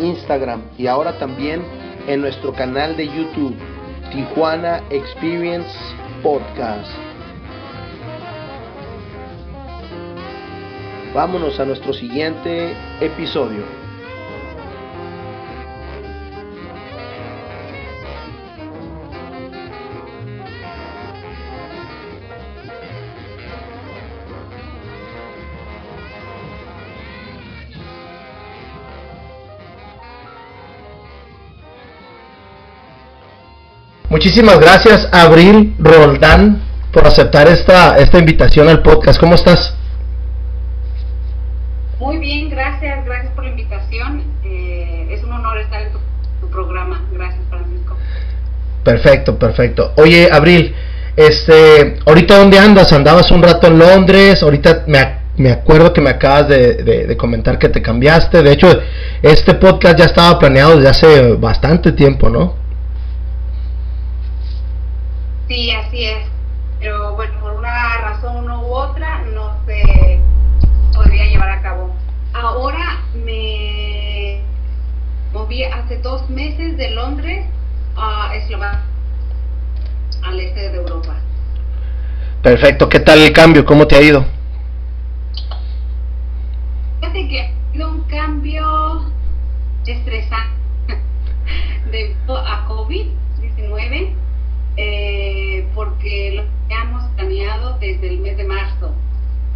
Instagram 0.00 0.62
y 0.78 0.86
ahora 0.86 1.18
también 1.18 1.62
en 2.06 2.20
nuestro 2.20 2.52
canal 2.52 2.96
de 2.96 3.06
YouTube, 3.06 3.54
Tijuana 4.12 4.82
Experience 4.90 5.70
Podcast. 6.22 6.90
Vámonos 11.14 11.58
a 11.58 11.64
nuestro 11.64 11.92
siguiente 11.92 12.74
episodio. 13.00 13.85
Muchísimas 34.16 34.58
gracias, 34.58 35.06
Abril 35.12 35.74
Roldán, 35.78 36.62
por 36.90 37.06
aceptar 37.06 37.48
esta, 37.48 37.98
esta 37.98 38.18
invitación 38.18 38.66
al 38.66 38.80
podcast. 38.80 39.20
¿Cómo 39.20 39.34
estás? 39.34 39.74
Muy 42.00 42.16
bien, 42.16 42.48
gracias, 42.48 43.04
gracias 43.04 43.30
por 43.34 43.44
la 43.44 43.50
invitación. 43.50 44.22
Eh, 44.42 45.08
es 45.10 45.22
un 45.22 45.32
honor 45.32 45.58
estar 45.58 45.82
en 45.82 45.92
tu, 46.40 46.48
programa. 46.48 47.04
Gracias, 47.12 47.42
Francisco. 47.50 47.94
Perfecto, 48.82 49.38
perfecto. 49.38 49.92
Oye, 49.98 50.30
Abril, 50.32 50.74
este, 51.14 51.98
ahorita 52.06 52.38
dónde 52.38 52.58
andas? 52.58 52.94
Andabas 52.94 53.30
un 53.30 53.42
rato 53.42 53.66
en 53.66 53.78
Londres, 53.78 54.42
ahorita 54.42 54.84
me, 54.86 55.18
me 55.36 55.52
acuerdo 55.52 55.92
que 55.92 56.00
me 56.00 56.08
acabas 56.08 56.48
de, 56.48 56.76
de, 56.82 57.16
comentar 57.18 57.58
que 57.58 57.68
te 57.68 57.82
cambiaste. 57.82 58.42
De 58.42 58.52
hecho, 58.52 58.80
este 59.20 59.52
podcast 59.56 59.98
ya 59.98 60.06
estaba 60.06 60.38
planeado 60.38 60.76
desde 60.76 60.88
hace 60.88 61.32
bastante 61.32 61.92
tiempo, 61.92 62.30
¿no? 62.30 62.55
Sí, 65.48 65.70
así 65.70 66.04
es. 66.04 66.26
Pero 66.80 67.14
bueno, 67.14 67.38
por 67.40 67.52
una 67.52 67.98
razón 67.98 68.50
u 68.50 68.74
otra 68.74 69.22
no 69.26 69.56
se 69.64 70.20
podría 70.92 71.24
llevar 71.26 71.50
a 71.50 71.62
cabo. 71.62 71.94
Ahora 72.32 73.04
me 73.14 74.42
moví 75.32 75.62
hace 75.62 75.98
dos 75.98 76.28
meses 76.28 76.76
de 76.76 76.90
Londres 76.90 77.46
a 77.96 78.34
Eslovaquia, 78.34 78.82
al 80.22 80.40
este 80.40 80.68
de 80.68 80.76
Europa. 80.76 81.14
Perfecto, 82.42 82.88
¿qué 82.88 83.00
tal 83.00 83.22
el 83.22 83.32
cambio? 83.32 83.64
¿Cómo 83.64 83.86
te 83.86 83.96
ha 83.96 84.02
ido? 84.02 84.26
Fíjate 87.00 87.28
que 87.28 87.40
ha 87.40 87.72
sido 87.72 87.88
un 87.88 88.00
cambio 88.02 89.10
estresante 89.86 90.56
debido 91.90 92.36
a 92.36 92.66
COVID-19 92.68 94.25
eh, 94.76 95.66
porque 95.74 96.32
lo 96.34 96.44
habíamos 96.64 97.10
planeado 97.12 97.78
desde 97.78 98.08
el 98.08 98.18
mes 98.20 98.36
de 98.36 98.44
marzo. 98.44 98.94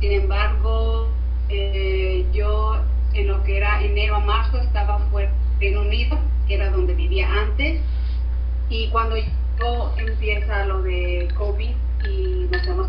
Sin 0.00 0.12
embargo, 0.12 1.08
eh, 1.48 2.24
yo 2.32 2.80
en 3.12 3.26
lo 3.26 3.42
que 3.44 3.56
era 3.56 3.82
enero 3.82 4.16
a 4.16 4.20
marzo 4.20 4.58
estaba 4.58 4.98
fuera 5.10 5.32
Reino 5.60 5.82
Unido, 5.82 6.18
que 6.46 6.54
era 6.54 6.70
donde 6.70 6.94
vivía 6.94 7.28
antes, 7.30 7.80
y 8.70 8.88
cuando 8.88 9.16
yo 9.16 9.94
empieza 9.98 10.64
lo 10.64 10.82
de 10.82 11.28
COVID 11.36 11.74
y 12.08 12.48
nos 12.50 12.66
hemos 12.66 12.88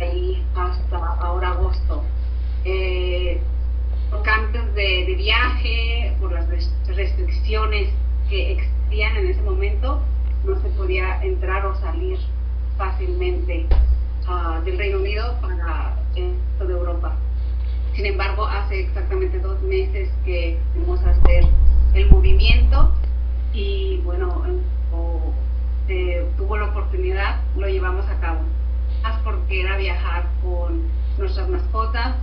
ahí 0.00 0.44
hasta 0.54 0.96
ahora 0.96 1.50
agosto. 1.50 2.02
Eh, 2.64 3.40
por 4.10 4.22
cambios 4.22 4.74
de 4.74 5.14
viaje, 5.16 6.14
por 6.20 6.32
las 6.32 6.46
restricciones 6.86 7.88
que 8.28 8.52
existían 8.52 9.16
en 9.16 9.26
ese 9.28 9.42
momento, 9.42 10.02
no 10.44 10.60
se 10.60 10.68
podía 10.70 11.22
entrar 11.22 11.66
o 11.66 11.74
salir 11.76 12.18
fácilmente 12.76 13.66
uh, 14.28 14.62
del 14.64 14.78
Reino 14.78 14.98
Unido 14.98 15.36
para 15.40 15.96
resto 16.60 16.66
de 16.66 16.72
Europa. 16.72 17.16
Sin 17.94 18.06
embargo, 18.06 18.46
hace 18.46 18.80
exactamente 18.80 19.38
dos 19.40 19.60
meses 19.62 20.10
que 20.24 20.58
fuimos 20.74 21.02
a 21.04 21.10
hacer 21.10 21.44
el 21.94 22.10
movimiento 22.10 22.92
y 23.52 24.00
bueno, 24.04 24.44
eh, 25.88 26.24
tuvo 26.36 26.56
la 26.56 26.66
oportunidad, 26.66 27.40
lo 27.56 27.68
llevamos 27.68 28.06
a 28.08 28.18
cabo. 28.20 28.40
Más 29.02 29.20
porque 29.22 29.62
era 29.62 29.76
viajar 29.76 30.26
con 30.42 30.82
nuestras 31.18 31.48
mascotas, 31.48 32.16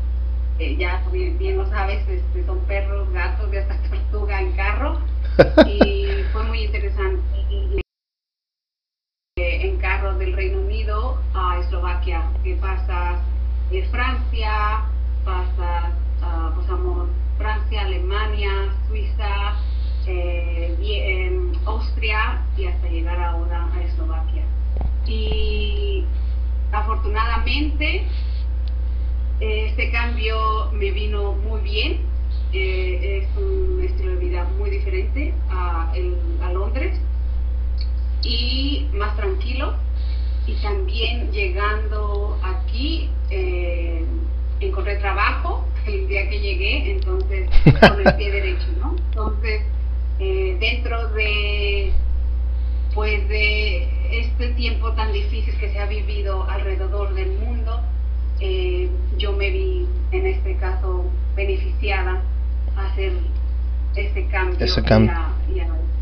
eh, 0.60 0.78
ya 0.78 1.04
bien, 1.12 1.38
bien, 1.38 1.58
lo 1.58 1.68
sabes, 1.70 2.08
este, 2.08 2.46
son 2.46 2.60
perros, 2.62 3.12
gatos 3.12 3.50
y 3.54 3.58
hasta 3.58 3.78
tortuga 3.90 4.42
en 4.42 4.52
carro. 4.54 5.00
Y 5.68 6.24
fue 6.32 6.44
muy 6.44 6.64
interesante 6.64 7.84
en 9.38 9.78
carro 9.78 10.16
del 10.16 10.34
Reino 10.34 10.62
Unido 10.62 11.22
a 11.36 11.60
Eslovaquia, 11.60 12.24
que 12.44 12.56
pasas 12.56 13.22
de 13.70 13.84
Francia, 13.90 14.86
pasas, 15.24 15.94
uh, 16.22 16.60
pasamos 16.60 17.08
Francia, 17.38 17.82
Alemania, 17.82 18.50
Suiza, 18.88 19.56
eh, 20.08 21.52
Austria 21.66 22.42
y 22.58 22.66
hasta 22.66 22.88
llegar 22.88 23.20
ahora 23.20 23.70
a 23.74 23.84
Eslovaquia. 23.84 24.44
Y 25.06 26.04
afortunadamente 26.72 28.08
este 29.40 29.92
cambio 29.92 30.72
me 30.74 30.90
vino 30.92 31.34
muy 31.34 31.62
bien. 31.62 32.08
Eh, 32.54 33.20
es 33.22 33.38
un 33.38 33.84
estilo 33.84 34.14
de 34.14 34.18
vida 34.18 34.48
muy 34.58 34.72
diferente 34.72 35.34
a, 35.52 35.92
el, 35.96 36.18
a 36.42 36.52
Londres 36.54 37.00
y 38.24 38.88
más 38.94 39.16
tranquilo. 39.16 39.76
Y 40.46 40.54
también 40.62 41.32
llegando 41.32 42.40
aquí, 42.42 43.10
eh, 43.30 44.06
encontré 44.62 44.96
trabajo 44.98 45.66
el 45.86 46.08
día 46.08 46.30
que 46.30 46.40
llegué, 46.40 46.92
entonces 46.92 47.50
con 47.80 48.06
el 48.06 48.16
pie 48.16 48.32
derecho, 48.32 48.68
¿no? 48.80 48.96
Entonces, 48.98 49.62
eh, 50.20 50.58
dentro 50.60 51.10
de, 51.10 51.92
pues 52.94 53.28
de 53.30 53.90
este 54.12 54.50
tiempo 54.54 54.92
tan 54.94 55.12
difícil 55.12 55.58
que 55.60 55.70
se 55.72 55.80
ha 55.80 55.86
vivido 55.86 56.50
alrededor 56.50 57.14
del 57.14 57.32
mundo, 57.40 57.82
eh, 58.40 58.90
yo 59.18 59.34
me 59.34 59.50
vi 59.52 59.88
en 60.12 60.28
este 60.28 60.56
caso 60.58 61.06
beneficiada 61.36 62.24
a 62.76 62.86
hacer 62.88 63.14
este 63.96 64.28
cambio, 64.28 64.66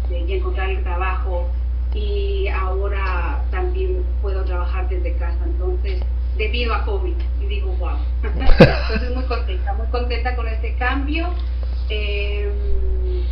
y 0.09 0.33
encontrar 0.33 0.69
el 0.69 0.83
trabajo 0.83 1.47
y 1.95 2.47
ahora 2.49 3.41
también 3.51 4.03
puedo 4.21 4.43
trabajar 4.43 4.89
desde 4.89 5.15
casa. 5.15 5.39
Entonces, 5.45 6.03
debido 6.37 6.73
a 6.73 6.83
COVID, 6.83 7.15
y 7.41 7.45
digo, 7.45 7.71
wow. 7.77 7.97
Entonces, 8.23 9.15
muy 9.15 9.23
contenta, 9.23 9.73
muy 9.73 9.87
contenta 9.87 10.35
con 10.35 10.47
este 10.47 10.75
cambio. 10.75 11.29
Em, 11.89 13.23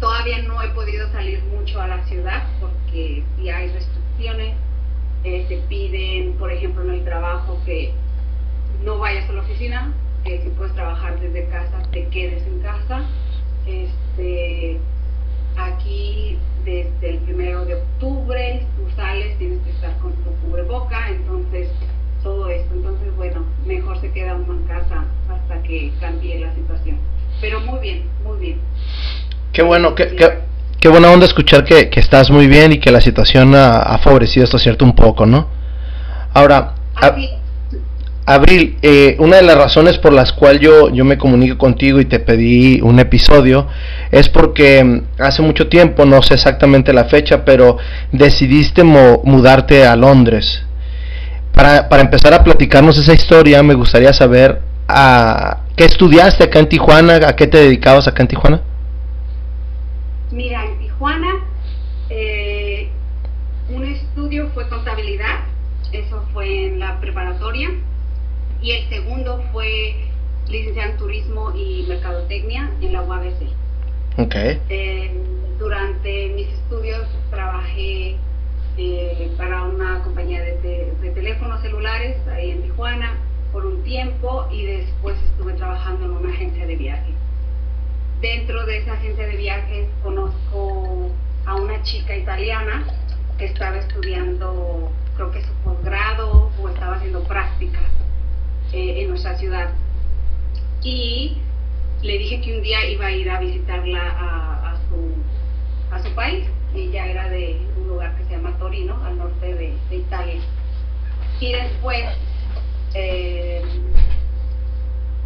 todavía 0.00 0.42
no 0.42 0.62
he 0.62 0.68
podido 0.68 1.10
salir 1.12 1.42
mucho 1.44 1.80
a 1.80 1.88
la 1.88 2.02
ciudad 2.06 2.44
porque 2.58 3.22
si 3.36 3.50
hay 3.50 3.68
restricciones. 3.68 4.56
Te 5.22 5.62
piden, 5.68 6.32
por 6.38 6.50
ejemplo, 6.50 6.82
en 6.82 6.92
el 6.92 7.04
trabajo 7.04 7.60
que 7.66 7.92
no 8.82 8.96
vayas 8.96 9.28
a 9.28 9.34
la 9.34 9.42
oficina, 9.42 9.92
que 10.24 10.40
si 10.40 10.48
puedes 10.48 10.74
trabajar 10.74 11.20
desde 11.20 11.46
casa, 11.50 11.82
te 11.92 12.08
quedes 12.08 12.42
en 12.46 12.60
casa. 12.60 13.02
Este, 13.66 14.80
aquí 15.58 16.38
desde 16.64 17.10
el 17.10 17.18
primero 17.18 17.64
de 17.64 17.74
octubre, 17.74 18.66
tú 18.76 18.90
sales, 18.96 19.36
tienes 19.38 19.60
que 19.62 19.70
estar 19.70 19.96
con 19.98 20.12
tu 20.12 20.30
cubreboca, 20.42 21.08
entonces 21.08 21.68
todo 22.22 22.48
esto. 22.48 22.74
Entonces, 22.74 23.14
bueno, 23.16 23.44
mejor 23.66 24.00
se 24.00 24.10
queda 24.12 24.34
uno 24.34 24.54
en 24.54 24.64
casa 24.64 25.04
hasta 25.28 25.62
que 25.62 25.92
cambie 26.00 26.38
la 26.40 26.54
situación. 26.54 26.98
Pero 27.40 27.60
muy 27.60 27.80
bien, 27.80 28.02
muy 28.24 28.38
bien. 28.38 28.60
Qué 29.52 29.62
bueno, 29.62 29.94
qué, 29.94 30.16
qué, 30.78 30.88
buena 30.88 31.10
onda 31.10 31.26
escuchar 31.26 31.64
que, 31.64 31.90
que, 31.90 32.00
estás 32.00 32.30
muy 32.30 32.46
bien 32.46 32.72
y 32.72 32.78
que 32.78 32.90
la 32.90 33.00
situación 33.00 33.54
ha, 33.54 33.78
ha 33.78 33.98
favorecido 33.98 34.44
esto 34.44 34.58
cierto 34.58 34.84
un 34.84 34.94
poco, 34.94 35.26
¿no? 35.26 35.48
Ahora, 36.32 36.74
Abril, 38.26 38.76
eh, 38.82 39.16
una 39.18 39.36
de 39.36 39.42
las 39.42 39.56
razones 39.56 39.98
por 39.98 40.12
las 40.12 40.32
cuales 40.32 40.60
yo, 40.60 40.90
yo 40.90 41.04
me 41.04 41.18
comunico 41.18 41.58
contigo 41.58 42.00
y 42.00 42.04
te 42.04 42.20
pedí 42.20 42.80
un 42.80 43.00
episodio 43.00 43.66
es 44.10 44.28
porque 44.28 44.84
mm, 44.84 45.02
hace 45.18 45.42
mucho 45.42 45.68
tiempo, 45.68 46.04
no 46.04 46.22
sé 46.22 46.34
exactamente 46.34 46.92
la 46.92 47.04
fecha, 47.04 47.44
pero 47.44 47.78
decidiste 48.12 48.84
mudarte 48.84 49.86
a 49.86 49.96
Londres. 49.96 50.62
Para, 51.54 51.88
para, 51.88 52.02
empezar 52.02 52.32
a 52.32 52.44
platicarnos 52.44 52.96
esa 52.98 53.12
historia, 53.12 53.62
me 53.62 53.74
gustaría 53.74 54.12
saber 54.12 54.60
a, 54.86 55.50
ah, 55.50 55.60
qué 55.76 55.84
estudiaste 55.84 56.44
acá 56.44 56.60
en 56.60 56.68
Tijuana, 56.68 57.16
a 57.26 57.34
qué 57.34 57.46
te 57.46 57.58
dedicabas 57.58 58.06
acá 58.06 58.22
en 58.22 58.28
Tijuana. 58.28 58.60
Mira, 60.30 60.64
en 60.64 60.78
Tijuana 60.78 61.34
eh, 62.10 62.88
un 63.70 63.84
estudio 63.84 64.50
fue 64.54 64.68
contabilidad, 64.68 65.40
eso 65.92 66.24
fue 66.32 66.66
en 66.66 66.78
la 66.78 67.00
preparatoria 67.00 67.70
y 68.62 68.72
el 68.72 68.88
segundo 68.88 69.42
fue 69.52 69.94
licenciado 70.48 70.90
en 70.92 70.96
turismo 70.98 71.52
y 71.54 71.84
mercadotecnia 71.88 72.70
en 72.80 72.92
la 72.92 73.02
UABC. 73.02 73.42
Okay. 74.18 74.60
Eh, 74.68 75.10
durante 75.58 76.28
mis 76.34 76.48
estudios 76.48 77.06
trabajé 77.30 78.16
eh, 78.76 79.30
para 79.36 79.62
una 79.62 80.02
compañía 80.02 80.42
de, 80.42 80.92
teléfonos 81.14 81.60
celulares 81.60 82.16
ahí 82.28 82.50
en 82.50 82.62
Tijuana 82.62 83.16
por 83.52 83.66
un 83.66 83.82
tiempo 83.82 84.46
y 84.50 84.64
después 84.64 85.16
estuve 85.30 85.54
trabajando 85.54 86.06
en 86.06 86.12
una 86.12 86.30
agencia 86.30 86.66
de 86.66 86.76
viajes. 86.76 87.14
Dentro 88.20 88.66
de 88.66 88.78
esa 88.78 88.92
agencia 88.92 89.26
de 89.26 89.36
viajes 89.36 89.88
conozco 90.02 91.10
a 91.46 91.54
una 91.56 91.82
chica 91.82 92.16
italiana 92.16 92.84
que 93.38 93.46
estaba 93.46 93.78
estudiando, 93.78 94.90
creo 95.16 95.30
que 95.30 95.42
su 95.42 95.52
posgrado 95.64 96.50
o 96.62 96.68
estaba 96.68 96.96
haciendo 96.96 97.22
prácticas 97.24 97.82
eh, 98.72 99.02
en 99.02 99.08
nuestra 99.08 99.36
ciudad. 99.36 99.70
Y 100.82 101.36
le 102.02 102.18
dije 102.18 102.40
que 102.40 102.56
un 102.56 102.62
día 102.62 102.86
iba 102.88 103.06
a 103.06 103.10
ir 103.10 103.30
a 103.30 103.40
visitarla 103.40 104.00
a, 104.00 104.76
su, 104.88 105.94
a 105.94 106.02
su 106.02 106.14
país. 106.14 106.44
Ella 106.74 107.06
era 107.06 107.28
de 107.28 107.60
un 107.76 107.88
lugar 107.88 108.16
que 108.16 108.24
se 108.24 108.30
llama 108.30 108.56
Torino, 108.58 108.96
al 109.04 109.18
norte 109.18 109.54
de, 109.54 109.74
Italia. 109.94 110.40
Y 111.40 111.52
después, 111.52 112.04
eh, 112.94 113.62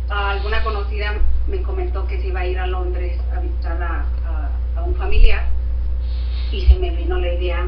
alguna 0.09 0.63
conocida 0.63 1.15
me 1.47 1.63
comentó 1.63 2.07
que 2.07 2.21
se 2.21 2.29
iba 2.29 2.41
a 2.41 2.47
ir 2.47 2.59
a 2.59 2.67
Londres 2.67 3.19
a 3.35 3.41
visitar 3.41 3.83
a, 3.83 4.07
un 4.85 4.95
familiar 4.97 5.47
y 6.53 6.61
se 6.67 6.79
me 6.79 6.91
vino 6.91 7.19
la 7.19 7.33
idea. 7.33 7.67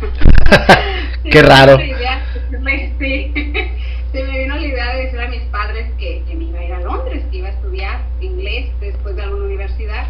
Qué 1.30 1.42
raro 1.42 1.76
se 4.14 4.22
me 4.22 4.38
vino 4.38 4.54
la 4.54 4.64
idea 4.64 4.94
de 4.94 5.02
decir 5.06 5.20
a 5.20 5.26
mis 5.26 5.42
padres 5.50 5.92
que, 5.98 6.22
me 6.36 6.44
iba 6.44 6.60
a 6.60 6.64
ir 6.64 6.72
a 6.72 6.80
Londres, 6.82 7.24
que 7.32 7.38
iba 7.38 7.48
a 7.48 7.50
estudiar 7.50 8.00
inglés 8.20 8.70
después 8.78 9.16
de 9.16 9.22
alguna 9.22 9.46
universidad. 9.46 10.06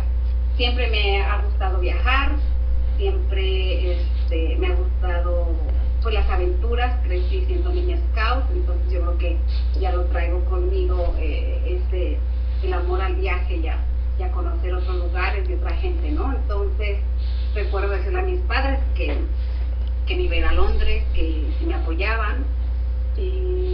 Siempre 0.58 0.90
me 0.90 1.22
ha 1.22 1.40
gustado 1.40 1.80
viajar, 1.80 2.32
siempre 2.98 3.92
este, 3.92 4.56
me 4.58 4.66
ha 4.66 4.74
gustado 4.74 5.54
pues, 6.02 6.14
las 6.14 6.28
aventuras, 6.28 7.00
crecí 7.04 7.46
siendo 7.46 7.72
niña 7.72 7.96
scout, 8.12 8.44
entonces 8.52 8.92
yo 8.92 9.00
creo 9.00 9.16
que 9.16 9.36
ya 9.80 9.90
lo 9.92 10.04
traigo 10.08 10.44
conmigo, 10.50 11.14
eh, 11.18 11.62
este, 11.64 12.18
el 12.62 12.74
amor 12.74 13.00
al 13.00 13.14
viaje 13.14 13.62
ya, 13.62 13.78
ya 14.18 14.30
conocer 14.32 14.74
otros 14.74 14.96
lugares 14.96 15.48
y 15.48 15.54
otra 15.54 15.74
gente, 15.78 16.10
¿no? 16.10 16.30
Entonces 16.30 16.98
recuerdo 17.54 17.88
decirle 17.88 18.18
a 18.18 18.24
mis 18.24 18.40
padres 18.40 18.80
que, 18.94 19.16
que 20.06 20.14
me 20.14 20.24
iba 20.24 20.34
a 20.34 20.38
ir 20.40 20.44
a 20.44 20.52
Londres, 20.52 21.04
que 21.14 21.46
me 21.66 21.72
apoyaban, 21.72 22.44
y, 23.16 23.73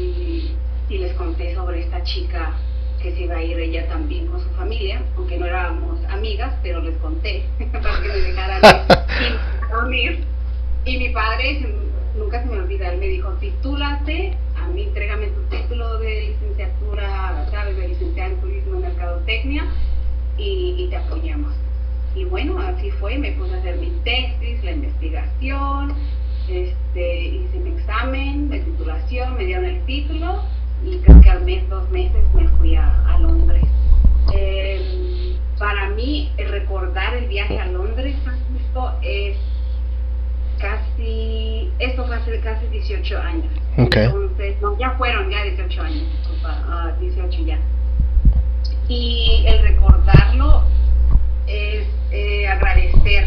les 0.99 1.13
conté 1.15 1.55
sobre 1.55 1.81
esta 1.81 2.03
chica 2.03 2.55
que 3.03 3.13
se 3.13 3.23
iba 3.23 3.37
a 3.37 3.43
ir 3.43 3.59
ella 3.59 3.89
también 3.89 4.27
con 4.27 4.41
su 4.41 4.49
familia, 4.51 5.03
aunque 5.17 5.39
no 5.39 5.47
éramos 5.47 6.05
amigas, 6.11 6.55
pero 6.63 6.81
les 6.81 6.97
conté 6.99 7.45
para 7.73 8.03
que 8.03 8.09
me 8.09 8.15
dejaran 8.15 8.61
dormir. 9.71 10.25
Y 10.85 10.99
mi 10.99 11.09
padre, 11.11 11.67
nunca 12.17 12.43
se 12.43 12.49
me 12.49 12.59
olvida, 12.59 12.93
él 12.93 12.99
me 12.99 13.07
dijo, 13.07 13.31
titúlate, 13.35 14.37
a 14.57 14.67
mí 14.69 14.83
entrégame 14.83 15.29
tu 15.29 15.43
título 15.45 15.99
de 15.99 16.33
licenciatura, 16.33 17.47
¿sabes? 17.51 17.77
De 17.77 17.89
licenciada 17.89 18.31
en 18.31 18.41
turismo 18.41 18.77
y 18.77 18.83
mercadotecnia 18.83 19.65
y, 20.37 20.75
y 20.79 20.91
te 20.91 20.97
apoyamos. 20.97 21.55
Y 22.15 22.25
bueno, 22.25 22.59
así 22.59 22.91
fue, 22.93 23.17
me 23.19 23.33
puse 23.33 23.55
a 23.55 23.59
hacer 23.59 23.77
mi 23.77 23.91
tesis, 24.05 24.63
la 24.65 24.73
investigación, 24.73 25.95
este, 26.49 27.25
hice 27.27 27.59
mi 27.59 27.71
examen 27.71 28.49
de 28.49 28.61
titulación, 28.61 29.37
me 29.37 29.45
dieron 29.45 29.65
el 29.65 29.85
título 29.87 30.43
y 30.85 30.99
creo 30.99 31.21
que 31.21 31.31
al 31.31 31.45
mes, 31.45 31.69
dos 31.69 31.89
meses 31.91 32.23
me 32.35 32.49
fui 32.49 32.77
a, 32.77 33.19
Londres. 33.21 33.63
Em, 34.33 35.37
para 35.59 35.91
mí, 35.91 36.33
el 36.39 36.49
recordar 36.49 37.15
el 37.15 37.29
viaje 37.29 37.59
a 37.59 37.67
Londres, 37.67 38.17
Francisco, 38.25 38.93
es 39.03 39.37
casi, 40.59 41.71
esto 41.79 42.07
fue 42.07 42.17
hace 42.17 42.41
casi 42.41 42.67
18 42.67 43.19
años. 43.19 43.53
Entonces, 43.77 44.57
no, 44.63 44.79
ya 44.79 44.93
fueron 44.93 45.31
ya 45.31 45.43
18 45.43 45.83
años, 45.83 46.05
disculpa, 46.13 46.97
18 47.01 47.29
ah, 47.29 47.45
ya. 47.47 47.59
Y 48.89 49.45
el 49.47 49.63
recordarlo 49.63 50.65
es 51.47 51.87
eh, 52.11 52.49
agradecer 52.49 53.27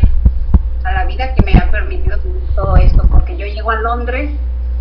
a 0.84 0.92
la 0.92 1.06
vida 1.06 1.34
que 1.36 1.46
me 1.46 1.58
ha 1.58 1.70
permitido 1.70 2.18
todo 2.56 2.78
esto, 2.78 3.08
porque 3.10 3.38
yo 3.38 3.46
llego 3.46 3.72
a 3.72 3.76
Londres 3.76 4.32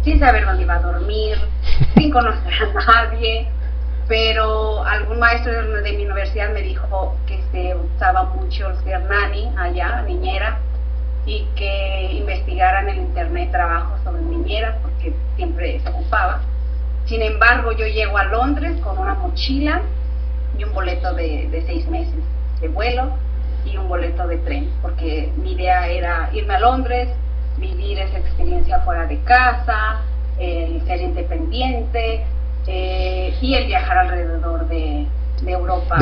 sin 0.05 0.19
saber 0.19 0.45
dónde 0.45 0.63
iba 0.63 0.75
a 0.75 0.81
dormir, 0.81 1.39
sin 1.97 2.11
conocer 2.11 2.53
a 2.63 2.85
nadie, 2.85 3.49
pero 4.09 4.85
algún 4.85 5.19
maestro 5.19 5.53
de, 5.53 5.93
mi 5.93 6.05
universidad 6.05 6.51
me 6.53 6.63
dijo 6.63 7.17
que 7.27 7.41
se 7.53 7.75
usaba 7.75 8.25
mucho 8.25 8.75
ser 8.83 9.01
nani 9.03 9.51
allá, 9.57 10.03
niñera, 10.03 10.59
y 11.25 11.47
que 11.55 12.11
investigara 12.13 12.83
en 12.83 12.89
el 12.89 12.97
internet 12.99 13.53
trabajo 13.53 13.97
sobre 14.03 14.23
niñeras, 14.23 14.77
porque 14.83 15.15
siempre 15.37 15.81
se 15.81 15.89
ocupaba. 15.89 16.41
Sin 17.07 17.23
embargo, 17.23 17.73
yo 17.73 17.87
llego 17.87 18.19
a 18.19 18.25
Londres 18.25 18.81
con 18.83 18.99
una 18.99 19.15
mochila 19.15 19.83
y 20.59 20.65
un 20.65 20.73
boleto 20.73 21.15
de, 21.15 21.49
de 21.49 21.63
seis 21.67 21.87
meses 21.89 22.15
de 22.61 22.69
vuelo 22.69 23.11
y 23.65 23.77
un 23.77 23.89
boleto 23.89 24.27
de 24.27 24.39
tren, 24.39 24.71
porque 24.83 25.33
mi 25.37 25.53
idea 25.53 25.87
era 25.89 26.31
irme 26.33 26.55
a 26.55 26.61
Londres, 26.61 27.09
vivir 27.63 27.99
esa 27.99 28.19
experiencia 28.19 28.81
fuera 28.81 29.07
de 29.07 29.19
casa, 29.21 30.01
el 30.39 30.83
ser 30.87 31.01
independiente 31.01 32.25
eh, 32.67 33.35
y 33.41 33.55
el 33.55 33.67
viajar 33.67 33.99
alrededor 33.99 34.69
de, 34.69 35.07
Europa, 35.47 35.97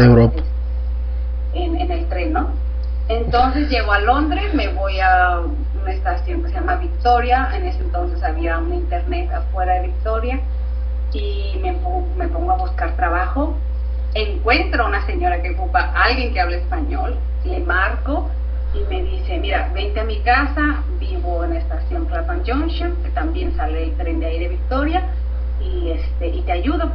En, 1.54 1.76
en, 1.80 1.90
el 1.90 2.06
tren, 2.08 2.32
¿no? 2.34 2.50
Entonces 3.08 3.70
llego 3.70 3.90
a 3.90 3.98
Londres, 4.00 4.52
me 4.54 4.68
voy 4.68 5.00
a 5.00 5.40
una 5.80 5.92
estación 5.92 6.42
que 6.42 6.50
se 6.50 6.54
llama 6.56 6.76
Victoria, 6.76 7.50
en 7.54 7.66
ese 7.66 7.80
entonces 7.80 8.22
había 8.22 8.58
un 8.58 8.74
internet 8.74 9.30
afuera 9.32 9.74
de 9.74 9.86
Victoria 9.88 10.40
y 11.12 11.58
me, 11.62 11.72
me 12.18 12.28
pongo 12.28 12.52
a 12.52 12.56
buscar 12.56 12.94
trabajo. 12.96 13.54
Encuentro 14.14 14.86
una 14.86 15.04
señora 15.06 15.40
que 15.40 15.52
ocupa 15.52 15.92
alguien 15.94 16.34
que 16.34 16.40
habla 16.40 16.56
español, 16.56 17.16
le 17.44 17.60
marco 17.60 18.28
y 18.72 18.80
me 18.88 19.02
dice, 19.02 19.38
mira, 19.38 19.70
vente 19.74 20.00
a 20.00 20.04
mi 20.04 20.20
casa, 20.20 20.82
vivo 20.98 21.44
en 21.44 21.54
la 21.54 21.60
estación 21.60 22.06
Clapham 22.06 22.42
Junction, 22.46 23.02
que 23.02 23.10
también 23.10 23.56
sale 23.56 23.84
el 23.84 23.96
tren 23.96 24.20
de 24.20 24.26
ahí 24.26 24.38
de 24.38 24.48
Victoria, 24.48 25.02
y, 25.60 25.90
este, 25.90 26.28
y 26.28 26.42
te 26.42 26.52
ayudo. 26.52 26.90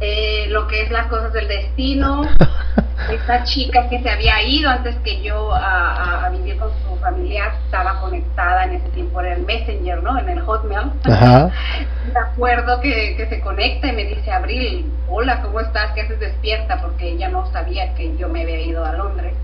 Eh, 0.00 0.46
lo 0.50 0.68
que 0.68 0.82
es 0.82 0.90
las 0.90 1.06
cosas 1.06 1.32
del 1.32 1.48
destino, 1.48 2.22
esta 3.10 3.44
chica 3.44 3.88
que 3.88 4.02
se 4.02 4.10
había 4.10 4.42
ido 4.42 4.70
antes 4.70 4.94
que 4.96 5.22
yo 5.22 5.52
a, 5.54 6.28
vivir 6.30 6.58
con 6.58 6.70
su 6.82 6.96
familia 6.96 7.52
estaba 7.64 8.00
conectada 8.00 8.64
en 8.64 8.74
ese 8.74 8.88
tiempo 8.90 9.20
en 9.22 9.32
el 9.32 9.42
Messenger, 9.46 10.02
¿no? 10.02 10.18
En 10.18 10.28
el 10.28 10.40
Hotmail. 10.42 10.92
Ajá. 11.04 11.50
Me 12.12 12.20
acuerdo 12.20 12.80
que, 12.80 13.16
que 13.16 13.26
se 13.28 13.40
conecta 13.40 13.88
y 13.88 13.92
me 13.92 14.04
dice, 14.04 14.30
Abril, 14.30 14.92
hola, 15.08 15.40
¿cómo 15.42 15.60
estás? 15.60 15.92
¿Qué 15.92 16.02
haces 16.02 16.20
despierta? 16.20 16.80
Porque 16.80 17.12
ella 17.12 17.28
no 17.28 17.50
sabía 17.52 17.94
que 17.94 18.16
yo 18.16 18.28
me 18.28 18.42
había 18.42 18.60
ido 18.60 18.84
a 18.84 18.92
Londres. 18.92 19.34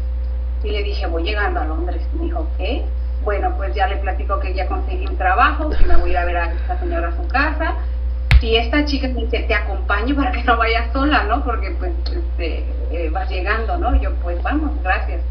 Y 0.65 0.71
le 0.71 0.83
dije, 0.83 1.07
voy 1.07 1.25
llegando 1.25 1.61
a 1.61 1.65
Londres. 1.65 2.03
Me 2.15 2.25
dijo, 2.25 2.49
¿qué? 2.57 2.85
Bueno, 3.25 3.55
pues 3.57 3.75
ya 3.75 3.87
le 3.87 3.97
platico 3.97 4.41
que 4.41 4.55
ya 4.55 4.67
conseguí 4.67 5.07
un 5.07 5.17
trabajo, 5.17 5.71
que 5.71 5.85
me 5.87 5.97
voy 5.97 6.11
a 6.11 6.13
ir 6.13 6.19
a 6.19 6.25
ver 6.25 6.37
a 6.37 6.53
esta 6.53 6.79
señora 6.79 7.09
a 7.09 7.17
su 7.17 7.27
casa 7.29 7.77
y 8.43 8.57
esta 8.57 8.85
chica 8.85 9.07
me 9.09 9.23
dice, 9.23 9.41
te 9.41 9.55
acompaño 9.55 10.17
para 10.17 10.33
que 10.33 10.43
no 10.43 10.57
vayas 10.57 10.93
sola, 10.93 11.23
¿no? 11.25 11.45
Porque 11.45 11.71
pues 11.79 11.93
este, 12.05 12.65
eh, 12.91 13.09
vas 13.11 13.31
llegando, 13.31 13.79
¿no? 13.79 13.95
Yo 14.01 14.13
pues 14.17 14.43
vamos, 14.43 14.71
gracias. 14.83 15.23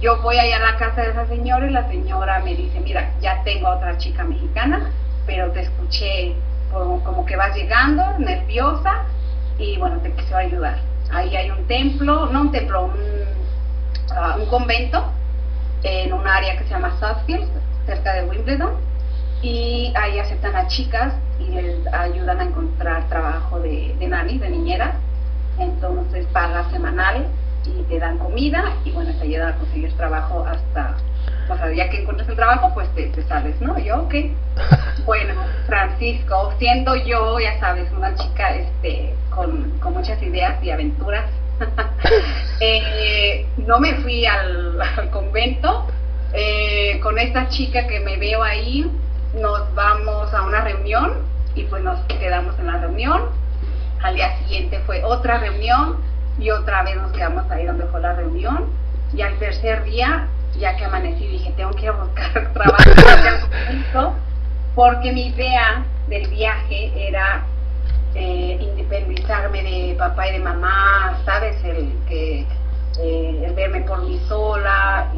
Yo 0.00 0.20
voy 0.22 0.38
allá 0.38 0.56
a 0.56 0.72
la 0.72 0.76
casa 0.76 1.02
de 1.02 1.10
esa 1.10 1.26
señora 1.26 1.66
y 1.66 1.70
la 1.70 1.88
señora 1.88 2.40
me 2.40 2.56
dice, 2.56 2.80
mira, 2.80 3.12
ya 3.20 3.42
tengo 3.44 3.68
a 3.68 3.76
otra 3.76 3.96
chica 3.98 4.24
mexicana, 4.24 4.90
pero 5.26 5.50
te 5.52 5.60
escuché 5.60 6.34
como, 6.72 7.24
que 7.24 7.36
vas 7.36 7.54
llegando, 7.54 8.02
nerviosa, 8.18 9.04
y 9.58 9.76
bueno, 9.78 9.98
te 9.98 10.12
quiso 10.12 10.36
ayudar. 10.36 10.78
Ahí 11.10 11.34
hay 11.36 11.50
un 11.50 11.64
templo, 11.66 12.26
no 12.26 12.42
un 12.42 12.52
templo, 12.52 12.86
un, 12.86 13.37
ah, 14.14 14.36
un 14.38 14.46
convento 14.46 15.04
en 15.82 16.12
un 16.12 16.26
área 16.26 16.56
que 16.56 16.64
se 16.64 16.70
llama 16.70 16.96
Southfield, 16.98 17.48
cerca 17.86 18.14
de 18.14 18.28
Wimbledon, 18.28 18.72
y 19.42 19.92
ahí 19.96 20.18
aceptan 20.18 20.56
a 20.56 20.66
chicas 20.66 21.14
y 21.38 21.44
les 21.52 21.86
ayudan 21.92 22.40
a 22.40 22.44
encontrar 22.44 23.08
trabajo 23.08 23.60
de, 23.60 23.94
de 23.98 24.08
nani, 24.08 24.38
de 24.38 24.50
niñera. 24.50 24.94
Entonces 25.58 26.26
pagas 26.32 26.70
semanal 26.70 27.26
y 27.64 27.82
te 27.84 27.98
dan 27.98 28.18
comida 28.18 28.76
y 28.84 28.90
bueno, 28.92 29.12
te 29.14 29.24
ayudan 29.24 29.54
a 29.54 29.56
conseguir 29.56 29.92
trabajo 29.96 30.44
hasta, 30.46 30.96
o 31.48 31.56
sea, 31.56 31.72
ya 31.72 31.88
que 31.90 32.02
encuentres 32.02 32.28
el 32.28 32.36
trabajo, 32.36 32.72
pues 32.74 32.88
te, 32.94 33.08
te 33.08 33.22
sales, 33.24 33.60
¿no? 33.60 33.78
Yo, 33.78 34.02
ok. 34.02 34.14
Bueno, 35.06 35.32
Francisco, 35.66 36.52
siendo 36.58 36.94
yo, 36.94 37.38
ya 37.40 37.58
sabes, 37.60 37.90
una 37.92 38.14
chica 38.14 38.50
este, 38.50 39.14
con, 39.34 39.70
con 39.80 39.94
muchas 39.94 40.20
ideas 40.22 40.62
y 40.62 40.70
aventuras, 40.70 41.24
eh, 42.60 43.46
no 43.58 43.78
me 43.78 43.96
fui 43.96 44.26
al, 44.26 44.78
convento. 45.10 45.86
Eh, 46.32 47.00
con 47.02 47.18
esta 47.18 47.48
chica 47.48 47.86
que 47.86 48.00
me 48.00 48.18
veo 48.18 48.42
ahí, 48.42 48.90
nos 49.34 49.74
vamos 49.74 50.32
a 50.34 50.42
una 50.42 50.60
reunión 50.60 51.22
y 51.54 51.64
pues 51.64 51.82
nos 51.82 51.98
quedamos 52.02 52.58
en 52.58 52.66
la 52.66 52.78
reunión. 52.78 53.22
Al 54.02 54.14
día 54.14 54.36
siguiente 54.38 54.80
fue 54.86 55.02
otra 55.02 55.38
reunión 55.38 55.96
y 56.38 56.50
otra 56.50 56.82
vez 56.82 56.96
nos 56.96 57.12
quedamos 57.12 57.50
ahí 57.50 57.64
donde 57.64 57.84
fue 57.86 58.00
la 58.00 58.12
reunión. 58.12 58.66
Y 59.12 59.22
al 59.22 59.38
tercer 59.38 59.84
día, 59.84 60.28
ya 60.58 60.76
que 60.76 60.84
amanecí, 60.84 61.26
dije, 61.26 61.52
tengo 61.56 61.70
que 61.72 61.90
buscar 61.90 62.52
trabajo 62.52 64.14
porque 64.74 65.12
mi 65.12 65.26
idea 65.26 65.84
del 66.06 66.28
viaje 66.28 66.92
era 67.08 67.44
eh, 68.14 68.58
independizarme 68.60 69.62
de 69.62 69.94
papá 69.98 70.28
y 70.28 70.32
de 70.32 70.40
mamá, 70.40 71.20
¿sabes? 71.24 71.56
El, 71.64 71.92
que, 72.08 72.46
eh, 73.00 73.44
el 73.44 73.54
verme 73.54 73.82
por 73.82 74.02
mí 74.02 74.20
sola 74.28 75.12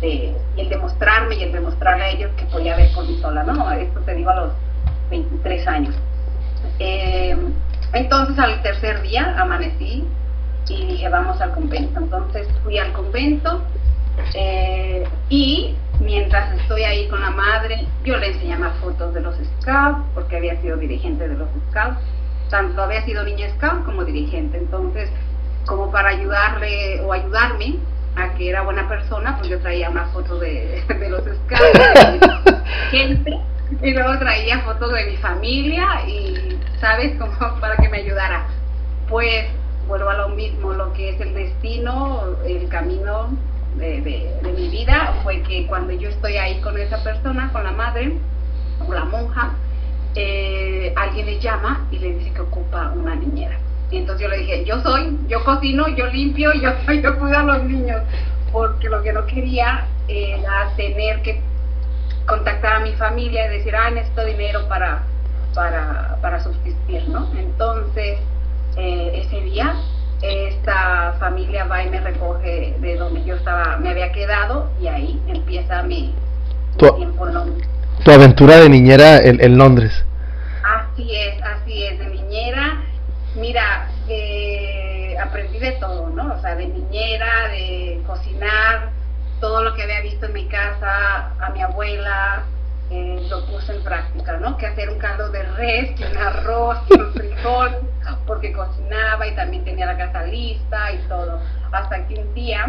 este, 0.00 0.34
y 0.56 0.60
el 0.60 0.68
demostrarme 0.68 1.36
y 1.36 1.42
el 1.42 1.52
demostrarle 1.52 2.04
a 2.04 2.10
ellos 2.10 2.30
que 2.36 2.44
podía 2.46 2.76
ver 2.76 2.92
por 2.94 3.06
mí 3.06 3.18
sola, 3.20 3.42
¿no? 3.42 3.70
Esto 3.72 4.00
te 4.00 4.14
digo 4.14 4.30
a 4.30 4.36
los 4.36 4.52
23 5.10 5.66
años. 5.68 5.94
Eh, 6.78 7.36
entonces 7.92 8.38
al 8.38 8.62
tercer 8.62 9.02
día 9.02 9.34
amanecí 9.38 10.04
y 10.68 10.86
dije, 10.86 11.08
vamos 11.08 11.40
al 11.40 11.52
convento. 11.52 12.00
Entonces 12.00 12.48
fui 12.62 12.78
al 12.78 12.92
convento 12.92 13.62
eh, 14.34 15.04
y 15.28 15.74
mientras 16.00 16.58
estoy 16.60 16.82
ahí 16.82 17.08
con 17.08 17.20
la 17.20 17.30
madre, 17.30 17.86
yo 18.04 18.16
le 18.16 18.28
enseñé 18.28 18.56
más 18.56 18.76
fotos 18.78 19.14
de 19.14 19.20
los 19.20 19.34
scouts, 19.60 20.04
porque 20.14 20.36
había 20.36 20.60
sido 20.60 20.76
dirigente 20.76 21.28
de 21.28 21.34
los 21.34 21.48
scouts, 21.70 22.00
tanto 22.48 22.82
había 22.82 23.04
sido 23.04 23.22
niña 23.24 23.48
scout 23.56 23.84
como 23.84 24.04
dirigente. 24.04 24.58
Entonces, 24.58 25.10
como 25.66 25.90
para 25.90 26.10
ayudarle 26.10 27.00
o 27.02 27.12
ayudarme 27.12 27.76
a 28.16 28.34
que 28.34 28.50
era 28.50 28.62
buena 28.62 28.88
persona, 28.88 29.36
pues 29.38 29.48
yo 29.48 29.60
traía 29.60 29.90
una 29.90 30.06
foto 30.06 30.38
de, 30.38 30.82
de 30.88 31.08
los 31.08 31.22
scouts, 31.22 32.20
de 32.20 32.56
gente, 32.90 33.40
y 33.82 33.92
luego 33.92 34.18
traía 34.18 34.60
fotos 34.60 34.92
de 34.92 35.06
mi 35.06 35.16
familia 35.18 35.86
y, 36.06 36.58
¿sabes? 36.80 37.16
Como 37.18 37.60
para 37.60 37.76
que 37.76 37.88
me 37.88 37.98
ayudara. 37.98 38.46
Pues 39.08 39.46
vuelvo 39.86 40.08
a 40.08 40.14
lo 40.14 40.28
mismo, 40.30 40.72
lo 40.72 40.92
que 40.92 41.10
es 41.10 41.20
el 41.20 41.34
destino, 41.34 42.22
el 42.46 42.68
camino 42.68 43.28
de, 43.76 44.00
de, 44.00 44.34
de, 44.42 44.52
mi 44.52 44.68
vida 44.68 45.20
fue 45.22 45.42
que 45.42 45.66
cuando 45.66 45.92
yo 45.92 46.08
estoy 46.08 46.36
ahí 46.36 46.60
con 46.60 46.76
esa 46.78 47.02
persona, 47.02 47.50
con 47.52 47.64
la 47.64 47.72
madre 47.72 48.18
o 48.86 48.92
la 48.92 49.04
monja, 49.04 49.52
eh, 50.14 50.92
alguien 50.96 51.26
le 51.26 51.38
llama 51.38 51.86
y 51.90 51.98
le 51.98 52.14
dice 52.14 52.32
que 52.32 52.40
ocupa 52.40 52.92
una 52.96 53.14
niñera. 53.14 53.58
Y 53.90 53.98
entonces 53.98 54.22
yo 54.22 54.28
le 54.28 54.38
dije, 54.38 54.64
yo 54.64 54.80
soy, 54.82 55.18
yo 55.28 55.44
cocino, 55.44 55.88
yo 55.88 56.06
limpio, 56.06 56.52
yo, 56.60 56.70
yo 56.92 57.18
cuido 57.18 57.38
a 57.38 57.42
los 57.42 57.64
niños, 57.64 58.02
porque 58.52 58.88
lo 58.88 59.02
que 59.02 59.12
no 59.12 59.26
quería 59.26 59.86
era 60.08 60.72
tener 60.76 61.22
que 61.22 61.40
contactar 62.26 62.74
a 62.76 62.80
mi 62.80 62.92
familia 62.92 63.46
y 63.46 63.58
decir, 63.58 63.74
ah, 63.74 63.90
necesito 63.90 64.24
dinero 64.24 64.68
para, 64.68 65.02
para, 65.54 66.18
para 66.20 66.40
subsistir, 66.40 67.08
¿no? 67.08 67.28
Entonces, 67.36 68.18
eh, 68.76 69.22
ese 69.24 69.40
día 69.42 69.74
esta 70.22 71.14
familia 71.18 71.64
va 71.64 71.82
y 71.82 71.90
me 71.90 72.00
recoge 72.00 72.74
de 72.80 72.96
donde 72.96 73.24
yo 73.24 73.36
estaba, 73.36 73.78
me 73.78 73.90
había 73.90 74.12
quedado 74.12 74.70
y 74.80 74.86
ahí 74.86 75.20
empieza 75.28 75.82
mi, 75.82 76.14
tu, 76.76 76.94
tiempo 76.96 77.26
en 77.26 77.34
Londres. 77.34 77.68
Tu 78.04 78.10
aventura 78.10 78.56
de 78.56 78.68
niñera 78.68 79.18
en, 79.18 79.42
en, 79.42 79.56
Londres. 79.56 80.04
Así 80.62 81.14
es, 81.14 81.42
así 81.42 81.84
es, 81.84 81.98
de 81.98 82.06
niñera. 82.06 82.82
Mira, 83.34 83.88
eh, 84.08 85.16
aprendí 85.22 85.58
de 85.58 85.72
todo, 85.72 86.10
¿no? 86.10 86.34
O 86.34 86.40
sea, 86.40 86.54
de 86.54 86.66
niñera, 86.66 87.48
de 87.48 88.02
cocinar, 88.06 88.90
todo 89.40 89.62
lo 89.62 89.74
que 89.74 89.82
había 89.82 90.00
visto 90.02 90.26
en 90.26 90.32
mi 90.34 90.46
casa, 90.46 91.30
a 91.40 91.50
mi 91.50 91.62
abuela, 91.62 92.44
eh, 92.90 93.24
lo 93.30 93.46
puse 93.46 93.72
en 93.72 93.84
práctica, 93.84 94.36
¿no? 94.38 94.56
Que 94.56 94.66
hacer 94.66 94.90
un 94.90 94.98
caldo 94.98 95.30
de 95.30 95.44
res, 95.44 96.00
un 96.00 96.16
arroz, 96.16 96.78
un 96.90 97.12
frijol, 97.12 97.88
porque 98.26 98.52
cocinaba 98.52 99.28
y 99.28 99.34
también 99.36 99.64
tenía 99.64 99.86
la 99.86 99.96
casa 99.96 100.24
lista 100.24 100.92
y 100.92 100.98
todo. 101.08 101.38
Hasta 101.70 102.06
que 102.08 102.14
un 102.14 102.34
día, 102.34 102.66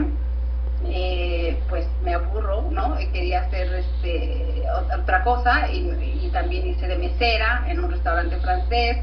eh, 0.86 1.60
pues 1.70 1.88
me 2.04 2.14
aburro, 2.14 2.68
¿no? 2.70 3.00
Y 3.00 3.08
quería 3.08 3.42
hacer 3.42 3.74
este, 3.74 4.64
otra 4.96 5.24
cosa 5.24 5.68
y, 5.72 5.90
y, 6.24 6.30
también 6.32 6.68
hice 6.68 6.88
de 6.88 6.98
mesera 6.98 7.66
en 7.68 7.84
un 7.84 7.92
restaurante 7.92 8.38
francés 8.38 8.98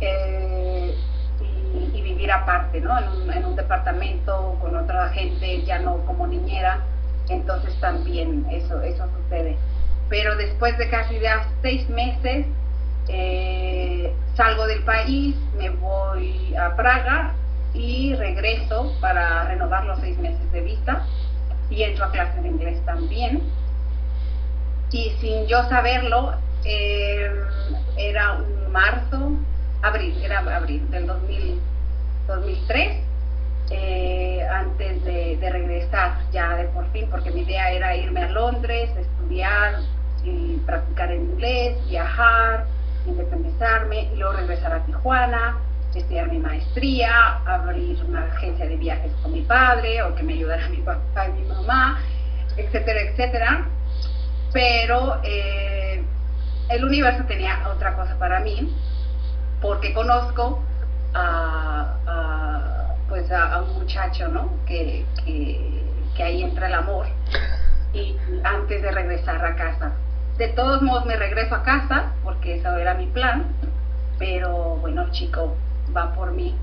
eh, 0.00 0.94
y, 1.40 1.98
y, 1.98 2.02
vivir 2.02 2.30
aparte, 2.30 2.80
¿no? 2.80 2.96
En 2.96 3.08
un, 3.08 3.32
en 3.32 3.44
un 3.46 3.56
departamento 3.56 4.56
con 4.60 4.76
otra 4.76 5.08
gente, 5.08 5.64
ya 5.64 5.80
no 5.80 5.98
como 6.06 6.28
niñera. 6.28 6.84
Entonces 7.28 7.74
también 7.80 8.46
eso, 8.48 8.80
eso 8.82 9.08
sucede 9.16 9.56
pero 10.08 10.36
después 10.36 10.76
de 10.78 10.88
casi 10.88 11.18
de 11.18 11.28
seis 11.62 11.88
meses 11.88 12.46
eh, 13.08 14.12
salgo 14.34 14.66
del 14.66 14.82
país, 14.82 15.36
me 15.56 15.70
voy 15.70 16.54
a 16.56 16.74
Praga 16.76 17.34
y 17.74 18.14
regreso 18.14 18.94
para 19.00 19.44
renovar 19.44 19.84
los 19.84 19.98
seis 20.00 20.18
meses 20.18 20.50
de 20.52 20.60
vista 20.60 21.06
y 21.70 21.82
entro 21.82 22.04
a 22.04 22.10
clases 22.10 22.42
de 22.42 22.48
inglés 22.48 22.84
también. 22.84 23.42
Y 24.90 25.10
sin 25.20 25.46
yo 25.46 25.62
saberlo, 25.68 26.34
eh, 26.64 27.30
era 27.96 28.34
un 28.34 28.72
marzo, 28.72 29.32
abril, 29.82 30.16
era 30.22 30.38
abril 30.56 30.88
del 30.90 31.06
2000, 31.06 31.60
2003, 32.28 33.02
eh, 33.70 34.46
antes 34.48 35.04
de, 35.04 35.36
de 35.36 35.50
regresar 35.50 36.18
ya 36.32 36.56
de 36.56 36.64
por 36.68 36.90
fin, 36.92 37.08
porque 37.10 37.30
mi 37.30 37.42
idea 37.42 37.72
era 37.72 37.96
irme 37.96 38.22
a 38.22 38.30
Londres, 38.30 38.90
estudiar, 38.96 39.80
y 40.26 40.60
practicar 40.66 41.10
el 41.12 41.22
inglés, 41.22 41.76
viajar, 41.88 42.66
independizarme 43.06 44.10
y 44.12 44.16
luego 44.16 44.34
regresar 44.34 44.72
a 44.72 44.84
Tijuana, 44.84 45.58
estudiar 45.94 46.30
mi 46.30 46.38
maestría, 46.38 47.38
abrir 47.46 48.02
una 48.04 48.24
agencia 48.24 48.66
de 48.66 48.76
viajes 48.76 49.12
con 49.22 49.32
mi 49.32 49.42
padre 49.42 50.02
o 50.02 50.14
que 50.14 50.22
me 50.22 50.34
ayudara 50.34 50.68
mi 50.70 50.78
papá 50.78 51.28
y 51.28 51.32
mi 51.32 51.48
mamá, 51.48 52.00
etcétera, 52.56 53.00
etcétera. 53.02 53.66
Pero 54.52 55.20
eh, 55.22 56.02
el 56.68 56.84
universo 56.84 57.24
tenía 57.24 57.68
otra 57.68 57.94
cosa 57.94 58.18
para 58.18 58.40
mí 58.40 58.74
porque 59.60 59.92
conozco 59.94 60.62
a, 61.14 62.94
pues 63.08 63.30
a, 63.30 63.62
un 63.62 63.78
muchacho, 63.78 64.28
¿no? 64.28 64.50
Que, 64.66 65.04
que 65.24 66.22
ahí 66.22 66.42
entra 66.42 66.66
el 66.66 66.74
amor 66.74 67.06
y 67.92 68.16
antes 68.44 68.82
de 68.82 68.90
regresar 68.90 69.44
a 69.44 69.54
casa 69.56 69.92
de 70.38 70.48
todos 70.48 70.82
modos 70.82 71.06
me 71.06 71.16
regreso 71.16 71.54
a 71.54 71.62
casa, 71.62 72.12
porque 72.22 72.56
eso 72.56 72.76
era 72.76 72.94
mi 72.94 73.06
plan, 73.06 73.46
pero 74.18 74.76
bueno, 74.76 75.10
chico 75.10 75.56
va 75.96 76.12
por 76.14 76.32
mí. 76.32 76.54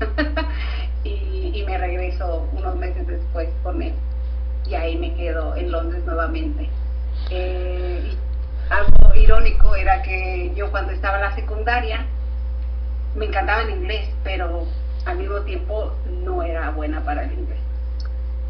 y, 1.04 1.52
y, 1.54 1.64
me 1.66 1.78
regreso 1.78 2.48
unos 2.52 2.76
meses 2.76 3.06
después 3.06 3.48
con 3.62 3.80
él. 3.80 3.94
Y 4.66 4.74
ahí 4.74 4.96
me 4.96 5.14
quedo 5.14 5.54
en 5.56 5.70
Londres 5.70 6.04
nuevamente. 6.04 6.68
Eh, 7.30 8.12
y 8.12 8.18
algo 8.72 9.14
irónico 9.14 9.74
era 9.76 10.02
que 10.02 10.52
yo 10.54 10.70
cuando 10.70 10.92
estaba 10.92 11.16
en 11.16 11.24
la 11.24 11.34
secundaria 11.34 12.06
me 13.14 13.26
encantaba 13.26 13.62
el 13.62 13.70
inglés, 13.70 14.08
pero 14.24 14.66
al 15.06 15.18
mismo 15.18 15.40
tiempo 15.42 15.92
no 16.24 16.42
era 16.42 16.70
buena 16.70 17.02
para 17.04 17.24
el 17.24 17.32
inglés. 17.32 17.60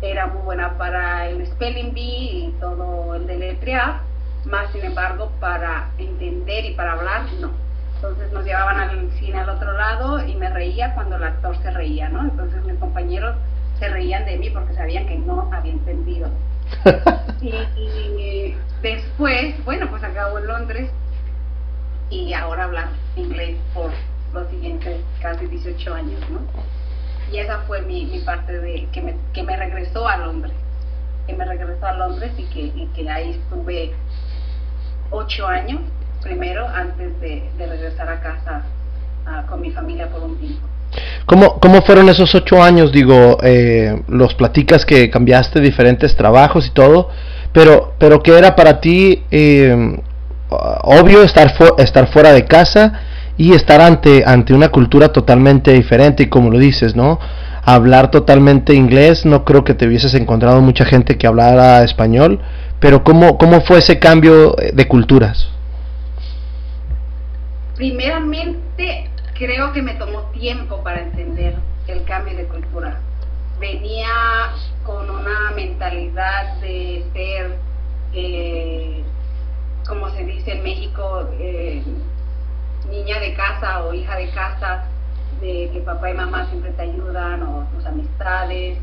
Era 0.00 0.26
muy 0.26 0.42
buena 0.42 0.76
para 0.78 1.28
el 1.28 1.46
spelling 1.46 1.92
bee 1.92 2.48
y 2.48 2.54
todo 2.60 3.14
el 3.14 3.26
deletrear, 3.26 4.00
más 4.46 4.70
sin 4.72 4.84
embargo 4.84 5.30
para 5.40 5.90
entender 5.98 6.64
y 6.64 6.74
para 6.74 6.92
hablar 6.92 7.26
no. 7.40 7.50
Entonces 7.96 8.32
nos 8.32 8.44
llevaban 8.44 8.78
al 8.78 9.10
cine 9.12 9.38
al 9.38 9.48
otro 9.48 9.72
lado 9.72 10.26
y 10.26 10.34
me 10.34 10.50
reía 10.50 10.94
cuando 10.94 11.16
el 11.16 11.24
actor 11.24 11.56
se 11.62 11.70
reía, 11.70 12.08
¿no? 12.08 12.22
Entonces 12.22 12.62
mis 12.64 12.78
compañeros 12.78 13.36
se 13.78 13.88
reían 13.88 14.24
de 14.26 14.36
mí 14.36 14.50
porque 14.50 14.74
sabían 14.74 15.06
que 15.06 15.16
no 15.16 15.50
había 15.52 15.72
entendido. 15.72 16.28
y, 17.40 17.54
y, 17.80 18.56
después, 18.82 19.62
bueno, 19.64 19.88
pues 19.90 20.02
acabo 20.02 20.38
en 20.38 20.46
Londres 20.46 20.90
y 22.10 22.32
ahora 22.34 22.64
hablar 22.64 22.88
inglés 23.16 23.56
por 23.72 23.90
los 24.32 24.48
siguientes 24.50 25.00
casi 25.20 25.46
18 25.46 25.94
años, 25.94 26.20
¿no? 26.30 26.40
Y 27.32 27.38
esa 27.38 27.58
fue 27.60 27.82
mi, 27.82 28.04
mi 28.06 28.20
parte 28.20 28.60
de 28.60 28.86
que 28.92 29.00
me, 29.00 29.16
que 29.32 29.42
me 29.42 29.56
regresó 29.56 30.06
a 30.06 30.18
Londres, 30.18 30.52
que 31.26 31.32
me 31.32 31.44
regresó 31.44 31.86
a 31.86 31.92
Londres 31.94 32.32
y 32.36 32.44
que, 32.44 32.60
y 32.60 32.86
que 32.94 33.08
ahí 33.08 33.30
estuve 33.30 33.94
ocho 35.14 35.46
años 35.46 35.80
primero 36.22 36.66
antes 36.66 37.20
de, 37.20 37.42
regresar 37.58 38.08
a 38.08 38.20
casa 38.20 38.62
con 39.48 39.60
mi 39.60 39.70
familia 39.70 40.08
por 40.08 40.22
un 40.22 40.36
tiempo. 40.38 40.60
¿Cómo, 41.26 41.58
¿Cómo 41.58 41.82
fueron 41.82 42.08
esos 42.08 42.34
ocho 42.34 42.62
años? 42.62 42.92
Digo, 42.92 43.38
eh, 43.42 44.02
los 44.08 44.34
platicas 44.34 44.84
que 44.84 45.10
cambiaste 45.10 45.60
diferentes 45.60 46.14
trabajos 46.16 46.66
y 46.66 46.70
todo, 46.70 47.08
pero, 47.52 47.94
pero 47.98 48.22
¿qué 48.22 48.36
era 48.36 48.54
para 48.54 48.80
ti 48.80 49.22
eh, 49.30 49.98
obvio 50.50 51.22
estar, 51.22 51.54
estar 51.78 52.06
fuera 52.08 52.32
de 52.32 52.44
casa 52.44 53.00
y 53.36 53.52
estar 53.52 53.80
ante, 53.80 54.24
ante 54.26 54.54
una 54.54 54.68
cultura 54.68 55.08
totalmente 55.08 55.72
diferente 55.72 56.24
y 56.24 56.26
como 56.26 56.50
lo 56.50 56.58
dices, 56.58 56.94
¿no? 56.94 57.18
Hablar 57.62 58.10
totalmente 58.10 58.74
inglés, 58.74 59.24
no 59.24 59.44
creo 59.44 59.64
que 59.64 59.74
te 59.74 59.86
hubieses 59.86 60.14
encontrado 60.14 60.60
mucha 60.60 60.84
gente 60.84 61.16
que 61.16 61.26
hablara 61.26 61.82
español, 61.82 62.40
pero 62.84 63.02
¿cómo, 63.02 63.38
cómo 63.38 63.62
fue 63.62 63.78
ese 63.78 63.98
cambio 63.98 64.54
de 64.74 64.86
culturas? 64.86 65.48
Primeramente, 67.76 69.08
creo 69.32 69.72
que 69.72 69.80
me 69.80 69.94
tomó 69.94 70.20
tiempo 70.32 70.84
para 70.84 71.00
entender 71.00 71.54
el 71.86 72.04
cambio 72.04 72.36
de 72.36 72.44
cultura. 72.44 73.00
Venía 73.58 74.10
con 74.84 75.08
una 75.08 75.52
mentalidad 75.56 76.60
de 76.60 77.06
ser, 77.14 77.56
eh, 78.12 79.02
como 79.88 80.10
se 80.10 80.24
dice 80.24 80.52
en 80.52 80.62
México, 80.62 81.26
eh, 81.40 81.82
niña 82.90 83.18
de 83.18 83.32
casa 83.32 83.82
o 83.82 83.94
hija 83.94 84.14
de 84.16 84.28
casa, 84.32 84.84
de 85.40 85.70
que 85.72 85.80
papá 85.80 86.10
y 86.10 86.14
mamá 86.14 86.48
siempre 86.50 86.70
te 86.72 86.82
ayudan 86.82 87.44
o 87.44 87.66
tus 87.74 87.86
amistades, 87.86 88.76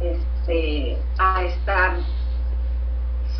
este, 0.00 0.98
a 1.18 1.44
estar 1.44 1.98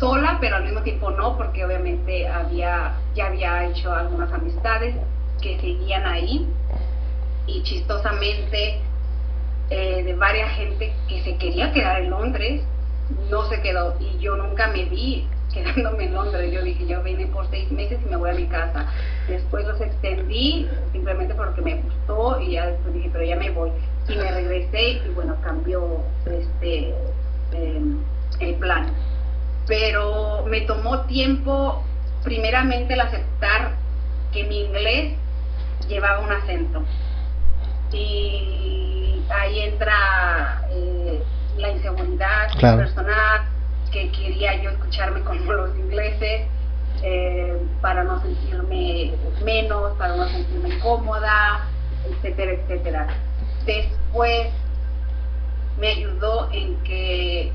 sola, 0.05 0.37
pero 0.39 0.57
al 0.57 0.63
mismo 0.65 0.81
tiempo 0.83 1.09
no, 1.09 1.35
porque 1.35 1.65
obviamente 1.65 2.27
había, 2.27 2.95
ya 3.15 3.25
había 3.27 3.65
hecho 3.65 3.91
algunas 3.91 4.31
amistades 4.31 4.95
que 5.41 5.59
seguían 5.59 6.05
ahí 6.05 6.47
y 7.47 7.63
chistosamente 7.63 8.81
eh, 9.71 10.03
de 10.03 10.13
varias 10.13 10.51
gente 10.51 10.93
que 11.09 11.23
se 11.23 11.37
quería 11.37 11.71
quedar 11.73 12.03
en 12.03 12.11
Londres, 12.11 12.61
no 13.31 13.49
se 13.49 13.61
quedó 13.61 13.95
y 13.99 14.19
yo 14.19 14.35
nunca 14.35 14.67
me 14.67 14.85
vi 14.85 15.27
quedándome 15.53 16.05
en 16.05 16.13
Londres. 16.13 16.51
Yo 16.53 16.61
dije, 16.61 16.85
yo 16.85 17.01
vine 17.01 17.25
por 17.27 17.49
seis 17.49 17.71
meses 17.71 17.99
y 18.05 18.09
me 18.09 18.17
voy 18.17 18.29
a 18.29 18.33
mi 18.33 18.45
casa. 18.45 18.85
Después 19.27 19.65
los 19.65 19.81
extendí 19.81 20.67
simplemente 20.91 21.33
porque 21.33 21.61
me 21.61 21.81
gustó 21.81 22.39
y 22.41 22.51
ya 22.51 22.67
después 22.67 22.93
dije, 22.93 23.09
pero 23.11 23.25
ya 23.25 23.37
me 23.37 23.49
voy. 23.49 23.71
Y 24.07 24.15
me 24.17 24.31
regresé 24.31 25.01
y 25.03 25.09
bueno, 25.15 25.35
cambió 25.41 25.99
este 26.25 26.93
em, 27.53 27.97
el 28.39 28.55
plan. 28.55 28.91
Pero 29.67 30.43
me 30.47 30.61
tomó 30.61 31.01
tiempo, 31.01 31.83
primeramente, 32.23 32.93
el 32.93 33.01
aceptar 33.01 33.75
que 34.31 34.43
mi 34.43 34.61
inglés 34.61 35.13
llevaba 35.87 36.19
un 36.19 36.31
acento. 36.31 36.83
Y 37.91 39.23
ahí 39.29 39.59
entra 39.61 40.61
eh, 40.71 41.23
la 41.57 41.71
inseguridad 41.71 42.47
personal, 42.59 43.41
que 43.91 44.11
quería 44.11 44.61
yo 44.61 44.71
escucharme 44.71 45.21
como 45.21 45.39
los 45.53 45.77
ingleses, 45.77 46.47
eh, 47.01 47.61
para 47.81 48.03
no 48.03 48.21
sentirme 48.21 49.13
menos, 49.43 49.97
para 49.97 50.15
no 50.15 50.27
sentirme 50.29 50.79
cómoda, 50.79 51.65
etcétera, 52.09 52.53
etcétera. 52.53 53.07
Después 53.65 54.47
me 55.79 55.89
ayudó 55.89 56.49
en 56.51 56.77
que 56.83 57.51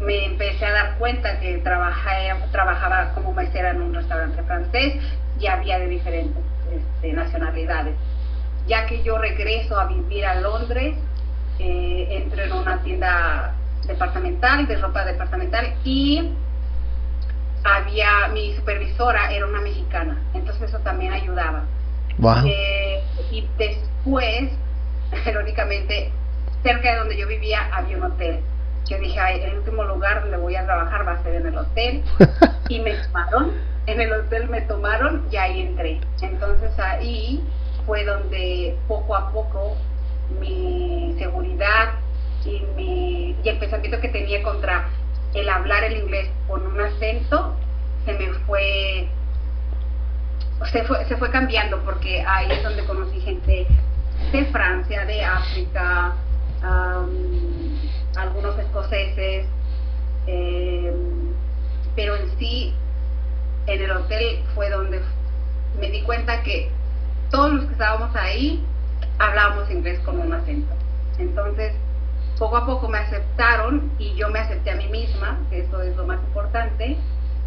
me 0.00 0.24
empecé 0.24 0.64
a 0.64 0.72
dar 0.72 0.98
cuenta 0.98 1.38
que 1.40 1.58
trabajé, 1.58 2.34
trabajaba 2.52 3.12
como 3.14 3.32
mesera 3.32 3.70
en 3.70 3.82
un 3.82 3.94
restaurante 3.94 4.42
francés 4.42 4.94
y 5.38 5.46
había 5.46 5.78
de 5.78 5.88
diferentes 5.88 6.42
este, 6.72 7.12
nacionalidades. 7.12 7.94
Ya 8.66 8.86
que 8.86 9.02
yo 9.02 9.18
regreso 9.18 9.78
a 9.78 9.86
vivir 9.86 10.24
a 10.24 10.36
Londres, 10.36 10.96
eh, 11.58 12.08
entro 12.10 12.42
en 12.42 12.52
una 12.52 12.82
tienda 12.82 13.54
departamental, 13.86 14.66
de 14.66 14.76
ropa 14.76 15.04
departamental, 15.04 15.74
y 15.84 16.32
había, 17.64 18.28
mi 18.32 18.54
supervisora 18.54 19.30
era 19.32 19.46
una 19.46 19.60
mexicana, 19.60 20.18
entonces 20.32 20.70
eso 20.70 20.78
también 20.78 21.12
ayudaba. 21.12 21.64
Eh, 22.46 23.02
y 23.30 23.46
después, 23.58 24.50
irónicamente, 25.26 26.10
cerca 26.62 26.92
de 26.92 26.98
donde 26.98 27.16
yo 27.16 27.26
vivía 27.26 27.68
había 27.72 27.96
un 27.96 28.04
hotel. 28.04 28.40
Yo 28.88 28.98
dije, 28.98 29.18
Ay, 29.20 29.40
el 29.42 29.58
último 29.58 29.84
lugar 29.84 30.22
donde 30.22 30.36
voy 30.36 30.56
a 30.56 30.64
trabajar 30.64 31.06
va 31.06 31.12
a 31.12 31.22
ser 31.22 31.36
en 31.36 31.46
el 31.46 31.58
hotel. 31.58 32.02
y 32.68 32.80
me 32.80 32.94
tomaron, 32.94 33.52
en 33.86 34.00
el 34.00 34.12
hotel 34.12 34.48
me 34.48 34.60
tomaron 34.62 35.26
y 35.30 35.36
ahí 35.36 35.60
entré. 35.60 36.00
Entonces 36.22 36.78
ahí 36.78 37.42
fue 37.86 38.04
donde 38.04 38.76
poco 38.88 39.16
a 39.16 39.30
poco 39.30 39.76
mi 40.40 41.14
seguridad 41.18 41.94
y, 42.44 42.62
mi, 42.76 43.36
y 43.42 43.48
el 43.48 43.58
pensamiento 43.58 44.00
que 44.00 44.08
tenía 44.08 44.42
contra 44.42 44.88
el 45.34 45.48
hablar 45.48 45.84
el 45.84 45.98
inglés 45.98 46.28
con 46.48 46.66
un 46.66 46.80
acento 46.80 47.54
se 48.04 48.12
me 48.14 48.32
fue 48.46 49.08
se 50.72 50.84
fue, 50.84 51.04
se 51.06 51.16
fue 51.16 51.30
cambiando 51.30 51.78
porque 51.84 52.22
ahí 52.22 52.50
es 52.50 52.62
donde 52.62 52.84
conocí 52.84 53.20
gente 53.20 53.66
de 54.32 54.44
Francia, 54.46 55.04
de 55.06 55.24
África, 55.24 56.12
algunos 58.16 58.58
escoceses, 58.58 59.46
eh, 60.26 60.92
pero 61.94 62.16
en 62.16 62.38
sí 62.38 62.74
en 63.66 63.82
el 63.82 63.90
hotel 63.90 64.42
fue 64.54 64.70
donde 64.70 65.00
me 65.78 65.90
di 65.90 66.02
cuenta 66.02 66.42
que 66.42 66.70
todos 67.30 67.52
los 67.52 67.64
que 67.66 67.72
estábamos 67.72 68.14
ahí 68.16 68.64
hablábamos 69.18 69.70
inglés 69.70 70.00
con 70.00 70.18
un 70.18 70.32
acento. 70.32 70.74
Entonces, 71.18 71.74
poco 72.38 72.56
a 72.56 72.66
poco 72.66 72.88
me 72.88 72.98
aceptaron 72.98 73.90
y 73.98 74.14
yo 74.14 74.30
me 74.30 74.40
acepté 74.40 74.70
a 74.70 74.76
mí 74.76 74.88
misma, 74.88 75.38
que 75.50 75.60
eso 75.60 75.82
es 75.82 75.94
lo 75.96 76.06
más 76.06 76.18
importante, 76.20 76.96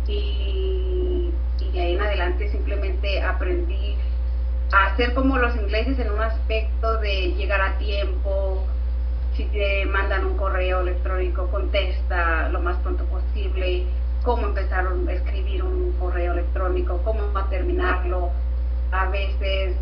y, 0.08 1.32
de 1.73 1.80
ahí 1.82 1.93
en 1.93 2.02
adelante 2.02 2.52
simplemente 2.52 3.23
aprendí 3.23 3.95
a 4.71 4.95
ser 4.95 5.15
como 5.15 5.38
los 5.38 5.56
ingleses 5.56 5.97
en 5.97 6.12
un 6.12 6.21
aspecto 6.21 6.99
de 6.99 7.34
llegar 7.34 7.62
a 7.62 7.78
tiempo, 7.80 8.63
si 9.36 9.46
te 9.46 9.86
mandan 9.86 10.26
un 10.26 10.38
correo 10.38 10.82
electrónico, 10.82 11.48
contesta 11.48 12.50
lo 12.50 12.60
más 12.60 12.78
pronto 12.78 13.06
posible, 13.06 13.86
cómo 14.24 14.48
empezar 14.48 14.88
a 14.88 15.12
escribir 15.12 15.63
un 15.63 15.91
correo 15.93 16.34
electrónico, 16.34 17.02
cómo 17.04 17.32
va 17.34 17.41
a 17.41 17.50
terminarlo. 17.50 18.32
A 18.91 19.08
veces 19.08 19.76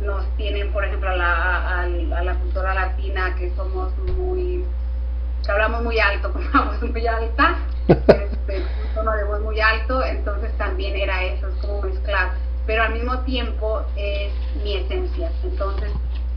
nos 0.00 0.26
tienen, 0.36 0.72
por 0.72 0.84
ejemplo, 0.84 1.10
a 1.10 1.16
la, 1.16 1.80
a, 1.80 2.22
la 2.22 2.34
cultura 2.36 2.74
latina 2.74 3.34
que 3.36 3.54
somos 3.54 3.96
muy, 3.98 4.64
que 5.44 5.52
hablamos 5.52 5.82
muy 5.82 6.00
alto, 6.00 6.32
una 6.52 6.62
voz 6.62 6.82
muy 6.82 7.06
alta, 7.06 7.58
este, 7.86 8.58
un 8.58 8.94
tono 8.94 9.12
de 9.12 9.24
voz 9.24 9.40
muy 9.42 9.60
alto, 9.60 10.02
entonces 10.04 10.56
también 10.56 10.96
era 10.96 11.22
eso, 11.24 11.48
es 11.48 11.54
como 11.56 11.82
mezclar, 11.82 12.30
pero 12.66 12.82
al 12.82 12.94
mismo 12.94 13.18
tiempo 13.20 13.82
es 13.96 14.32
mi 14.62 14.76
esencia, 14.76 15.30
entonces 15.44 15.90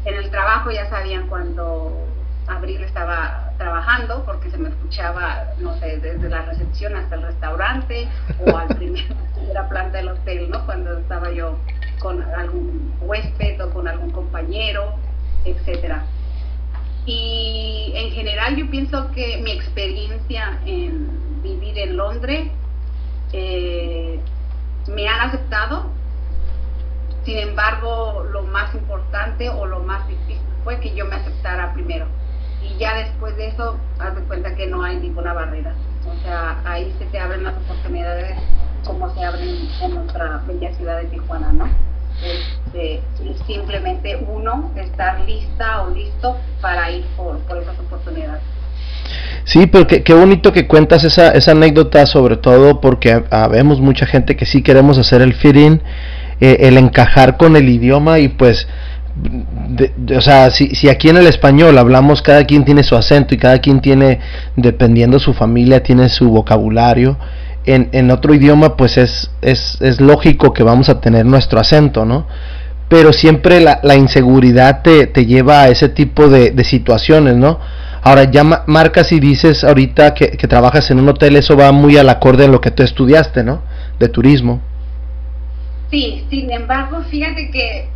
en 0.04 0.16
el 0.16 0.30
trabajo 0.30 0.72
ya 0.72 0.90
sabían 0.90 1.28
cuando 1.28 2.06
Abril 2.48 2.84
estaba 2.84 3.52
trabajando 3.58 4.24
porque 4.26 4.50
se 4.52 4.58
me 4.58 4.70
escuchaba, 4.70 5.46
no 5.60 5.74
sé, 5.80 5.98
desde 5.98 6.30
la 6.30 6.44
recepción 6.44 6.96
hasta 6.96 7.16
el 7.16 7.22
restaurante 7.24 8.08
o 8.46 8.58
al 8.58 8.68
primer, 8.76 9.06
primera 9.36 9.70
planta 9.70 9.98
del 9.98 10.10
hotel, 10.10 10.50
¿no? 10.50 10.66
Cuando 10.66 10.98
estaba 10.98 11.32
yo 11.32 11.58
con 12.00 12.22
algún 12.22 12.94
huésped 13.02 13.64
o 13.64 13.70
con 13.72 13.88
algún 13.88 14.12
compañero, 14.12 14.96
etcétera. 15.46 16.06
Y 17.06 17.92
en 17.96 18.12
general 18.12 18.56
yo 18.56 18.70
pienso 18.70 19.12
que 19.12 19.38
mi 19.38 19.52
experiencia 19.52 20.60
en 20.66 21.42
vivir 21.42 21.78
en 21.78 21.98
Londres 21.98 22.50
eh, 23.34 24.20
me 24.88 25.08
han 25.08 25.22
aceptado. 25.22 25.92
Sin 27.26 27.38
embargo, 27.38 28.26
lo 28.32 28.44
más 28.44 28.74
importante 28.74 29.50
o 29.50 29.66
lo 29.66 29.80
más 29.80 30.08
difícil 30.08 30.38
fue 30.64 30.80
que 30.80 30.94
yo 30.94 31.06
me 31.06 31.16
aceptara 31.16 31.74
primero. 31.74 32.06
Y 32.64 32.78
ya 32.78 32.96
después 32.96 33.36
de 33.38 33.48
eso, 33.48 33.78
haz 34.00 34.16
de 34.16 34.22
cuenta 34.24 34.56
que 34.56 34.68
no 34.68 34.84
hay 34.84 34.98
ninguna 34.98 35.34
barrera. 35.34 35.74
O 36.06 36.24
sea, 36.24 36.62
ahí 36.66 36.94
se 37.00 37.06
te 37.06 37.20
abren 37.20 37.44
las 37.44 37.56
oportunidades 37.56 38.38
como 38.86 39.14
se 39.14 39.24
abren 39.24 39.70
en 39.82 39.96
nuestra 39.96 40.42
bella 40.48 40.74
ciudad 40.74 41.02
de 41.02 41.06
Tijuana, 41.06 41.54
¿no? 41.54 41.70
este, 42.22 43.02
simplemente 43.48 44.16
uno 44.16 44.72
estar 44.76 45.22
lista 45.22 45.82
o 45.84 45.90
listo 45.92 46.38
para 46.62 46.92
ir 46.92 47.04
por, 47.18 47.38
esas 47.62 47.80
oportunidades. 47.80 48.42
Sí, 49.46 49.68
pero 49.68 49.86
qué, 49.88 50.14
bonito 50.14 50.54
que 50.54 50.68
cuentas 50.68 51.04
esa, 51.04 51.32
esa 51.32 51.52
anécdota, 51.52 52.06
sobre 52.06 52.38
todo 52.38 52.80
porque 52.80 53.24
vemos 53.52 53.82
mucha 53.82 54.06
gente 54.06 54.38
que 54.38 54.46
sí 54.46 54.62
queremos 54.62 54.98
hacer 54.98 55.22
el 55.22 55.34
fitting, 55.34 55.82
eh, 56.40 56.58
el 56.62 56.78
encajar 56.78 57.38
con 57.38 57.56
el 57.58 57.68
idioma 57.68 58.20
y 58.20 58.30
pues, 58.30 58.68
o 60.16 60.22
sea, 60.22 60.50
si, 60.50 60.70
si 60.76 60.90
aquí 60.90 61.10
en 61.10 61.18
el 61.18 61.28
español 61.28 61.78
hablamos, 61.78 62.22
cada 62.22 62.46
quien 62.46 62.66
tiene 62.66 62.84
su 62.84 62.96
acento 62.96 63.36
y 63.36 63.38
cada 63.38 63.60
quien 63.60 63.80
tiene, 63.80 64.20
dependiendo 64.56 65.18
de 65.18 65.24
su 65.24 65.34
familia, 65.34 65.84
tiene 65.84 66.10
su 66.10 66.30
vocabulario 66.30 67.18
en, 67.66 67.90
en 67.92 68.12
otro 68.12 68.34
idioma 68.34 68.76
pues 68.76 68.98
es, 68.98 69.32
es, 69.42 69.78
es, 69.82 70.02
lógico 70.02 70.54
que 70.54 70.64
vamos 70.64 70.90
a 70.90 71.00
tener 71.00 71.26
nuestro 71.26 71.60
acento, 71.60 72.06
¿no? 72.06 72.28
Pero 72.90 73.14
siempre 73.14 73.60
la, 73.62 73.80
la 73.84 73.96
inseguridad 73.96 74.82
te, 74.82 75.08
te, 75.08 75.26
lleva 75.26 75.62
a 75.62 75.70
ese 75.70 75.90
tipo 75.90 76.28
de, 76.28 76.52
de, 76.52 76.64
situaciones, 76.64 77.36
¿no? 77.36 77.60
Ahora 78.02 78.26
ya 78.26 78.44
marcas 78.68 79.12
y 79.14 79.20
dices 79.20 79.64
ahorita 79.64 80.14
que, 80.14 80.32
que, 80.32 80.48
trabajas 80.48 80.92
en 80.92 81.00
un 81.00 81.08
hotel, 81.08 81.38
eso 81.38 81.56
va 81.56 81.72
muy 81.72 81.98
al 81.98 82.10
acorde 82.10 82.46
en 82.46 82.52
lo 82.52 82.60
que 82.60 82.72
tú 82.72 82.84
estudiaste, 82.84 83.44
¿no? 83.44 83.62
De 83.98 84.10
turismo. 84.10 84.62
Sí, 85.90 86.26
sin 86.30 86.52
embargo, 86.52 87.02
fíjate 87.10 87.50
que 87.50 87.88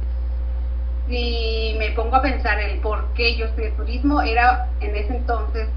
si 1.08 1.76
me 1.78 1.92
pongo 1.92 2.16
a 2.18 2.22
pensar 2.22 2.60
el 2.60 2.80
por 2.80 3.14
qué 3.14 3.36
yo 3.36 3.46
estudié 3.46 3.72
turismo, 3.72 4.22
era 4.22 4.68
en 4.82 4.96
ese 4.96 5.16
entonces 5.16 5.68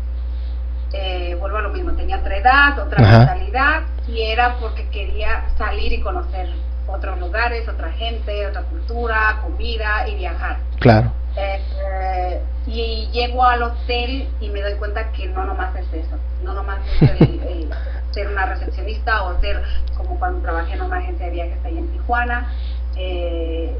eh, 0.92 1.36
vuelvo 1.38 1.58
a 1.58 1.62
lo 1.62 1.70
mismo, 1.70 1.92
tenía 1.92 2.18
otra 2.18 2.36
edad, 2.36 2.78
otra 2.78 3.00
mentalidad 3.00 3.82
y 4.08 4.22
era 4.22 4.56
porque 4.56 4.88
quería 4.88 5.44
salir 5.56 5.92
y 5.92 6.00
conocer 6.00 6.48
otros 6.88 7.18
lugares, 7.20 7.68
otra 7.68 7.92
gente, 7.92 8.46
otra 8.46 8.62
cultura, 8.62 9.40
comida 9.42 10.08
y 10.08 10.16
viajar. 10.16 10.58
Claro. 10.80 11.12
Eh, 11.36 12.40
y 12.66 13.08
llego 13.12 13.44
al 13.44 13.62
hotel 13.62 14.28
y 14.40 14.48
me 14.50 14.60
doy 14.60 14.74
cuenta 14.74 15.12
que 15.12 15.28
no 15.28 15.44
nomás 15.44 15.74
es 15.76 15.92
eso, 15.92 16.16
no 16.42 16.54
nomás 16.54 16.80
es 17.00 17.20
el, 17.20 17.70
ser 18.10 18.28
una 18.28 18.46
recepcionista 18.46 19.22
o 19.22 19.40
ser 19.40 19.62
como 19.96 20.18
cuando 20.18 20.40
trabajé 20.40 20.74
en 20.74 20.82
una 20.82 20.96
agencia 20.96 21.26
de 21.26 21.32
viajes 21.32 21.58
ahí 21.64 21.78
en 21.78 21.88
Tijuana, 21.92 22.52
eh, 22.96 23.76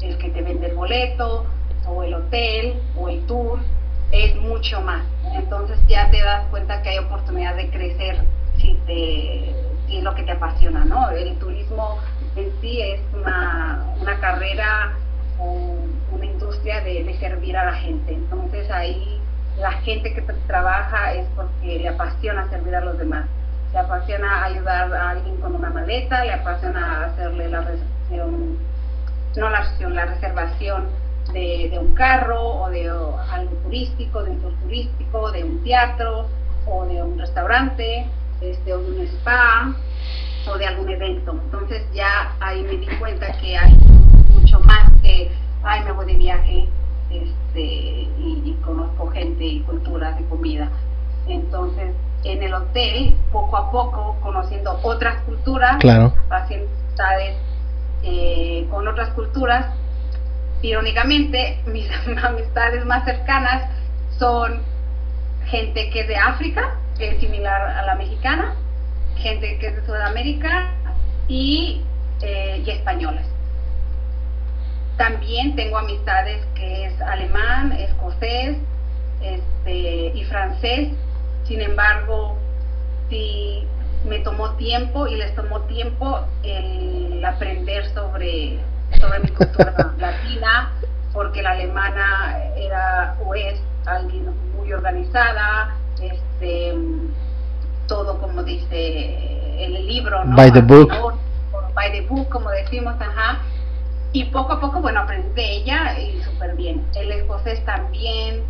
el 0.00 0.18
que 0.18 0.30
te 0.30 0.42
vende 0.42 0.66
el 0.68 0.74
boleto 0.74 1.46
o 1.86 2.02
el 2.02 2.14
hotel 2.14 2.80
o 2.96 3.08
el 3.08 3.24
tour, 3.26 3.60
es 4.12 4.34
mucho 4.36 4.80
más. 4.80 5.02
Entonces 5.34 5.78
ya 5.88 6.10
te 6.10 6.22
das 6.22 6.46
cuenta 6.50 6.82
que 6.82 6.90
hay 6.90 6.98
oportunidad 6.98 7.56
de 7.56 7.70
crecer 7.70 8.22
si, 8.58 8.74
te, 8.86 9.50
es 9.88 10.02
lo 10.02 10.14
que 10.14 10.22
te 10.22 10.32
apasiona, 10.32 10.84
¿no? 10.84 11.10
El 11.10 11.36
turismo 11.38 11.98
en 12.36 12.52
sí 12.60 12.80
es 12.80 13.00
una, 13.14 13.84
una 14.00 14.18
carrera 14.20 14.92
o 15.38 15.76
una 16.12 16.24
industria 16.24 16.80
de, 16.80 17.04
de, 17.04 17.14
servir 17.18 17.56
a 17.56 17.66
la 17.66 17.72
gente. 17.74 18.12
Entonces 18.12 18.70
ahí 18.70 19.20
la 19.58 19.72
gente 19.72 20.12
que 20.14 20.22
trabaja 20.46 21.14
es 21.14 21.26
porque 21.34 21.78
le 21.78 21.88
apasiona 21.88 22.48
servir 22.48 22.74
a 22.74 22.80
los 22.80 22.98
demás. 22.98 23.26
Le 23.72 23.78
apasiona 23.78 24.44
ayudar 24.44 24.92
a 24.94 25.10
alguien 25.10 25.36
con 25.36 25.54
una 25.54 25.70
maleta, 25.70 26.24
le 26.24 26.32
apasiona 26.32 27.06
hacerle 27.06 27.48
la 27.48 27.60
recepción, 27.62 28.58
no 29.36 29.50
la 29.50 29.66
la 29.90 30.06
reservación 30.06 30.88
de, 31.32 31.78
un 31.78 31.94
carro 31.94 32.62
o 32.62 32.70
de 32.70 32.88
algo 32.88 33.56
turístico, 33.64 34.22
de 34.22 34.30
un 34.30 34.40
tour 34.40 34.54
turístico, 34.62 35.30
de 35.32 35.44
un 35.44 35.62
teatro 35.62 36.26
o 36.66 36.86
de 36.86 37.02
un 37.02 37.18
restaurante, 37.18 38.06
este, 38.40 38.72
o 38.72 38.78
de 38.78 38.90
un 38.92 39.06
spa 39.06 39.74
o 40.48 40.56
de 40.56 40.66
algún 40.66 40.88
evento. 40.90 41.32
Entonces 41.32 41.82
ya 41.92 42.34
ahí 42.40 42.62
me 42.62 42.76
di 42.76 42.86
cuenta 42.98 43.26
que 43.38 43.56
hay 43.56 43.74
mucho 44.32 44.60
más 44.60 44.90
que, 45.02 45.30
ay, 45.62 45.84
me 45.84 45.92
voy 45.92 46.06
de 46.06 46.14
viaje 46.14 46.68
este, 47.10 47.60
y, 47.62 48.56
conozco 48.64 49.08
gente 49.10 49.44
y 49.44 49.60
culturas 49.60 50.18
y 50.20 50.24
comida. 50.24 50.68
Entonces, 51.28 51.92
en 52.24 52.42
el 52.42 52.54
hotel, 52.54 53.16
poco 53.30 53.56
a 53.56 53.70
poco, 53.70 54.16
conociendo 54.22 54.78
otras 54.82 55.22
culturas, 55.22 55.76
haciendo 55.76 56.14
amistades 56.30 57.36
eh, 58.08 58.66
con 58.70 58.86
otras 58.86 59.10
culturas, 59.10 59.66
irónicamente, 60.62 61.58
mis 61.66 61.88
amistades 62.24 62.84
más 62.84 63.04
cercanas 63.04 63.68
son 64.16 64.62
gente 65.46 65.90
que 65.90 66.00
es 66.02 66.08
de 66.08 66.16
África, 66.16 66.78
que 66.96 67.10
es 67.10 67.20
similar 67.20 67.60
a 67.62 67.82
la 67.84 67.96
mexicana, 67.96 68.54
gente 69.16 69.58
que 69.58 69.66
es 69.66 69.76
de 69.76 69.86
Sudamérica 69.86 70.72
y, 71.26 71.82
eh, 72.22 72.62
y 72.64 72.70
españolas. 72.70 73.26
También 74.96 75.56
tengo 75.56 75.78
amistades 75.78 76.46
que 76.54 76.86
es 76.86 77.00
alemán, 77.00 77.72
escocés 77.72 78.56
este, 79.20 80.12
y 80.14 80.24
francés. 80.24 80.90
Sin 81.44 81.60
embargo, 81.60 82.38
si 83.10 83.66
me 84.06 84.20
tomó 84.20 84.50
tiempo 84.52 85.06
y 85.06 85.16
les 85.16 85.34
tomó 85.34 85.60
tiempo 85.62 86.20
el 86.42 87.24
aprender 87.24 87.92
sobre 87.94 88.58
sobre 88.98 89.20
mi 89.20 89.28
cultura 89.28 89.94
latina, 89.98 90.72
porque 91.12 91.42
la 91.42 91.50
alemana 91.50 92.38
era 92.56 93.16
o 93.24 93.34
es 93.34 93.60
alguien 93.84 94.26
muy 94.56 94.72
organizada, 94.72 95.76
este, 96.00 96.74
todo 97.86 98.18
como 98.20 98.42
dice 98.42 99.64
el 99.64 99.86
libro, 99.86 100.24
¿no? 100.24 100.36
By 100.36 100.52
the 100.52 100.60
book. 100.60 100.92
By 101.74 101.92
the 101.92 102.02
book, 102.02 102.28
como 102.28 102.50
decimos, 102.50 102.94
ajá. 103.00 103.40
Y 104.12 104.24
poco 104.26 104.54
a 104.54 104.60
poco, 104.60 104.80
bueno, 104.80 105.00
aprendí 105.00 105.28
de 105.34 105.56
ella 105.56 105.98
y 105.98 106.22
súper 106.22 106.56
bien. 106.56 106.86
El 106.94 107.12
escocés 107.12 107.62
también, 107.64 108.44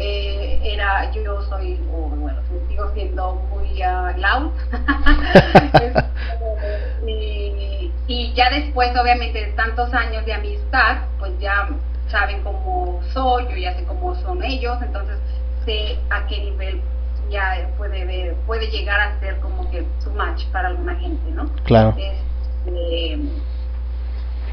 eh, 0.00 0.60
era, 0.62 1.10
yo 1.10 1.42
soy, 1.42 1.74
bueno, 1.74 2.40
sigo 2.68 2.88
siendo 2.94 3.34
muy 3.50 3.82
uh, 3.82 4.16
loud. 4.16 4.52
y, 7.06 7.90
y, 8.06 8.32
ya 8.34 8.48
después, 8.50 8.96
obviamente, 8.96 9.44
de 9.44 9.52
tantos 9.52 9.92
años 9.92 10.24
de 10.24 10.34
amistad, 10.34 10.98
pues 11.18 11.32
ya 11.40 11.68
saben 12.10 12.42
cómo 12.42 13.00
soy, 13.12 13.48
yo 13.50 13.56
ya 13.56 13.74
sé 13.74 13.84
cómo 13.86 14.14
son 14.14 14.44
ellos, 14.44 14.78
entonces 14.82 15.18
sé 15.64 15.98
a 16.10 16.28
qué 16.28 16.44
nivel 16.44 16.80
ya 17.28 17.68
puede 17.76 18.04
ver, 18.04 18.36
puede 18.46 18.70
llegar 18.70 19.00
a 19.00 19.18
ser 19.18 19.40
como 19.40 19.68
que 19.70 19.82
too 20.02 20.12
match 20.12 20.46
para 20.52 20.68
alguna 20.68 20.94
gente, 20.94 21.28
¿no? 21.32 21.50
Claro. 21.64 21.96
Este, 21.98 23.18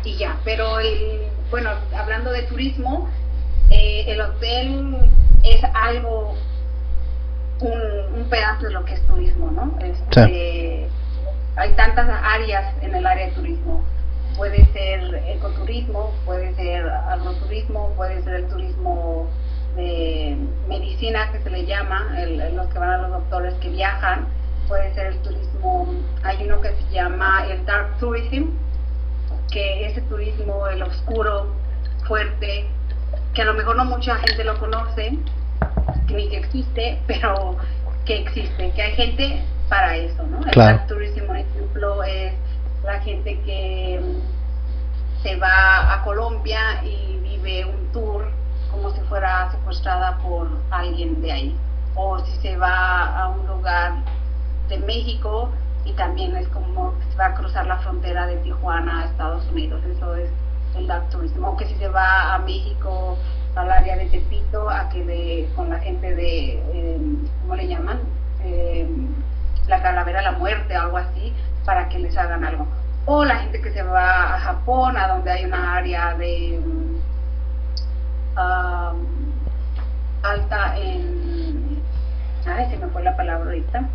y 0.03 0.17
ya, 0.17 0.39
pero 0.43 0.79
bueno, 1.51 1.69
hablando 1.95 2.31
de 2.31 2.41
turismo, 2.43 3.10
eh, 3.69 4.06
el 4.08 4.21
hotel 4.21 4.97
es 5.43 5.62
algo, 5.73 6.36
un, 7.62 8.19
un, 8.19 8.30
pedazo 8.30 8.65
de 8.65 8.73
lo 8.73 8.86
que 8.86 8.93
es 8.93 9.08
turismo, 9.08 9.51
¿no? 9.51 9.78
Este, 9.80 10.88
hay 11.56 11.71
tantas 11.73 12.10
áreas 12.10 12.75
en 12.82 12.95
el 12.95 13.06
área 13.06 13.28
de 13.28 13.34
turismo. 13.34 13.84
Puede 14.36 14.65
ser 14.73 15.23
ecoturismo, 15.28 16.12
puede 16.25 16.54
ser 16.56 16.88
agroturismo, 16.89 17.93
puede 17.95 18.21
ser 18.23 18.36
el 18.36 18.47
turismo 18.47 19.30
de 19.75 20.38
medicina 20.67 21.32
que 21.32 21.39
se 21.39 21.49
le 21.49 21.65
llama, 21.65 22.15
el, 22.17 22.56
los 22.56 22.67
que 22.67 22.80
van 22.80 22.89
a 22.89 22.97
los 22.97 23.12
doctores 23.12 23.54
que 23.56 23.69
viajan, 23.69 24.28
puede 24.67 24.93
ser 24.93 25.08
el 25.08 25.19
turismo, 25.19 25.88
hay 26.23 26.43
uno 26.45 26.62
que 26.62 26.69
se 26.69 26.93
llama 26.93 27.45
el 27.49 27.65
dark 27.65 27.97
tourism, 27.99 28.49
que 29.51 29.86
es 29.88 29.97
el 29.97 30.04
turismo, 30.06 30.67
el 30.67 30.84
oscuro, 30.84 31.54
fuerte, 32.08 32.67
que 33.35 33.41
a 33.41 33.45
lo 33.45 33.53
mejor 33.53 33.75
no 33.75 33.85
mucha 33.85 34.15
gente 34.15 34.43
lo 34.43 34.57
conoce, 34.57 35.17
ni 36.07 36.29
que 36.29 36.37
existe, 36.37 37.01
pero 37.07 37.57
que 38.05 38.21
existe, 38.21 38.71
que 38.71 38.81
hay 38.81 38.95
gente 38.95 39.43
para 39.69 39.95
eso, 39.97 40.23
¿no? 40.23 40.39
El 40.39 40.85
turismo, 40.87 41.27
por 41.27 41.37
ejemplo, 41.37 42.03
es 42.03 42.33
la 42.83 42.99
gente 43.01 43.39
que 43.41 43.99
mm, 44.01 45.23
se 45.23 45.35
va 45.35 45.93
a 45.93 46.03
Colombia 46.03 46.83
y 46.83 47.19
vive 47.23 47.65
un 47.65 47.91
tour 47.91 48.31
como 48.71 48.91
si 48.91 49.01
fuera 49.01 49.51
secuestrada 49.51 50.17
por 50.19 50.47
alguien 50.71 51.21
de 51.21 51.31
ahí. 51.31 51.57
O 51.95 52.19
si 52.19 52.31
se 52.41 52.57
va 52.57 53.17
a 53.17 53.29
un 53.29 53.47
lugar 53.47 53.93
de 54.67 54.77
México 54.79 55.49
y 55.85 55.93
también 55.93 56.35
es 56.35 56.47
como 56.49 56.93
se 57.09 57.17
va 57.17 57.27
a 57.27 57.33
cruzar 57.35 57.65
la 57.65 57.77
frontera 57.77 58.27
de 58.27 58.37
Tijuana 58.37 59.01
a 59.01 59.05
Estados 59.05 59.45
Unidos. 59.47 59.81
Eso 59.85 60.15
es 60.15 60.29
el 60.77 60.88
dark 60.88 61.09
tourism. 61.09 61.43
O 61.43 61.57
que 61.57 61.65
si 61.65 61.75
se 61.75 61.88
va 61.88 62.35
a 62.35 62.39
México, 62.39 63.17
al 63.55 63.71
área 63.71 63.95
de 63.97 64.05
Tepito, 64.05 64.69
a 64.69 64.89
que 64.89 65.03
de, 65.03 65.49
con 65.55 65.69
la 65.69 65.79
gente 65.79 66.13
de, 66.13 66.53
eh, 66.73 66.99
¿cómo 67.41 67.55
le 67.55 67.67
llaman? 67.67 67.99
Eh, 68.43 68.88
la 69.67 69.81
calavera 69.81 70.21
la 70.21 70.33
muerte 70.33 70.75
algo 70.75 70.97
así, 70.97 71.33
para 71.65 71.89
que 71.89 71.99
les 71.99 72.17
hagan 72.17 72.43
algo. 72.43 72.67
O 73.05 73.23
la 73.23 73.38
gente 73.38 73.61
que 73.61 73.71
se 73.71 73.83
va 73.83 74.35
a 74.35 74.39
Japón, 74.39 74.97
a 74.97 75.07
donde 75.07 75.31
hay 75.31 75.45
una 75.45 75.75
área 75.75 76.15
de 76.15 76.59
um, 78.35 79.05
alta 80.23 80.75
en... 80.77 81.81
Ay, 82.45 82.69
se 82.69 82.77
me 82.77 82.88
fue 82.88 83.03
la 83.03 83.15
palabra 83.15 83.45
ahorita. 83.45 83.88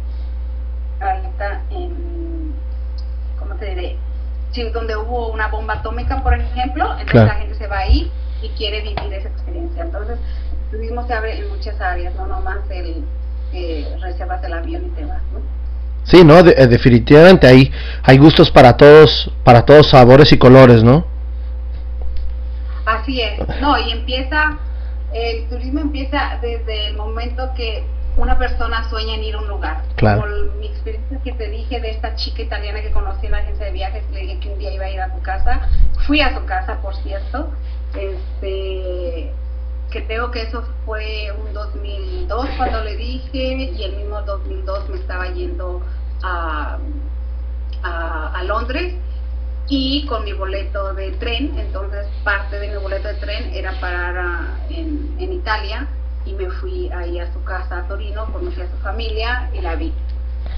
Alta 1.01 1.61
en... 1.71 2.55
¿Cómo 3.38 3.55
te 3.57 3.66
diré? 3.66 3.99
Sí, 4.53 4.69
donde 4.71 4.97
hubo 4.97 5.29
una 5.29 5.49
bomba 5.49 5.75
atómica, 5.75 6.23
por 6.23 6.35
ejemplo, 6.35 6.91
entonces 6.99 7.27
la 7.27 7.35
gente 7.35 7.55
se 7.55 7.67
va 7.69 7.79
ahí 7.79 8.11
y 8.43 8.49
quiere 8.51 8.81
vivir 8.81 9.13
esa 9.13 9.29
experiencia. 9.29 9.83
Entonces, 9.83 10.19
el 10.65 10.71
turismo 10.71 11.07
se 11.07 11.15
abre 11.15 11.39
en 11.39 11.49
muchas 11.49 11.81
áreas, 11.81 12.15
no 12.17 12.27
nomás 12.27 12.59
el 12.71 13.05
que 13.53 13.87
reservas 14.01 14.43
el 14.45 14.53
avión 14.53 14.87
y 14.87 14.91
te 14.91 15.05
vas, 15.05 15.23
¿no? 15.33 15.41
Sí, 16.05 16.25
no, 16.25 16.39
eh, 16.39 16.67
definitivamente 16.67 17.47
hay, 17.47 17.71
hay 18.03 18.19
gustos 18.19 18.51
para 18.51 18.77
todos, 18.77 19.31
para 19.45 19.65
todos 19.65 19.91
sabores 19.91 20.33
y 20.33 20.39
colores, 20.39 20.83
¿no? 20.83 21.05
Así 22.87 23.21
es, 23.21 23.39
no, 23.61 23.79
y 23.79 23.93
empieza, 23.93 24.59
el 25.13 25.49
turismo 25.49 25.81
empieza 25.81 26.39
desde 26.41 26.89
el 26.89 26.97
momento 26.97 27.51
que 27.55 27.85
una 28.16 28.38
persona 28.38 28.88
sueña 28.88 29.14
en 29.14 29.25
ir 29.25 29.35
a 29.35 29.38
un 29.38 29.49
lugar. 29.49 29.83
Claro. 29.96 30.23
Como 30.23 30.59
mi 30.59 30.66
experiencia 30.66 31.20
que 31.23 31.33
te 31.33 31.49
dije 31.49 31.81
de 31.81 31.90
esta 31.90 32.14
chica 32.16 32.42
italiana 32.42 32.83
que 32.83 32.90
conocí 32.90 33.27
en 33.27 33.33
la 33.33 33.38
agencia 33.38 33.66
de 33.66 33.73
viajes, 33.73 34.05
le 34.12 34.20
dije 34.20 34.40
que 34.40 34.49
un 34.51 34.59
día 34.59 34.73
iba 34.73 34.85
a 34.85 34.90
ir 34.90 35.01
a 35.01 35.14
su 35.14 35.23
casa. 35.23 35.68
Fui 36.07 36.20
a 36.20 36.35
su 36.35 36.44
casa, 36.44 36.81
por 36.83 36.94
cierto. 36.96 37.51
Este, 37.94 39.33
que 39.90 40.07
creo 40.07 40.31
que 40.31 40.42
eso 40.42 40.62
fue 40.85 41.33
un 41.33 41.53
2002 41.53 42.49
cuando 42.57 42.85
le 42.85 42.96
dije 42.96 43.38
y 43.38 43.83
el 43.83 43.96
mismo 43.96 44.23
2002 44.23 44.88
me 44.88 44.96
estaba 44.96 45.29
yendo 45.29 45.83
a, 46.23 46.79
a, 47.83 48.42
Londres 48.44 48.94
y 49.68 50.07
con 50.07 50.25
mi 50.25 50.33
boleto 50.33 50.94
de 50.94 51.11
tren, 51.12 51.59
entonces 51.59 52.07
parte 52.25 52.59
de 52.59 52.68
mi 52.68 52.77
boleto 52.77 53.09
de 53.09 53.14
tren 53.14 53.53
era 53.53 53.79
parar 53.81 54.61
en, 54.70 55.14
en 55.18 55.33
Italia 55.33 55.88
y 56.25 56.35
me 56.35 56.51
fui 56.51 56.91
ahí 56.93 57.19
a 57.19 57.33
su 57.33 57.43
casa 57.45 57.79
a 57.79 57.89
Torino, 57.89 58.27
conocí 58.33 58.61
a 58.61 58.71
su 58.71 58.77
familia 58.79 59.51
y 59.53 59.61
la 59.61 59.75
vi. 59.77 59.93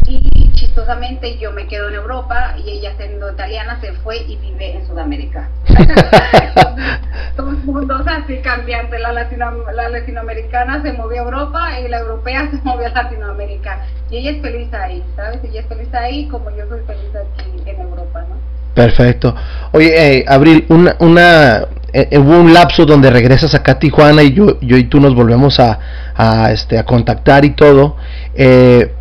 Y 0.07 0.51
chistosamente 0.53 1.39
yo 1.39 1.53
me 1.53 1.67
quedo 1.67 1.89
en 1.89 1.95
Europa 1.95 2.55
y 2.65 2.71
ella 2.71 2.95
siendo 2.97 3.31
italiana 3.31 3.81
se 3.81 3.93
fue 3.95 4.19
y 4.19 4.37
vive 4.37 4.77
en 4.77 4.87
Sudamérica. 4.87 5.49
Dos 7.37 7.65
mundos 7.65 8.03
así 8.07 8.39
cambiantes. 8.39 9.01
La, 9.01 9.13
latino, 9.13 9.71
la 9.73 9.89
latinoamericana 9.89 10.83
se 10.83 10.93
movió 10.93 11.23
a 11.23 11.25
Europa 11.25 11.81
y 11.81 11.89
la 11.89 11.99
europea 11.99 12.51
se 12.51 12.57
movió 12.65 12.87
a 12.87 12.91
Latinoamérica. 12.91 13.87
Y 14.11 14.19
ella 14.19 14.31
es 14.33 14.43
feliz 14.43 14.73
ahí, 14.75 15.03
¿sabes? 15.15 15.41
Ella 15.45 15.61
es 15.61 15.67
feliz 15.67 15.93
ahí 15.95 16.29
como 16.29 16.51
yo 16.51 16.67
soy 16.69 16.81
feliz 16.87 17.11
aquí 17.15 17.71
en 17.71 17.81
Europa, 17.81 18.23
¿no? 18.29 18.37
Perfecto. 18.75 19.35
Oye, 19.73 20.19
eh, 20.19 20.25
Abril, 20.27 20.65
una, 20.69 20.97
una 20.99 21.67
eh, 21.93 22.19
hubo 22.19 22.41
un 22.41 22.55
lapso 22.55 22.87
donde 22.87 23.11
regresas 23.11 23.55
acá 23.55 23.73
a 23.73 23.79
Tijuana 23.79 24.23
y 24.23 24.33
yo, 24.33 24.59
yo 24.61 24.77
y 24.77 24.85
tú 24.85 24.99
nos 24.99 25.15
volvemos 25.15 25.61
a, 25.61 25.79
a, 26.15 26.51
este, 26.51 26.79
a 26.79 26.85
contactar 26.85 27.45
y 27.45 27.51
todo. 27.51 27.97
Eh, 28.35 28.95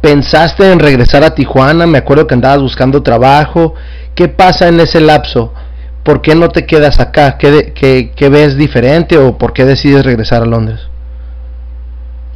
¿Pensaste 0.00 0.70
en 0.70 0.78
regresar 0.78 1.22
a 1.24 1.34
Tijuana? 1.34 1.86
Me 1.86 1.98
acuerdo 1.98 2.26
que 2.26 2.34
andabas 2.34 2.60
buscando 2.60 3.02
trabajo. 3.02 3.74
¿Qué 4.14 4.28
pasa 4.28 4.68
en 4.68 4.80
ese 4.80 5.00
lapso? 5.00 5.52
¿Por 6.02 6.20
qué 6.20 6.34
no 6.34 6.48
te 6.48 6.66
quedas 6.66 7.00
acá? 7.00 7.38
¿Qué, 7.38 7.72
qué, 7.74 8.12
qué 8.14 8.28
ves 8.28 8.56
diferente 8.56 9.18
o 9.18 9.38
por 9.38 9.52
qué 9.52 9.64
decides 9.64 10.04
regresar 10.04 10.42
a 10.42 10.46
Londres? 10.46 10.80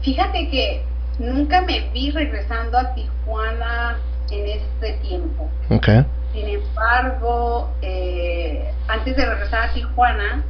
Fíjate 0.03 0.49
que 0.51 0.83
nunca 1.19 1.61
me 1.63 1.89
vi 1.93 2.11
regresando 2.11 2.79
a 2.79 2.95
Tijuana 2.95 3.99
en 4.31 4.47
este 4.47 4.93
tiempo. 5.07 5.49
Okay. 5.69 6.05
Sin 6.33 6.47
embargo, 6.49 7.71
eh, 7.83 8.73
antes 8.87 9.17
de 9.17 9.27
regresar 9.27 9.69
a 9.69 9.73
Tijuana, 9.73 10.45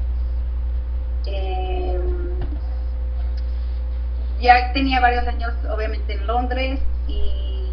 eh, 1.26 1.98
ya 4.40 4.72
tenía 4.72 5.00
varios 5.00 5.26
años, 5.26 5.52
obviamente, 5.70 6.14
en 6.14 6.26
Londres 6.26 6.80
y 7.06 7.72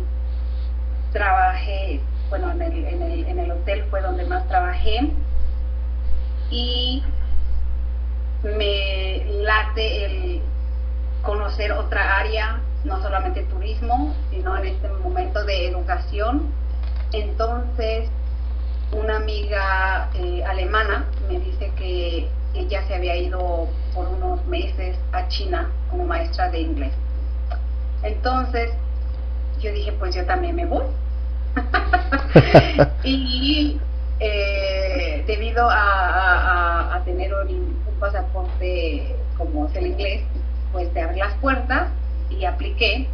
trabajé, 1.12 2.02
bueno, 2.30 2.52
en 2.52 2.62
el, 2.62 2.86
en 2.86 3.02
el, 3.02 3.26
en 3.26 3.40
el 3.40 3.52
hotel 3.52 3.86
fue 3.90 4.02
donde 4.02 4.26
más 4.26 4.48
trabajé. 4.48 5.12
Y 6.50 7.04
me 8.44 9.26
late 9.44 10.06
el 10.06 10.42
conocer 11.24 11.74
otra 11.74 12.20
área, 12.20 12.62
no 12.86 13.02
solamente 13.02 13.44
turismo, 13.44 14.14
sino 14.30 14.56
en 14.58 14.68
este 14.68 14.88
momento 14.88 15.44
de 15.44 15.68
educación 15.68 16.54
entonces, 17.12 18.10
una 18.92 19.18
amiga 19.18 20.10
eh, 20.16 20.44
alemana 20.46 21.06
me 21.28 21.40
dice 21.40 21.72
que 21.78 22.28
ella 22.54 22.86
se 22.88 22.96
había 22.96 23.16
ido 23.16 23.68
por 23.94 24.08
unos 24.08 24.46
meses 24.48 24.98
a 25.12 25.28
China 25.28 25.70
como 25.90 26.06
maestra 26.06 26.50
de 26.50 26.60
inglés. 26.60 26.94
Entonces, 28.04 28.72
yo 29.62 29.72
dije, 29.72 29.92
pues 29.94 30.16
yo 30.16 30.26
también 30.26 30.56
me 30.56 30.66
voy. 30.66 30.84
y 33.04 33.80
eh, 34.20 35.24
debido 35.26 35.68
a, 35.70 37.02
tener 37.06 37.34
un, 37.34 37.78
pasaporte 38.00 39.16
como 39.38 39.66
es 39.66 39.76
el 39.76 39.88
inglés, 39.88 40.22
pues 40.72 40.94
te 40.94 41.02
abre 41.02 41.18
las 41.18 41.34
puertas 41.36 41.90
y 42.30 42.46
apliqué 42.46 43.08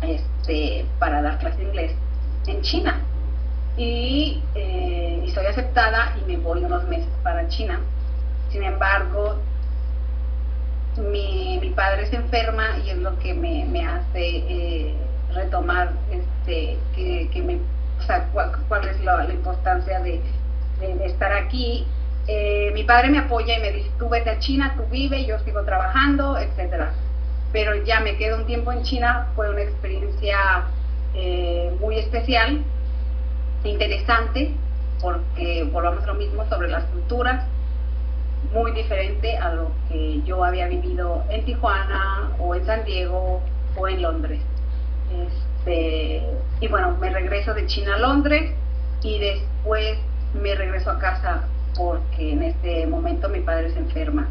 este, 0.00 0.86
para 0.98 1.20
dar 1.20 1.38
clase 1.38 1.58
de 1.58 1.64
inglés 1.64 1.92
en 2.46 2.62
China. 2.62 3.00
Y, 3.76 4.42
eh, 4.54 5.30
soy 5.34 5.46
aceptada 5.46 6.16
y 6.20 6.24
me 6.26 6.36
voy 6.36 6.64
unos 6.64 6.84
meses 6.88 7.08
para 7.22 7.48
China. 7.48 7.80
Sin 8.50 8.62
embargo, 8.62 9.36
mi, 10.96 11.58
mi 11.60 11.70
padre 11.70 12.06
se 12.06 12.16
enferma 12.16 12.78
y 12.84 12.90
es 12.90 12.98
lo 12.98 13.18
que 13.20 13.34
me, 13.34 13.64
me 13.66 13.86
hace 13.86 14.10
eh, 14.16 14.94
retomar 15.34 15.92
este 16.10 16.78
que, 16.94 17.28
que 17.32 17.42
me 17.42 17.58
o 17.98 18.02
sea 18.02 18.24
cuál, 18.32 18.52
cuál 18.68 18.88
es 18.88 19.00
la, 19.04 19.24
importancia 19.32 20.00
de, 20.00 20.20
de, 20.80 21.06
estar 21.06 21.32
aquí 21.32 21.86
eh, 22.26 22.70
mi 22.74 22.84
padre 22.84 23.10
me 23.10 23.18
apoya 23.18 23.58
y 23.58 23.60
me 23.60 23.72
dice 23.72 23.90
tú 23.98 24.08
vete 24.08 24.30
a 24.30 24.38
China 24.38 24.74
tú 24.76 24.84
vive 24.90 25.24
yo 25.24 25.38
sigo 25.40 25.62
trabajando 25.62 26.38
etcétera 26.38 26.92
pero 27.52 27.74
ya 27.84 28.00
me 28.00 28.16
quedo 28.16 28.38
un 28.38 28.46
tiempo 28.46 28.72
en 28.72 28.82
China 28.82 29.28
fue 29.36 29.50
una 29.50 29.62
experiencia 29.62 30.64
eh, 31.14 31.72
muy 31.80 31.98
especial, 31.98 32.62
interesante, 33.64 34.54
porque 35.00 35.68
volvamos 35.72 36.06
lo 36.06 36.14
mismo 36.14 36.48
sobre 36.48 36.68
las 36.68 36.84
culturas, 36.84 37.44
muy 38.52 38.72
diferente 38.72 39.36
a 39.36 39.54
lo 39.54 39.70
que 39.88 40.22
yo 40.22 40.44
había 40.44 40.66
vivido 40.68 41.24
en 41.28 41.44
Tijuana 41.44 42.30
o 42.38 42.54
en 42.54 42.64
San 42.66 42.84
Diego 42.84 43.40
o 43.76 43.88
en 43.88 44.02
Londres. 44.02 44.40
Este, 45.10 46.22
y 46.60 46.68
bueno, 46.68 46.96
me 47.00 47.10
regreso 47.10 47.54
de 47.54 47.66
China 47.66 47.96
a 47.96 47.98
Londres 47.98 48.52
y 49.02 49.18
después 49.18 49.98
me 50.34 50.54
regreso 50.54 50.90
a 50.90 50.98
casa 50.98 51.48
porque 51.76 52.32
en 52.32 52.42
este 52.42 52.86
momento 52.86 53.28
mi 53.28 53.40
padre 53.40 53.70
se 53.72 53.78
enferma. 53.78 54.28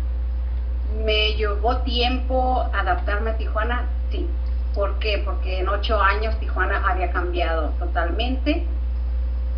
¿Me 1.04 1.34
llevó 1.34 1.78
tiempo 1.78 2.68
adaptarme 2.74 3.32
a 3.32 3.38
Tijuana? 3.38 3.88
Sí, 4.12 4.28
¿Por 4.74 5.00
qué? 5.00 5.22
Porque 5.26 5.60
en 5.60 5.70
ocho 5.70 6.00
años 6.02 6.38
Tijuana 6.40 6.84
había 6.88 7.12
cambiado 7.12 7.70
totalmente. 7.80 8.66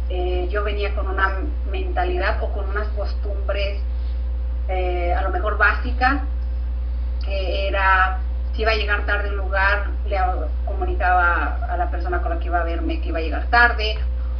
Eh, 0.09 0.47
yo 0.49 0.63
venía 0.63 0.93
con 0.93 1.07
una 1.07 1.31
mentalidad 1.71 2.41
o 2.43 2.51
con 2.51 2.69
unas 2.69 2.87
costumbres 2.89 3.79
eh, 4.67 5.13
a 5.13 5.21
lo 5.21 5.29
mejor 5.29 5.57
básicas, 5.57 6.21
que 7.25 7.67
era 7.67 8.19
si 8.53 8.63
iba 8.63 8.71
a 8.71 8.75
llegar 8.75 9.05
tarde 9.05 9.29
un 9.29 9.37
lugar, 9.37 9.89
le 10.07 10.17
comunicaba 10.65 11.59
a 11.69 11.77
la 11.77 11.89
persona 11.89 12.21
con 12.21 12.31
la 12.31 12.39
que 12.39 12.47
iba 12.47 12.59
a 12.59 12.63
verme 12.63 12.99
que 12.99 13.09
iba 13.09 13.19
a 13.19 13.21
llegar 13.21 13.45
tarde, 13.47 13.95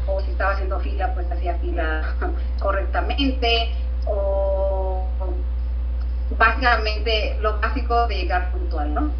o 0.08 0.20
si 0.22 0.32
estaba 0.32 0.52
haciendo 0.52 0.80
fila, 0.80 1.14
pues 1.14 1.32
hacía 1.32 1.56
fila 1.56 2.16
correctamente, 2.60 3.72
o 4.06 5.08
básicamente 6.38 7.38
lo 7.42 7.60
básico 7.60 8.08
de 8.08 8.16
llegar 8.16 8.52
puntual, 8.52 8.94
¿no? 8.94 9.12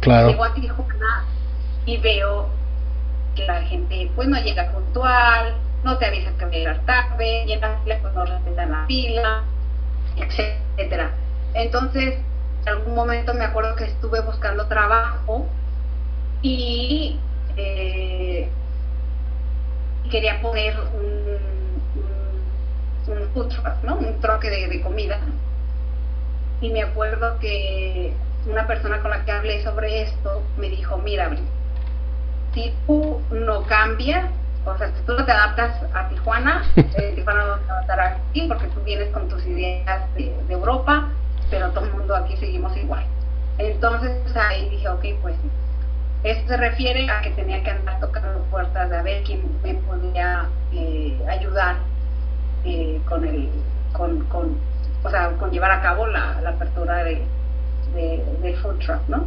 Claro. 0.00 0.28
Llego 0.28 0.44
a 0.44 0.54
Tijuana 0.54 1.24
y 1.86 1.96
veo 1.98 2.48
que 3.34 3.44
la 3.46 3.62
gente 3.62 4.10
pues 4.14 4.28
no 4.28 4.38
llega 4.38 4.70
puntual, 4.72 5.54
no 5.84 5.96
te 5.98 6.06
avisan 6.06 6.36
que 6.36 6.44
va 6.44 6.50
a 6.50 6.54
llegar 6.54 6.78
tarde, 6.86 7.44
y 7.46 7.52
en 7.52 7.60
la 7.60 7.78
fila 7.80 7.98
pues 8.00 8.14
no 8.14 8.24
respetan 8.24 8.70
la 8.70 8.86
fila, 8.86 9.42
etcétera. 10.16 11.12
Entonces, 11.54 12.18
en 12.62 12.68
algún 12.68 12.94
momento 12.94 13.34
me 13.34 13.44
acuerdo 13.44 13.74
que 13.76 13.84
estuve 13.84 14.20
buscando 14.20 14.66
trabajo 14.66 15.46
y 16.42 17.18
eh, 17.56 18.48
quería 20.10 20.40
poner 20.40 20.76
un, 20.94 21.38
un, 23.06 23.42
un 23.42 23.48
¿no? 23.82 23.96
Un 23.96 24.20
troque 24.20 24.50
de 24.50 24.80
comida. 24.82 25.18
Y 26.60 26.70
me 26.70 26.82
acuerdo 26.82 27.38
que 27.38 28.12
una 28.46 28.66
persona 28.66 29.00
con 29.00 29.10
la 29.10 29.24
que 29.24 29.32
hablé 29.32 29.62
sobre 29.62 30.02
esto 30.02 30.42
me 30.56 30.68
dijo, 30.68 30.96
mira, 30.98 31.30
si 32.54 32.72
tú 32.86 33.20
no 33.30 33.62
cambias, 33.64 34.30
o 34.64 34.76
sea, 34.76 34.88
si 34.88 35.02
tú 35.04 35.14
no 35.14 35.24
te 35.24 35.32
adaptas 35.32 35.82
a 35.94 36.08
Tijuana, 36.08 36.64
eh, 36.76 37.12
Tijuana 37.14 37.44
no 37.44 37.58
se 37.58 37.70
adaptará 37.70 38.18
aquí 38.30 38.46
porque 38.48 38.66
tú 38.68 38.80
vienes 38.80 39.08
con 39.10 39.28
tus 39.28 39.44
ideas 39.46 40.02
de, 40.14 40.34
Europa, 40.48 41.08
pero 41.50 41.70
todo 41.70 41.84
el 41.84 41.92
mundo 41.92 42.16
aquí 42.16 42.36
seguimos 42.36 42.76
igual. 42.76 43.04
Entonces 43.58 44.36
ahí 44.36 44.68
dije, 44.70 44.88
ok, 44.88 45.04
pues 45.22 45.36
esto 46.24 46.48
se 46.48 46.56
refiere 46.56 47.10
a 47.10 47.22
que 47.22 47.30
tenía 47.30 47.62
que 47.62 47.70
andar 47.70 48.00
tocando 48.00 48.40
puertas 48.50 48.90
de 48.90 48.96
a 48.96 49.02
ver 49.02 49.22
quién 49.22 49.42
me 49.62 49.74
podía 49.74 50.48
eh, 50.72 51.18
ayudar 51.28 51.76
eh, 52.64 53.00
con 53.08 53.24
el, 53.24 53.48
con, 53.92 54.24
con, 54.26 54.56
o 55.02 55.10
sea, 55.10 55.30
con 55.38 55.50
llevar 55.50 55.70
a 55.70 55.80
cabo 55.80 56.06
la, 56.06 56.40
la 56.42 56.50
apertura 56.50 57.04
de, 57.04 57.24
de, 57.94 58.56
food 58.62 58.78
truck, 58.78 59.00
¿no? 59.08 59.26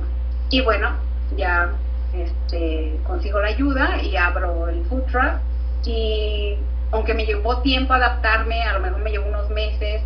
Y 0.49 0.61
bueno, 0.61 0.89
ya 1.35 1.71
este, 2.13 2.99
consigo 3.05 3.39
la 3.39 3.47
ayuda 3.47 4.01
y 4.01 4.15
abro 4.15 4.69
el 4.69 4.85
food 4.85 5.03
truck 5.11 5.39
y 5.85 6.57
aunque 6.91 7.13
me 7.13 7.25
llevó 7.25 7.57
tiempo 7.57 7.93
adaptarme, 7.93 8.61
a 8.63 8.73
lo 8.73 8.79
mejor 8.79 8.99
me 8.99 9.11
llevó 9.11 9.27
unos 9.27 9.49
meses, 9.49 10.03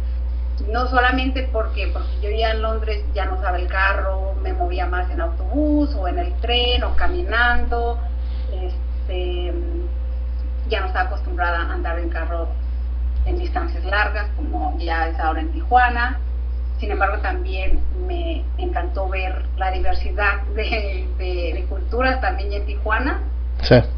no 0.70 0.88
solamente 0.88 1.48
porque, 1.52 1.88
porque 1.88 2.22
yo 2.22 2.30
ya 2.30 2.52
en 2.52 2.62
Londres 2.62 3.04
ya 3.13 3.26
no 3.26 3.36
usaba 3.36 3.58
el 3.58 3.67
carro, 3.67 4.36
me 4.41 4.54
movía 4.54 4.88
más 4.88 5.10
en 5.12 5.22
autobús 5.22 5.93
o 5.96 6.08
en 6.08 6.20
el 6.20 6.34
tren 6.36 6.84
o 6.84 6.96
caminando, 6.96 8.00
este, 8.52 9.54
ya 10.70 10.82
no 10.82 10.88
estaba 10.88 11.10
acostumbrada 11.10 11.63
a 11.63 11.74
andar 11.74 12.00
en 12.00 12.10
carro 12.10 12.48
en 13.26 13.38
distancias 13.38 13.84
largas 13.86 14.28
como 14.36 14.78
ya 14.80 15.10
es 15.10 15.20
ahora 15.20 15.41
en 15.41 15.52
Tijuana. 15.52 16.20
Sin 16.80 16.92
embargo, 16.92 17.18
también 17.20 17.80
me 18.08 18.44
encantó 18.58 19.10
ver 19.10 19.44
la 19.58 19.72
diversidad 19.72 20.42
de, 20.56 21.08
de, 21.18 21.66
culturas 21.70 22.22
también 22.22 22.54
en 22.54 22.66
Tijuana 22.66 23.22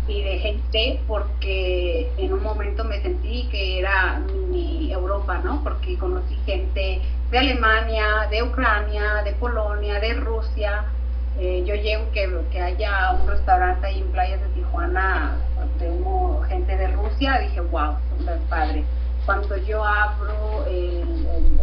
y 0.08 0.24
de 0.24 0.40
gente, 0.40 1.02
porque 1.06 2.10
en 2.18 2.34
un 2.34 2.42
momento 2.42 2.86
me 2.86 3.02
sentí 3.02 3.48
que 3.52 3.80
era 3.80 4.20
mi 4.50 4.92
Europa, 4.92 5.42
¿no? 5.44 5.62
Porque 5.64 5.98
conocí 5.98 6.36
gente 6.46 7.02
de 7.30 7.38
Alemania, 7.38 8.28
de 8.32 8.42
Ucrania, 8.44 9.22
de 9.26 9.34
Polonia, 9.34 10.00
de 10.00 10.14
Rusia. 10.14 10.86
Eh, 11.38 11.64
yo 11.66 11.76
llego 11.76 12.10
que, 12.12 12.30
que 12.52 12.62
haya 12.62 13.12
un 13.12 13.28
restaurante 13.28 13.88
ahí 13.88 14.00
en 14.00 14.12
playas 14.12 14.42
de 14.42 14.48
Tijuana, 14.50 15.38
tengo 15.78 16.42
gente 16.48 16.76
de 16.76 16.88
Rusia, 16.88 17.40
dije, 17.40 17.62
wow, 17.62 17.96
súper 18.18 18.38
padre. 18.50 18.84
Cuando 19.30 19.58
yo 19.58 19.86
abro 19.86 20.66
el, 20.66 21.04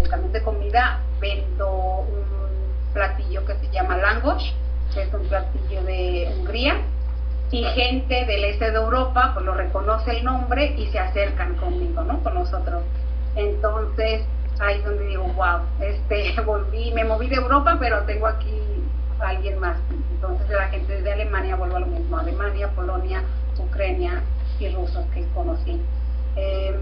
el, 0.01 0.09
camión 0.09 0.31
de 0.31 0.41
comida, 0.41 1.01
vendo 1.19 2.07
un 2.09 2.93
platillo 2.93 3.45
que 3.45 3.57
se 3.57 3.69
llama 3.73 3.97
langosh, 3.97 4.53
que 4.95 5.03
es 5.03 5.13
un 5.13 5.27
platillo 5.27 5.83
de 5.83 6.33
Hungría 6.33 6.77
y 7.51 7.65
gente 7.65 8.25
del 8.25 8.45
este 8.45 8.71
de 8.71 8.77
Europa 8.77 9.33
pues 9.35 9.45
lo 9.45 9.55
reconoce 9.55 10.13
el 10.13 10.23
nombre 10.23 10.77
y 10.79 10.87
se 10.93 11.01
acercan 11.01 11.57
conmigo, 11.57 12.05
¿no? 12.05 12.23
Con 12.23 12.35
nosotros. 12.35 12.85
Entonces, 13.35 14.23
ahí 14.61 14.79
es 14.79 14.85
donde 14.85 15.09
digo, 15.09 15.25
wow, 15.35 15.63
este, 15.81 16.41
volví, 16.47 16.93
me 16.93 17.03
moví 17.03 17.27
de 17.27 17.35
Europa, 17.35 17.79
pero 17.81 18.03
tengo 18.03 18.29
aquí 18.29 18.63
a 19.19 19.31
alguien 19.31 19.59
más. 19.59 19.77
Entonces, 20.13 20.49
la 20.51 20.69
gente 20.69 21.03
de 21.03 21.13
Alemania 21.13 21.57
vuelvo 21.57 21.79
a 21.79 21.81
lo 21.81 21.87
mismo, 21.87 22.17
Alemania, 22.17 22.71
Polonia, 22.77 23.25
Ucrania 23.59 24.23
y 24.61 24.69
rusos 24.69 25.05
que 25.13 25.27
conocí. 25.35 25.83
Em, 26.37 26.77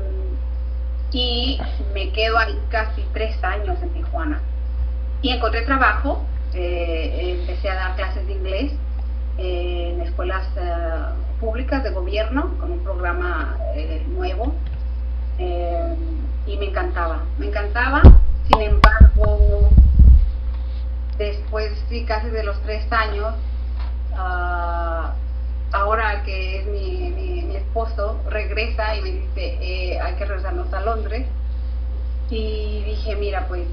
y 1.14 1.60
me 1.94 2.10
quedo 2.10 2.36
ahí 2.38 2.60
casi 2.70 3.02
tres 3.12 3.42
años 3.44 3.80
en 3.80 3.90
Tijuana. 3.90 4.40
Y 5.22 5.30
encontré 5.30 5.62
trabajo, 5.62 6.24
eh, 6.52 7.36
empecé 7.40 7.70
a 7.70 7.74
dar 7.74 7.96
clases 7.96 8.26
de 8.26 8.32
inglés 8.32 8.72
en 9.38 10.00
escuelas 10.02 10.46
eh, 10.56 11.40
públicas 11.40 11.82
de 11.84 11.90
gobierno 11.90 12.54
con 12.58 12.72
un 12.72 12.80
programa 12.80 13.56
eh, 13.74 14.04
nuevo 14.08 14.54
y 15.38 16.56
me 16.56 16.66
encantaba, 16.66 17.24
me 17.38 17.46
encantaba, 17.46 18.02
sin 18.46 18.60
embargo, 18.60 19.70
después 21.18 21.72
sí 21.88 22.04
casi 22.04 22.28
de 22.28 22.44
los 22.44 22.60
tres 22.62 22.84
años, 22.92 23.34
ah, 24.16 25.14
ahora 25.74 26.22
que 26.22 26.60
es 26.60 26.66
mi, 26.66 27.10
mi, 27.10 27.56
esposo, 27.56 28.20
regresa 28.30 28.96
y 28.96 29.02
me 29.02 29.10
dice, 29.10 29.98
hay 30.00 30.14
que 30.14 30.24
regresarnos 30.24 30.72
a 30.72 30.80
Londres 30.80 31.26
y 32.30 32.82
dije, 32.84 33.16
mira, 33.16 33.46
pues 33.48 33.66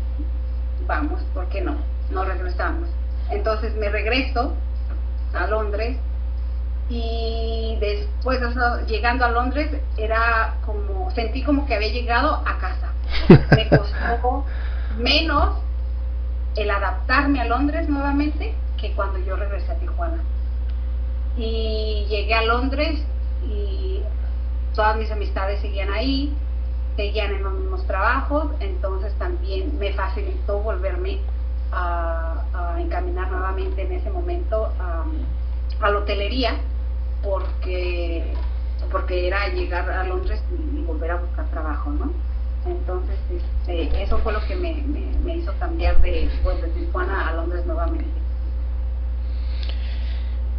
vamos, 0.88 1.22
¿por 1.34 1.48
qué 1.50 1.62
no? 1.62 1.78
No 2.10 2.26
regresamos. 2.26 2.90
Entonces 3.30 3.76
me 3.76 3.90
regreso 3.90 4.54
a 5.34 5.48
Londres 5.48 5.98
y 6.90 7.78
después 7.80 8.40
llegando 8.88 9.24
a 9.24 9.30
Londres 9.30 9.72
era 9.96 10.56
como 10.66 11.10
sentí 11.12 11.44
como 11.44 11.66
que 11.66 11.76
había 11.76 11.88
llegado 11.88 12.44
a 12.46 12.58
casa 12.58 12.92
me 13.56 13.70
costó 13.70 14.44
menos 14.98 15.58
el 16.58 16.70
adaptarme 16.70 17.40
a 17.40 17.46
Londres 17.46 17.88
nuevamente 17.88 18.54
que 18.78 18.92
cuando 18.92 19.20
yo 19.20 19.38
regresé 19.38 19.72
a 19.72 19.76
Tijuana 19.76 20.22
y 21.38 22.06
llegué 22.10 22.34
a 22.34 22.44
Londres 22.44 23.00
y 23.48 24.02
todas 24.76 24.98
mis 24.98 25.12
amistades 25.12 25.62
seguían 25.62 25.91
ahí 25.91 26.34
seguían 26.96 27.34
en 27.34 27.44
los 27.44 27.54
mismos 27.54 27.86
trabajos 27.88 28.48
entonces 28.60 29.13
también 29.17 29.78
me 29.80 29.94
facilitó 29.94 30.60
volverme 30.60 31.20
a, 31.72 32.78
encaminar 32.80 33.32
nuevamente 33.32 33.84
en 33.84 33.91
ese 33.91 34.10
momento 34.10 34.72
a, 34.80 35.06
la 35.82 35.98
hotelería 35.98 36.56
porque 37.24 38.34
porque 38.91 39.28
era 39.28 39.48
llegar 39.50 39.89
a 39.89 40.04
Londres 40.04 40.41
y, 40.52 40.82
volver 40.82 41.12
a 41.12 41.15
buscar 41.15 41.46
trabajo, 41.50 41.91
¿no? 41.91 42.12
Entonces, 42.65 43.17
este, 43.30 44.04
eso 44.04 44.17
fue 44.20 44.34
lo 44.34 44.41
que 44.46 44.56
me, 44.56 44.84
me, 45.24 45.38
hizo 45.38 45.54
cambiar 45.60 46.02
de, 46.02 46.30
pues, 46.44 46.62
de 46.62 46.67
Tijuana 46.70 47.30
a 47.30 47.34
Londres 47.34 47.65
nuevamente. 47.65 48.06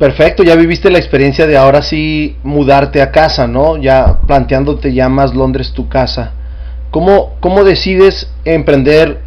Perfecto, 0.03 0.43
ya 0.43 0.57
viviste 0.57 0.91
la 0.91 0.99
experiencia 0.99 1.47
de 1.47 1.57
ahora 1.57 1.81
sí 1.81 2.37
mudarte 2.43 3.01
a 3.01 3.13
casa, 3.13 3.47
¿no? 3.47 3.77
Ya 3.77 4.19
planteándote 4.27 4.93
ya 4.93 5.09
más 5.09 5.33
Londres 5.33 5.73
tu 5.73 5.89
casa. 5.89 6.33
¿Cómo, 6.91 7.37
cómo 7.39 7.63
decides 7.63 8.29
emprender 8.45 9.21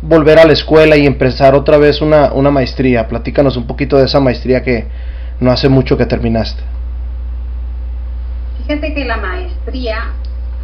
volver 0.00 0.38
a 0.38 0.44
la 0.44 0.52
escuela 0.52 0.96
y 0.96 1.06
empezar 1.06 1.56
otra 1.56 1.76
vez 1.76 2.02
una, 2.02 2.32
una 2.32 2.52
maestría. 2.52 3.08
Platícanos 3.08 3.56
un 3.56 3.66
poquito 3.66 3.96
de 3.96 4.04
esa 4.04 4.20
maestría 4.20 4.62
que 4.62 4.86
no 5.40 5.50
hace 5.50 5.68
mucho 5.68 5.96
que 5.96 6.06
terminaste. 6.06 6.62
Fíjate 8.58 8.94
que 8.94 9.04
la 9.04 9.16
maestría 9.16 10.12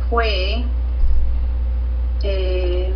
fue 0.08 0.62
eh, 2.22 2.92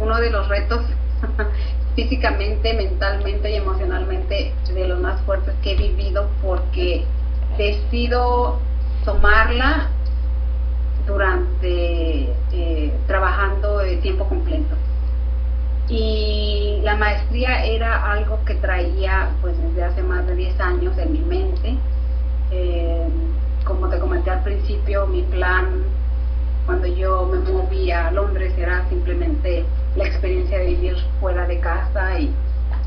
uno 0.00 0.20
de 0.20 0.30
los 0.30 0.48
retos 0.48 0.80
físicamente, 2.00 2.72
mentalmente 2.72 3.50
y 3.50 3.56
emocionalmente 3.56 4.54
de 4.72 4.88
los 4.88 4.98
más 5.00 5.20
fuertes 5.22 5.54
que 5.62 5.72
he 5.72 5.76
vivido 5.76 6.28
porque 6.42 7.04
decido 7.58 8.58
tomarla 9.04 9.88
durante 11.06 12.32
eh, 12.52 12.92
trabajando 13.06 13.80
tiempo 14.00 14.24
completo 14.26 14.76
y 15.90 16.80
la 16.84 16.96
maestría 16.96 17.66
era 17.66 18.12
algo 18.12 18.38
que 18.46 18.54
traía 18.54 19.30
pues 19.42 19.54
desde 19.60 19.82
hace 19.82 20.02
más 20.02 20.26
de 20.26 20.36
10 20.36 20.60
años 20.60 20.96
en 20.96 21.12
mi 21.12 21.18
mente. 21.18 21.76
Eh, 22.52 23.08
como 23.64 23.88
te 23.88 23.98
comenté 23.98 24.30
al 24.30 24.42
principio, 24.42 25.06
mi 25.06 25.22
plan 25.22 25.82
cuando 26.64 26.86
yo 26.86 27.26
me 27.26 27.38
moví 27.40 27.90
a 27.90 28.10
Londres 28.12 28.54
era 28.56 28.88
simplemente 28.88 29.64
la 29.96 30.06
experiencia 30.06 30.58
de 30.58 30.66
vivir 30.66 30.96
fuera 31.20 31.46
de 31.46 31.58
casa 31.60 32.18
y, 32.18 32.32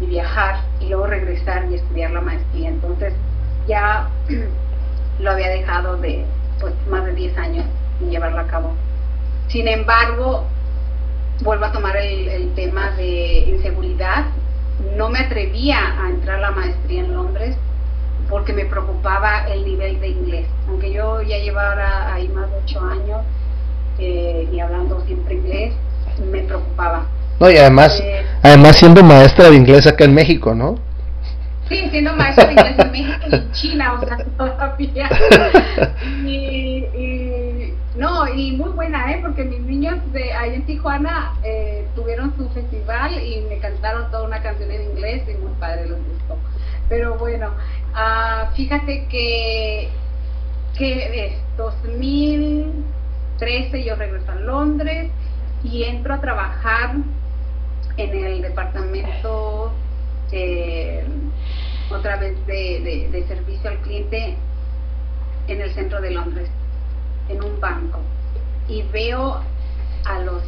viajar 0.01 0.55
y 0.81 0.89
luego 0.89 1.07
regresar 1.07 1.65
y 1.71 1.75
estudiar 1.75 2.11
la 2.11 2.19
maestría. 2.19 2.67
Entonces 2.67 3.13
ya 3.67 4.09
lo 5.19 5.31
había 5.31 5.49
dejado 5.49 5.95
de 5.97 6.25
pues, 6.59 6.73
más 6.89 7.05
de 7.05 7.13
10 7.13 7.37
años 7.37 7.65
sin 7.99 8.09
llevarlo 8.09 8.39
a 8.39 8.47
cabo. 8.47 8.73
Sin 9.47 9.67
embargo, 9.67 10.45
vuelvo 11.41 11.65
a 11.65 11.71
tomar 11.71 11.95
el, 11.97 12.53
tema 12.55 12.91
de 12.91 13.45
inseguridad. 13.49 14.25
No 14.97 15.09
me 15.09 15.19
atrevía 15.19 16.03
a 16.03 16.09
entrar 16.09 16.37
a 16.37 16.41
la 16.41 16.51
maestría 16.51 17.01
en 17.01 17.13
Londres 17.13 17.55
porque 18.29 18.53
me 18.53 18.65
preocupaba 18.65 19.47
el 19.47 19.63
nivel 19.63 19.99
de 20.01 20.07
inglés. 20.09 20.47
Aunque 20.67 20.91
yo 20.91 21.21
ya 21.21 21.37
llevara 21.37 22.13
ahí 22.13 22.27
más 22.29 22.49
de 22.51 22.57
ocho 22.57 22.81
años 22.81 23.21
eh, 23.99 24.49
y 24.51 24.59
hablando 24.59 25.01
siempre 25.05 25.35
inglés, 25.35 25.73
me 26.19 26.41
preocupaba. 26.41 27.05
No, 27.39 27.49
y 27.49 27.57
además, 27.57 27.99
eh, 28.03 28.23
además 28.41 28.77
siendo 28.77 29.03
maestra 29.03 29.49
de 29.49 29.55
inglés 29.55 29.87
acá 29.87 30.05
en 30.05 30.13
México, 30.13 30.53
¿no? 30.53 30.75
Sí, 31.67 31.87
siendo 31.89 32.13
maestra 32.13 32.45
de 32.45 32.53
inglés 32.53 32.75
en 32.77 32.91
México 32.91 33.19
y 33.29 33.35
en 33.35 33.51
China, 33.51 33.93
o 33.93 34.05
sea, 34.05 34.17
todavía. 34.37 35.09
y, 36.25 37.73
no, 37.95 38.27
y 38.27 38.51
muy 38.53 38.69
buena, 38.69 39.11
¿eh? 39.11 39.19
Porque 39.21 39.43
mis 39.43 39.59
niños 39.59 39.99
de 40.11 40.33
ahí 40.33 40.55
en 40.55 40.65
Tijuana 40.65 41.33
eh, 41.43 41.85
tuvieron 41.95 42.35
su 42.37 42.49
festival 42.49 43.23
y 43.23 43.41
me 43.49 43.59
cantaron 43.59 44.09
toda 44.09 44.23
una 44.23 44.41
canción 44.41 44.71
en 44.71 44.81
inglés 44.91 45.21
y 45.27 45.35
muy 45.41 45.51
padre 45.59 45.85
los 45.87 45.99
gustó. 45.99 46.37
Pero 46.89 47.17
bueno, 47.17 47.51
uh, 47.93 48.47
fíjate 48.55 49.05
que, 49.07 49.89
que 50.77 51.27
es 51.27 51.33
2013 51.57 53.83
yo 53.83 53.95
regreso 53.95 54.31
a 54.31 54.35
Londres 54.35 55.11
y 55.63 55.83
entro 55.83 56.13
a 56.13 56.21
trabajar 56.21 56.95
en 57.97 58.25
el 58.25 58.41
departamento 58.41 59.71
eh, 60.31 61.05
otra 61.91 62.17
vez 62.17 62.45
de, 62.47 63.09
de 63.11 63.27
servicio 63.27 63.69
al 63.69 63.77
cliente 63.79 64.35
en 65.47 65.61
el 65.61 65.73
centro 65.73 66.01
de 66.01 66.11
Londres 66.11 66.49
en 67.29 67.43
un 67.43 67.59
banco. 67.59 67.99
Y 68.67 68.83
veo 68.83 69.41
a 70.05 70.19
los 70.19 70.43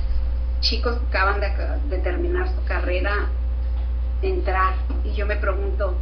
chicos 0.61 0.97
que 0.97 1.17
acaban 1.17 1.41
de, 1.89 1.97
terminar 1.99 2.49
su 2.49 2.63
carrera 2.65 3.29
entrar. 4.21 4.73
Y 5.03 5.13
yo 5.13 5.25
me 5.25 5.35
pregunto, 5.35 5.95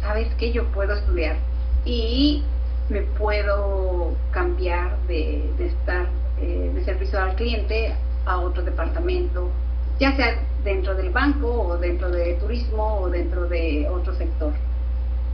¿sabes 0.00 0.28
qué? 0.36 0.52
Yo 0.52 0.66
puedo 0.72 0.94
estudiar. 0.94 1.36
Y 1.84 2.42
me 2.88 3.02
puedo 3.02 4.14
cambiar 4.30 4.98
de, 5.06 5.50
estar 5.58 6.06
eh, 6.40 6.70
de 6.74 6.84
servicio 6.84 7.20
al 7.20 7.34
cliente 7.36 7.94
a 8.26 8.38
otro 8.38 8.62
departamento, 8.62 9.50
ya 9.98 10.14
sea 10.16 10.40
dentro 10.62 10.94
del 10.94 11.10
banco 11.10 11.48
o 11.48 11.76
dentro 11.78 12.10
de 12.10 12.34
turismo 12.34 13.00
o 13.00 13.10
dentro 13.10 13.46
de 13.48 13.88
otro 13.88 14.14
sector. 14.14 14.52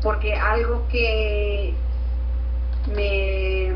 Porque 0.03 0.35
algo 0.35 0.87
que 0.89 1.75
me, 2.95 3.73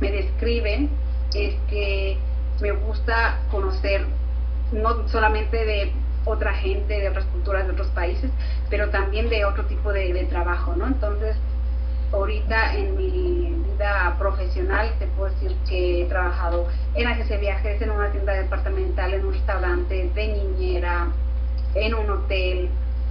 me 0.00 0.12
describe 0.12 0.88
es 1.34 1.54
que 1.68 2.16
me 2.60 2.72
gusta 2.72 3.40
conocer 3.50 4.06
no 4.72 5.08
solamente 5.08 5.64
de 5.64 5.92
otra 6.24 6.54
gente, 6.54 7.00
de 7.00 7.08
otras 7.08 7.24
culturas, 7.26 7.66
de 7.66 7.72
otros 7.72 7.88
países, 7.88 8.30
pero 8.68 8.90
también 8.90 9.28
de 9.28 9.44
otro 9.44 9.64
tipo 9.66 9.92
de, 9.92 10.12
de 10.12 10.24
trabajo, 10.24 10.74
¿no? 10.76 10.86
Entonces, 10.86 11.36
ahorita 12.12 12.76
en 12.76 12.96
mi 12.96 13.54
vida 13.72 14.16
profesional 14.18 14.94
te 14.98 15.06
puedo 15.08 15.32
decir 15.32 15.56
que 15.68 16.02
he 16.02 16.04
trabajado 16.06 16.66
en 16.94 17.06
agencia 17.06 17.36
de 17.36 17.42
viajes, 17.42 17.82
en 17.82 17.90
una 17.90 18.10
tienda 18.10 18.32
departamental, 18.34 19.14
en 19.14 19.26
un 19.26 19.32
restaurante, 19.32 20.10
de 20.14 20.26
niñera, 20.28 21.08
en 21.74 21.94
un 21.94 22.10
hotel, 22.10 22.68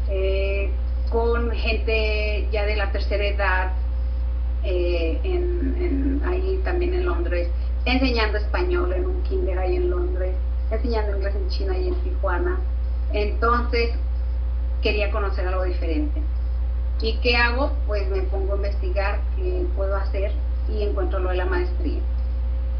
eh, 0.09 0.69
con 1.09 1.51
gente 1.51 2.47
ya 2.51 2.65
de 2.65 2.75
la 2.75 2.91
tercera 2.91 3.25
edad, 3.25 3.71
eh, 4.63 5.19
en, 5.23 6.21
ahí 6.25 6.59
también 6.63 6.93
en 6.93 7.05
Londres, 7.05 7.49
enseñando 7.85 8.37
español 8.37 8.93
en 8.93 9.05
un 9.05 9.21
kinder 9.23 9.59
ahí 9.59 9.75
en 9.75 9.91
Londres, 9.91 10.35
enseñando 10.71 11.15
inglés 11.15 11.35
en 11.35 11.49
China 11.49 11.77
y 11.77 11.89
en 11.89 11.95
Tijuana. 11.95 12.57
Entonces 13.13 13.91
quería 14.81 15.11
conocer 15.11 15.47
algo 15.47 15.63
diferente. 15.63 16.21
¿Y 17.01 17.17
qué 17.17 17.35
hago? 17.35 17.71
Pues 17.87 18.09
me 18.09 18.21
pongo 18.23 18.53
a 18.53 18.55
investigar 18.55 19.19
qué 19.35 19.65
puedo 19.75 19.95
hacer 19.97 20.31
y 20.69 20.83
encuentro 20.83 21.19
lo 21.19 21.29
de 21.29 21.37
la 21.37 21.45
maestría. 21.45 21.99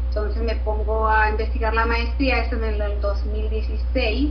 Entonces 0.08 0.42
me 0.42 0.56
pongo 0.56 1.08
a 1.08 1.28
investigar 1.28 1.74
la 1.74 1.84
maestría, 1.84 2.38
esto 2.38 2.56
en 2.56 2.64
el 2.64 3.00
2016, 3.02 4.30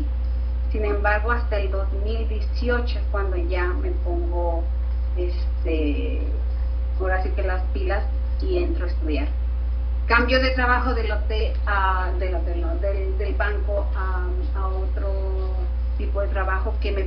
sin 0.72 0.86
embargo 0.86 1.32
hasta 1.32 1.58
el 1.58 1.70
2018 1.70 2.98
es 2.98 3.06
cuando 3.12 3.38
ya 3.38 3.68
me 3.68 3.92
pongo, 3.92 4.64
este, 5.16 6.22
ahora 7.00 7.22
sí 7.22 7.30
que 7.30 7.44
las 7.44 7.62
pilas 7.68 8.04
y 8.42 8.58
entro 8.58 8.86
a 8.86 8.90
estudiar. 8.90 9.28
Cambio 10.08 10.42
de 10.42 10.52
trabajo 10.52 10.96
del 10.96 11.12
hotel, 11.12 11.54
a, 11.68 12.12
del, 12.20 13.18
del, 13.18 13.36
banco 13.36 13.86
a, 13.96 14.26
a, 14.58 14.68
otro 14.68 15.10
tipo 15.98 16.22
de 16.22 16.28
trabajo 16.30 16.74
que 16.82 16.92
me 16.92 17.04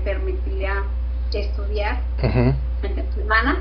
estudiar 1.32 2.00
en 2.22 3.12
semana 3.14 3.58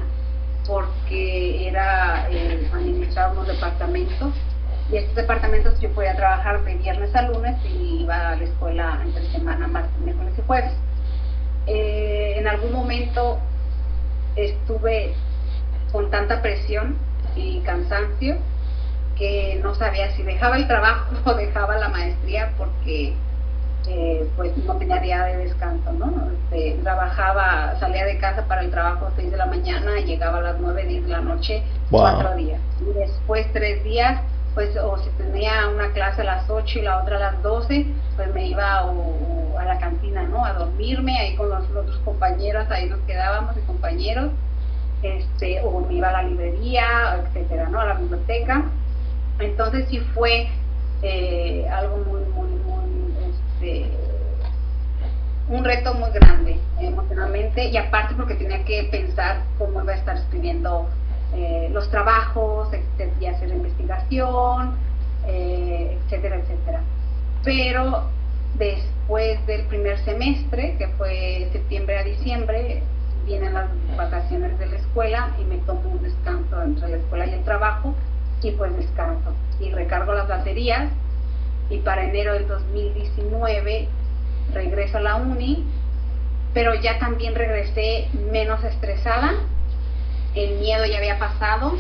porque 0.66 1.68
era 1.68 2.28
eh, 2.30 2.70
administrar 2.74 3.32
unos 3.32 3.48
departamentos 3.48 4.34
y 4.92 4.98
estos 4.98 5.16
departamentos 5.16 5.80
yo 5.82 5.90
podía 5.92 6.16
trabajar 6.16 6.64
de 6.64 6.76
viernes 6.76 7.14
a 7.16 7.24
lunes 7.24 7.58
y 7.66 8.04
iba 8.04 8.30
a 8.30 8.36
la 8.36 8.44
escuela 8.44 9.00
entre 9.04 9.26
semana, 9.32 9.68
martes, 9.68 10.00
miércoles 10.00 10.34
y 10.38 10.42
jueves. 10.44 10.72
Eh, 11.66 12.36
en 12.38 12.48
algún 12.48 12.72
momento 12.72 13.40
estuve 14.36 15.14
con 15.92 16.10
tanta 16.10 16.42
presión 16.42 16.96
y 17.36 17.60
cansancio 17.62 18.38
que 19.18 19.60
no 19.62 19.76
sabía 19.76 20.12
si 20.16 20.24
dejaba 20.24 20.58
el 20.58 20.68
trabajo 20.68 21.16
o 21.26 21.34
dejaba 21.34 21.78
la 21.78 21.90
maestría 21.90 22.54
porque 22.58 23.14
eh, 23.88 24.28
pues 24.36 24.56
no 24.58 24.76
tenía 24.76 25.00
día 25.00 25.24
de 25.24 25.38
descanso, 25.38 25.92
¿no? 25.94 26.12
Este, 26.34 26.80
trabajaba, 26.84 27.76
salía 27.80 28.06
de 28.06 28.18
casa 28.18 28.46
para 28.48 28.62
el 28.62 28.72
trabajo 28.72 29.06
a 29.06 29.12
6 29.16 29.32
de 29.32 29.38
la 29.38 29.46
mañana 29.46 30.00
y 30.00 30.06
llegaba 30.06 30.40
a 30.40 30.42
las 30.42 30.60
9, 30.60 30.86
10 30.86 31.04
de 31.04 31.10
la 31.10 31.22
noche, 31.22 31.64
cuatro 31.90 32.36
días. 32.36 32.60
Y 32.82 32.94
después 32.94 33.48
tres 33.54 33.84
días, 33.84 34.22
pues 34.54 34.76
o 34.78 34.98
si 34.98 35.10
tenía 35.12 35.70
una 35.70 35.92
clase 35.92 36.22
a 36.22 36.26
las 36.26 36.50
8 36.50 36.80
y 36.80 36.82
la 36.82 37.02
otra 37.02 37.18
a 37.18 37.20
las 37.20 37.44
12, 37.44 37.86
pues 38.16 38.34
me 38.34 38.48
iba 38.48 38.80
a 38.80 39.66
la 39.66 39.78
cantina, 39.80 40.24
¿no? 40.24 40.44
A 40.44 40.54
dormirme 40.54 41.18
ahí 41.18 41.36
con 41.36 41.50
los, 41.50 41.64
otros 41.70 41.98
compañeros, 42.06 42.70
ahí 42.70 42.90
nos 42.90 43.00
quedábamos 43.02 43.56
y 43.58 43.62
compañeros, 43.62 44.32
este, 45.02 45.62
o 45.64 45.80
me 45.82 45.94
iba 45.94 46.10
a 46.10 46.14
la 46.14 46.24
librería, 46.24 47.22
etcétera, 47.24 47.70
¿no? 47.70 47.80
A 47.80 47.86
la 47.86 47.94
biblioteca. 47.96 48.64
Entonces 49.40 49.88
sí 49.90 50.00
fue 50.14 50.48
eh, 51.04 51.68
algo 51.70 51.98
muy, 51.98 52.22
muy, 52.34 52.50
muy 52.66 52.77
este, 53.58 53.86
un 55.50 55.64
reto 55.64 55.94
muy 55.94 56.12
grande 56.12 56.60
emocionalmente 56.80 57.66
y 57.70 57.78
aparte 57.78 58.14
porque 58.16 58.36
tenía 58.36 58.64
que 58.66 58.88
pensar 58.92 59.44
cómo 59.58 59.82
iba 59.82 59.94
a 59.94 59.96
estar 59.96 60.18
escribiendo 60.18 60.88
eh, 61.34 61.70
los 61.72 61.90
trabajos 61.90 62.72
este, 62.74 63.12
y 63.20 63.26
hacer 63.26 63.50
investigación, 63.50 64.76
eh, 65.26 65.98
etcétera, 66.04 66.38
etcétera. 66.38 66.82
Pero 67.44 68.04
después 68.58 69.46
del 69.48 69.64
primer 69.66 69.98
semestre, 70.00 70.76
que 70.78 70.88
fue 70.90 71.50
septiembre 71.52 71.98
a 71.98 72.04
diciembre, 72.04 72.84
vienen 73.26 73.54
las 73.54 73.70
vacaciones 73.98 74.58
de 74.60 74.68
la 74.68 74.78
escuela 74.78 75.32
y 75.40 75.46
me 75.46 75.58
tomo 75.60 75.90
un 75.90 76.04
descanso 76.04 76.62
entre 76.62 76.90
la 76.90 76.98
escuela 76.98 77.26
y 77.26 77.34
el 77.34 77.44
trabajo 77.44 77.96
y 78.42 78.52
pues 78.52 78.76
descanso 78.76 79.34
y 79.60 79.72
recargo 79.72 80.14
las 80.14 80.28
baterías 80.28 80.90
y 81.70 81.80
para 81.80 82.06
enero 82.06 82.34
del 82.34 82.48
2019 82.48 83.88
regreso 84.54 84.98
a 84.98 85.02
la 85.02 85.16
uni, 85.16 85.66
pero 86.54 86.74
ya 86.76 87.00
también 87.00 87.36
regresé 87.36 88.08
menos 88.32 88.64
estresada, 88.64 89.34
el 90.36 90.60
miedo 90.60 90.86
ya 90.86 90.98
había 90.98 91.20
pasado, 91.20 91.74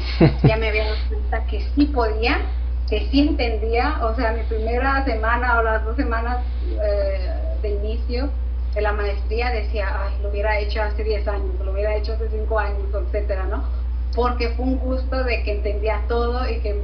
ya 0.44 0.58
me 0.58 0.70
había 0.70 0.86
dado 0.86 0.98
cuenta 1.10 1.46
que 1.46 1.62
sí 1.76 1.86
podía, 1.86 2.42
que 2.90 3.08
sí 3.12 3.22
entendía, 3.22 4.00
o 4.06 4.16
sea, 4.16 4.32
mi 4.32 4.44
primera 4.44 5.04
semana 5.06 5.60
o 5.60 5.64
las 5.64 5.84
dos 5.86 5.96
semanas 5.96 6.38
eh, 6.82 7.58
de 7.62 7.70
inicio 7.70 8.30
de 8.74 8.82
la 8.82 8.94
maestría 8.94 9.50
decía, 9.52 9.88
ay, 10.00 10.22
lo 10.22 10.30
hubiera 10.30 10.60
hecho 10.60 10.82
hace 10.82 11.04
10 11.04 11.28
años, 11.28 11.52
lo 11.64 11.72
hubiera 11.72 11.96
hecho 11.96 12.14
hace 12.14 12.30
5 12.30 12.60
años, 12.60 12.86
etcétera, 12.94 13.46
¿no? 13.46 13.64
Porque 14.16 14.50
fue 14.50 14.66
un 14.66 14.78
gusto 14.78 15.24
de 15.24 15.44
que 15.44 15.52
entendía 15.54 16.02
todo 16.08 16.48
y 16.50 16.60
que 16.60 16.80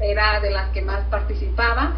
era 0.00 0.40
de 0.40 0.50
las 0.50 0.70
que 0.70 0.82
más 0.82 1.00
participaba 1.10 1.94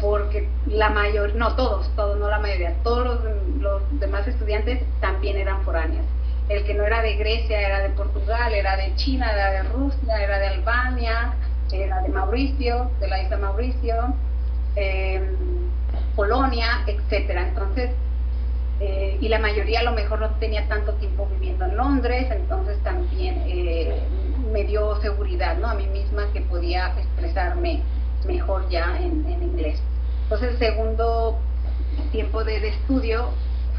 porque 0.00 0.48
la 0.66 0.90
mayor, 0.90 1.34
no 1.34 1.54
todos, 1.56 1.88
todos, 1.96 2.18
no 2.18 2.28
la 2.28 2.38
mayoría, 2.38 2.74
todos 2.82 3.20
los, 3.60 3.82
demás 3.98 4.26
estudiantes 4.28 4.82
también 5.00 5.36
eran 5.38 5.62
foráneos. 5.62 6.04
El 6.48 6.64
que 6.64 6.74
no 6.74 6.84
era 6.84 7.02
de 7.02 7.16
Grecia 7.16 7.60
era 7.60 7.80
de 7.80 7.90
Portugal, 7.90 8.52
era 8.52 8.76
de 8.76 8.94
China, 8.96 9.30
era 9.32 9.50
de 9.50 9.62
Rusia, 9.70 10.22
era 10.22 10.38
de 10.38 10.46
Albania, 10.48 11.34
era 11.72 12.02
de 12.02 12.08
Mauricio, 12.08 12.90
de 13.00 13.08
la 13.08 13.22
isla 13.22 13.38
Mauricio, 13.38 14.14
em, 14.76 15.24
Polonia, 16.14 16.84
etcétera. 16.86 17.48
Entonces, 17.48 17.90
eh, 18.80 19.16
y 19.20 19.28
la 19.28 19.38
mayoría 19.38 19.80
a 19.80 19.84
lo 19.84 19.92
mejor 19.92 20.20
no 20.20 20.30
tenía 20.38 20.68
tanto 20.68 20.92
tiempo 20.94 21.26
viviendo 21.32 21.64
en 21.64 21.76
Londres, 21.76 22.26
entonces 22.30 22.78
también 22.82 23.42
eh, 23.46 23.98
me 24.52 24.64
dio 24.64 25.00
seguridad, 25.00 25.56
¿no? 25.56 25.68
A 25.68 25.74
mí 25.74 25.86
misma 25.86 26.26
que 26.32 26.42
podía 26.42 26.92
expresarme 26.98 27.82
mejor 28.26 28.68
ya 28.68 28.98
en, 28.98 29.26
inglés. 29.42 29.80
Entonces 30.24 30.52
el 30.52 30.58
segundo 30.58 31.38
tiempo 32.12 32.44
de, 32.44 32.68
estudio 32.68 33.30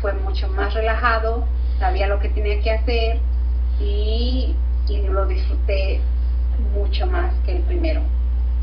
fue 0.02 0.14
mucho 0.14 0.48
más 0.50 0.74
relajado, 0.74 1.46
sabía 1.80 2.08
lo 2.08 2.20
que 2.20 2.30
tenía 2.30 2.62
que 2.62 2.72
hacer 2.72 3.20
y, 3.80 4.56
y 4.88 5.02
lo 5.08 5.26
disfruté 5.26 6.02
mucho 6.74 7.06
más 7.08 7.34
que 7.46 7.58
el 7.58 7.64
primero. 7.64 8.02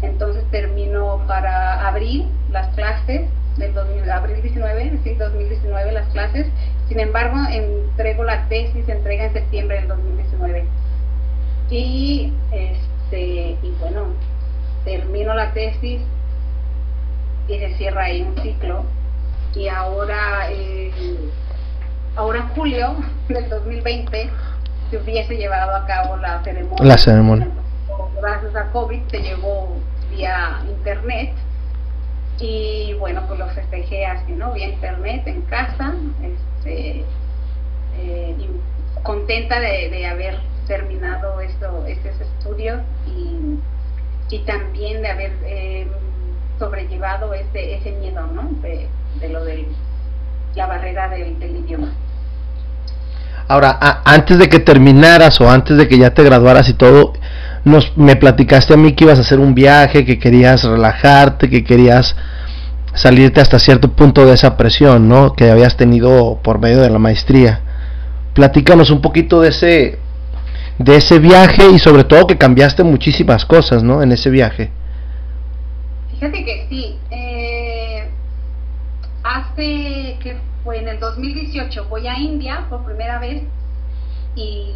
Entonces 0.03 0.45
termino 0.51 1.23
para 1.27 1.87
abril 1.89 2.29
las 2.51 2.75
clases 2.75 3.29
del 3.57 3.73
2000, 3.73 4.11
abril 4.11 4.43
19, 4.43 4.99
sí, 5.05 5.15
2019 5.15 5.93
las 5.93 6.09
clases. 6.09 6.47
Sin 6.89 7.01
embargo, 7.01 7.37
entrego 7.51 8.25
la 8.25 8.49
tesis, 8.49 8.89
entrega 8.89 9.27
en 9.27 9.33
septiembre 9.33 9.77
del 9.77 9.89
2019. 9.89 10.65
Y 11.71 12.33
este 12.53 13.57
y 13.63 13.75
bueno, 13.81 14.07
termino 14.85 15.35
la 15.35 15.53
tesis 15.53 16.01
y 17.49 17.59
se 17.59 17.75
cierra 17.77 18.05
ahí 18.05 18.23
un 18.23 18.37
ciclo. 18.43 18.85
Y 19.55 19.69
ahora, 19.69 20.51
eh, 20.51 20.93
ahora 22.17 22.41
en 22.41 22.49
julio 22.49 22.97
del 23.29 23.49
2020 23.49 24.31
se 24.91 24.99
hubiese 24.99 25.37
llevado 25.37 25.75
a 25.75 25.87
cabo 25.87 26.17
la 26.17 26.43
ceremonia. 26.43 26.85
La 26.85 26.99
ceremonia. 26.99 27.49
Gracias 28.21 28.57
a 28.57 28.71
COVID 28.71 29.03
se 29.09 29.19
llevó 29.19 29.77
vía 30.11 30.61
internet 30.69 31.33
y 32.39 32.95
bueno, 32.99 33.23
pues 33.27 33.39
lo 33.39 33.47
festejé 33.49 34.07
así, 34.07 34.33
¿no? 34.33 34.53
Vía 34.53 34.69
internet, 34.69 35.23
en 35.27 35.43
casa, 35.43 35.95
este, 36.23 37.05
eh, 37.99 38.37
y 38.39 38.49
contenta 39.03 39.61
de, 39.61 39.91
de 39.91 40.07
haber 40.07 40.39
terminado 40.67 41.41
esto, 41.41 41.85
estos 41.87 42.21
estudios 42.21 42.81
y 43.07 43.59
y 44.31 44.39
también 44.41 45.03
de 45.03 45.09
haber 45.09 45.33
eh, 45.45 45.87
sobrellevado 46.59 47.33
ese, 47.35 47.77
ese 47.77 47.93
miedo, 47.93 48.27
¿no? 48.35 48.51
De, 48.63 48.89
lo 49.29 49.45
de 49.45 49.67
la 50.55 50.67
barrera 50.67 51.09
del, 51.09 51.37
idioma. 51.41 51.93
Ahora, 53.47 53.79
antes 54.05 54.39
de 54.39 54.49
que 54.49 54.59
terminaras 54.59 55.41
o 55.41 55.51
antes 55.51 55.77
de 55.77 55.87
que 55.87 55.99
ya 55.99 56.15
te 56.15 56.23
graduaras 56.23 56.69
y 56.69 56.75
todo, 56.75 57.13
nos, 57.65 57.97
me 57.97 58.17
platicaste 58.17 58.75
a 58.75 58.77
mí 58.77 58.93
que 58.95 59.05
ibas 59.05 59.19
a 59.19 59.23
hacer 59.23 59.39
un 59.39 59.55
viaje, 59.55 60.05
que 60.05 60.19
querías 60.19 60.65
relajarte, 60.65 61.51
que 61.51 61.63
querías 61.63 62.17
salirte 62.95 63.41
hasta 63.41 63.59
cierto 63.59 63.93
punto 63.93 64.25
de 64.25 64.35
esa 64.35 64.57
presión, 64.57 65.09
¿no? 65.09 65.35
Que 65.35 65.51
habías 65.51 65.77
tenido 65.77 66.41
por 66.43 66.59
medio 66.59 66.81
de 66.81 66.91
la 66.91 66.99
maestría. 66.99 67.61
Platícanos 68.33 68.91
un 68.91 69.01
poquito 69.01 69.41
de 69.41 69.49
ese 69.51 69.99
de 70.79 70.97
ese 70.97 71.19
viaje 71.19 71.71
y 71.71 71.79
sobre 71.79 72.05
todo 72.05 72.27
que 72.27 72.37
cambiaste 72.37 72.83
muchísimas 72.83 73.45
cosas, 73.45 73.83
¿no? 73.83 74.03
En 74.03 74.13
ese 74.13 74.31
viaje. 74.31 74.71
Fíjate 76.11 76.45
que 76.45 76.67
sí. 76.69 76.99
Eh, 77.11 78.09
hace 79.23 80.17
que 80.21 80.37
fue 80.63 80.79
en 80.79 80.89
el 80.89 80.99
2018 80.99 81.87
voy 81.89 82.09
a 82.09 82.19
India 82.19 82.67
por 82.69 82.85
primera 82.85 83.19
vez 83.19 83.43
y 84.35 84.73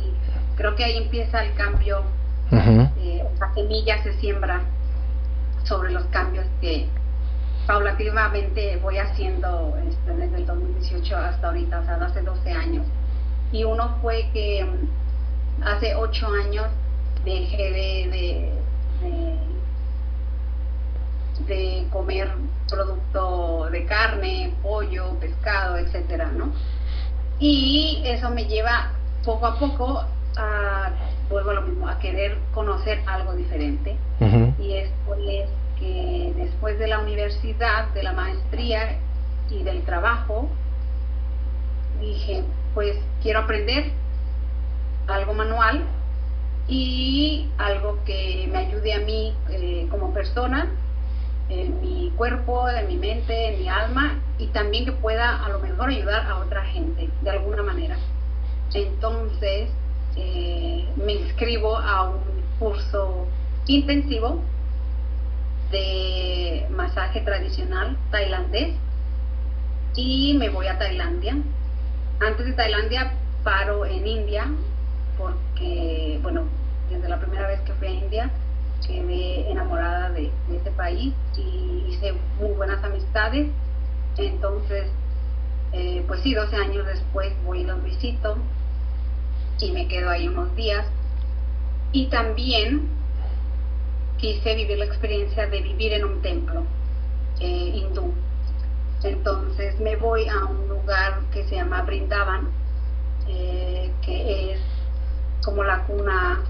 creo 0.57 0.75
que 0.77 0.85
ahí 0.85 0.97
empieza 0.97 1.45
el 1.45 1.55
cambio. 1.55 2.03
Eh, 2.51 3.23
la 3.39 3.53
semilla 3.55 4.03
se 4.03 4.19
siembra 4.21 4.63
sobre 5.65 5.91
los 5.93 6.05
cambios 6.07 6.47
que 6.63 6.87
paulativamente 7.67 8.79
voy 8.83 8.97
haciendo 8.97 9.77
este, 9.87 10.13
desde 10.17 10.37
el 10.39 10.47
2018 10.47 11.17
hasta 11.17 11.49
ahorita, 11.49 11.81
o 11.81 11.85
sea, 11.85 11.97
hace 11.97 12.23
12 12.23 12.51
años. 12.51 12.87
Y 13.53 13.65
uno 13.65 13.97
fue 14.01 14.31
que 14.33 14.67
hace 15.65 15.95
8 15.95 16.27
años 16.29 16.67
dejé 17.25 17.71
de, 17.73 18.53
de, 21.47 21.87
comer 21.91 22.31
producto 22.69 23.69
de 23.71 23.85
carne, 23.87 24.53
pollo, 24.63 25.19
pescado, 25.21 25.79
etcétera, 25.79 26.31
¿no? 26.33 26.53
Y 27.39 28.03
eso 28.05 28.31
me 28.31 28.45
lleva 28.45 28.93
poco 29.25 29.47
a 29.47 29.59
poco 29.59 30.05
a, 30.37 30.91
vuelvo 31.31 31.51
a 31.51 31.55
lo 31.55 31.63
mismo, 31.63 31.89
a 31.89 31.99
querer 31.99 32.37
conocer 32.53 33.01
algo 33.07 33.35
diferente. 33.35 33.97
Y 34.59 34.75
esto 34.75 35.15
es 35.15 35.49
que 35.79 36.33
después 36.37 36.79
de 36.79 36.89
la 36.89 36.99
universidad, 36.99 37.89
de 37.95 38.03
la 38.03 38.13
maestría 38.13 38.99
y 39.49 39.63
del 39.63 39.83
trabajo, 39.85 40.49
dije, 42.01 42.43
pues 42.75 42.97
quiero 43.23 43.41
aprender 43.41 43.93
algo 45.09 45.35
manual 45.35 45.83
y 46.69 47.49
algo 47.57 47.99
que 48.05 48.49
me 48.53 48.59
ayude 48.59 48.93
a 48.93 49.01
mí 49.01 49.35
eh, 49.51 49.89
como 49.91 50.13
persona, 50.13 50.69
en 51.49 51.81
mi 51.81 52.13
cuerpo, 52.17 52.69
en 52.69 52.87
mi 52.89 52.97
mente, 52.97 53.55
en 53.55 53.61
mi 53.61 53.69
alma 53.69 54.21
y 54.39 54.49
también 54.49 54.85
que 54.85 54.93
pueda 54.93 55.45
a 55.45 55.49
lo 55.49 55.61
mejor 55.61 55.89
ayudar 55.89 56.27
a 56.27 56.37
otra 56.37 56.63
gente 56.65 57.09
de 57.23 57.31
alguna 57.31 57.63
manera. 57.63 57.97
Entonces 58.75 59.71
eh, 60.17 60.87
me 60.97 61.15
inscribo 61.15 61.79
a 61.79 62.11
un 62.11 62.21
curso 62.59 63.27
intensivo 63.67 64.43
de 65.71 66.67
masaje 66.71 67.21
tradicional 67.21 67.97
tailandés 68.11 68.75
y 69.95 70.35
me 70.35 70.51
voy 70.51 70.67
a 70.67 70.79
Tailandia. 70.79 71.37
Antes 72.21 72.47
de 72.47 72.53
Tailandia 72.53 73.13
paro 73.43 73.87
en 73.87 74.07
India 74.07 74.47
porque, 75.19 76.19
bueno, 76.23 76.45
desde 76.91 77.09
la 77.09 77.21
primera 77.21 77.47
vez 77.49 77.61
que 77.63 77.73
fui 77.75 77.89
a 77.89 77.91
India 77.91 78.31
quedé 78.87 79.51
enamorada 79.51 80.11
de, 80.11 80.31
ese 80.53 80.71
país 80.71 81.13
y 81.37 81.85
hice 81.89 82.15
muy 82.41 82.53
buenas 82.53 82.83
amistades. 82.83 83.49
Entonces, 84.17 84.87
eh, 85.73 86.05
pues 86.07 86.21
sí, 86.23 86.35
12 86.35 86.57
años 86.57 86.87
después 86.87 87.33
voy 87.45 87.61
y 87.61 87.65
los 87.65 87.83
visito 87.83 88.37
y 89.61 89.73
me 89.73 89.89
quedo 89.89 90.11
ahí 90.11 90.29
unos 90.29 90.55
días. 90.57 90.87
Y 91.93 92.07
también 92.07 92.89
quise 94.19 94.55
vivir 94.55 94.79
la 94.79 94.85
experiencia 94.85 95.47
de 95.47 95.61
vivir 95.63 95.93
en 95.93 96.05
un 96.05 96.23
templo 96.23 96.65
eh, 97.41 97.73
hindú. 97.75 98.13
Entonces 99.03 99.79
me 99.81 99.97
voy 99.97 100.29
a 100.29 100.45
un 100.45 100.69
lugar 100.69 101.21
que 101.33 101.45
se 101.45 101.57
llama 101.57 101.83
Brindavan, 101.83 102.49
eh, 103.29 103.93
que 104.03 104.53
es 104.53 104.61
como 105.49 105.65
la 105.65 105.79
cuna 105.85 106.41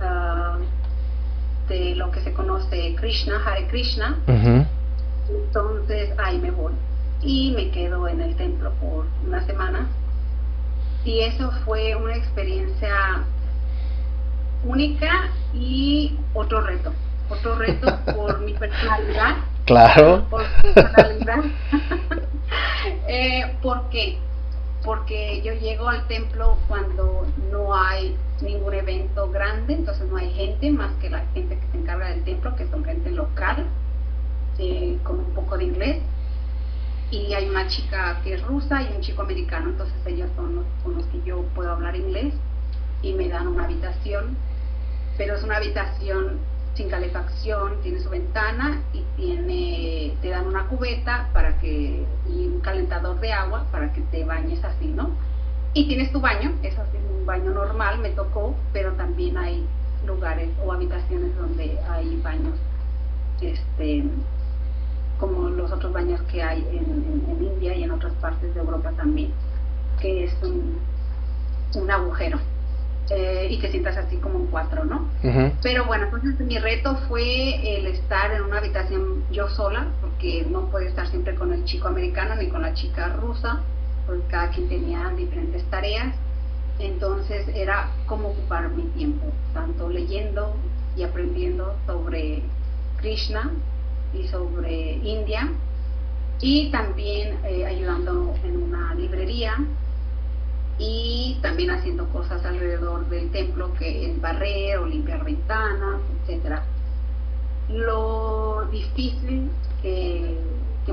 ah, 0.00 0.56
de 1.68 1.96
lo 1.96 2.12
que 2.12 2.20
se 2.20 2.32
conoce 2.32 2.94
Krishna, 2.94 3.42
Hare 3.44 3.66
Krishna. 3.66 4.18
Entonces 5.28 6.10
ahí 6.18 6.38
me 6.38 6.52
voy 6.52 6.74
y 7.22 7.52
me 7.56 7.70
quedo 7.70 8.06
en 8.06 8.20
el 8.20 8.36
templo 8.36 8.70
por 8.74 9.06
una 9.26 9.44
semana. 9.46 9.88
Y 11.04 11.22
eso 11.22 11.50
fue 11.64 11.96
una 11.96 12.14
experiencia 12.14 13.24
única 14.64 15.30
y 15.52 16.16
otro 16.34 16.60
reto. 16.60 16.92
Otro 17.28 17.56
reto 17.56 17.98
por 18.14 18.38
mi 18.42 18.54
personalidad. 18.54 19.38
Claro. 19.64 20.24
Por 20.30 20.42
mi 20.62 20.72
personalidad. 20.72 21.44
eh, 23.08 23.56
¿Por 23.60 23.88
qué? 23.90 24.20
Porque 24.84 25.40
yo 25.42 25.54
llego 25.54 25.88
al 25.88 26.06
templo 26.06 26.58
cuando 26.68 27.26
no 27.50 27.74
hay 27.74 28.16
ningún 28.42 28.74
evento 28.74 29.30
grande, 29.30 29.74
entonces 29.74 30.06
no 30.08 30.16
hay 30.16 30.30
gente 30.32 30.70
más 30.70 30.92
que 31.00 31.08
la 31.08 31.24
gente 31.32 31.58
que 31.58 31.66
se 31.72 31.78
encarga 31.78 32.08
del 32.08 32.24
templo, 32.24 32.54
que 32.54 32.66
son 32.68 32.84
gente 32.84 33.10
local, 33.10 33.64
eh, 34.58 34.98
con 35.02 35.20
un 35.20 35.34
poco 35.34 35.56
de 35.56 35.64
inglés. 35.64 36.02
Y 37.10 37.32
hay 37.32 37.48
una 37.48 37.66
chica 37.68 38.20
que 38.22 38.34
es 38.34 38.42
rusa 38.42 38.82
y 38.82 38.94
un 38.94 39.00
chico 39.00 39.22
americano, 39.22 39.70
entonces 39.70 39.96
ellos 40.06 40.28
son 40.36 40.56
los 40.56 40.64
con 40.82 40.94
los 40.94 41.06
que 41.06 41.22
yo 41.22 41.42
puedo 41.54 41.70
hablar 41.70 41.96
inglés 41.96 42.34
y 43.02 43.12
me 43.12 43.28
dan 43.28 43.46
una 43.48 43.64
habitación 43.64 44.36
pero 45.16 45.36
es 45.36 45.42
una 45.44 45.56
habitación 45.56 46.38
sin 46.74 46.88
calefacción, 46.88 47.80
tiene 47.82 48.00
su 48.00 48.10
ventana 48.10 48.82
y 48.92 49.02
tiene, 49.16 50.16
te 50.20 50.30
dan 50.30 50.46
una 50.46 50.66
cubeta 50.66 51.28
para 51.32 51.58
que, 51.58 52.04
y 52.28 52.46
un 52.46 52.60
calentador 52.60 53.20
de 53.20 53.32
agua 53.32 53.66
para 53.70 53.92
que 53.92 54.00
te 54.02 54.24
bañes 54.24 54.62
así, 54.64 54.86
¿no? 54.86 55.10
Y 55.72 55.86
tienes 55.86 56.12
tu 56.12 56.20
baño, 56.20 56.52
es 56.62 56.76
así 56.78 56.96
un 57.18 57.26
baño 57.26 57.50
normal, 57.52 57.98
me 57.98 58.10
tocó, 58.10 58.54
pero 58.72 58.92
también 58.92 59.38
hay 59.38 59.64
lugares 60.04 60.50
o 60.64 60.72
habitaciones 60.72 61.36
donde 61.36 61.78
hay 61.88 62.20
baños, 62.22 62.54
este, 63.40 64.04
como 65.18 65.48
los 65.48 65.70
otros 65.72 65.92
baños 65.92 66.20
que 66.22 66.42
hay 66.42 66.60
en, 66.72 67.24
en, 67.30 67.44
India 67.44 67.74
y 67.74 67.84
en 67.84 67.92
otras 67.92 68.12
partes 68.14 68.52
de 68.52 68.60
Europa 68.60 68.92
también, 68.96 69.32
que 70.00 70.24
es 70.24 70.42
un, 70.42 70.78
un 71.74 71.90
agujero 71.90 72.38
eh, 73.10 73.48
y 73.50 73.58
que 73.58 73.68
sientas 73.70 73.96
así 73.98 74.16
como 74.16 74.38
un 74.38 74.46
cuatro, 74.46 74.84
¿no? 74.84 75.08
Pero 75.62 75.84
bueno, 75.84 76.04
entonces 76.06 76.38
mi 76.40 76.58
reto 76.58 76.96
fue 77.08 77.76
el 77.76 77.86
estar 77.86 78.32
en 78.32 78.42
una 78.42 78.58
habitación 78.58 79.24
yo 79.30 79.48
sola, 79.48 79.88
porque 80.00 80.46
no 80.48 80.70
puedo 80.70 80.86
estar 80.86 81.06
siempre 81.08 81.34
con 81.34 81.52
el 81.52 81.64
chico 81.64 81.88
americano 81.88 82.34
ni 82.34 82.48
con 82.48 82.62
la 82.62 82.72
chica 82.72 83.08
rusa, 83.20 83.60
porque 84.06 84.22
cada 84.28 84.48
quien 84.48 84.68
tenía 84.68 85.10
diferentes 85.16 85.62
tareas. 85.70 86.14
Entonces 86.78 87.46
era 87.54 87.90
como 88.06 88.28
ocupar 88.28 88.70
mi 88.70 88.84
tiempo, 88.84 89.26
tanto 89.52 89.88
leyendo 89.88 90.54
y 90.96 91.02
aprendiendo 91.02 91.74
sobre 91.86 92.42
Krishna 92.96 93.50
y 94.14 94.26
sobre 94.28 94.92
India, 94.94 95.50
y 96.40 96.70
también 96.70 97.38
eh, 97.44 97.64
ayudando 97.66 98.34
en 98.44 98.62
una 98.62 98.94
librería 98.94 99.56
y 100.78 101.38
también 101.40 101.70
haciendo 101.70 102.08
cosas 102.08 102.44
alrededor 102.44 103.08
del 103.08 103.30
templo 103.30 103.72
que 103.74 104.10
es 104.10 104.20
barrer 104.20 104.78
o 104.78 104.86
limpiar 104.86 105.24
ventanas, 105.24 106.00
etcétera. 106.22 106.64
Lo 107.68 108.66
difícil 108.70 109.50
que, 109.82 110.38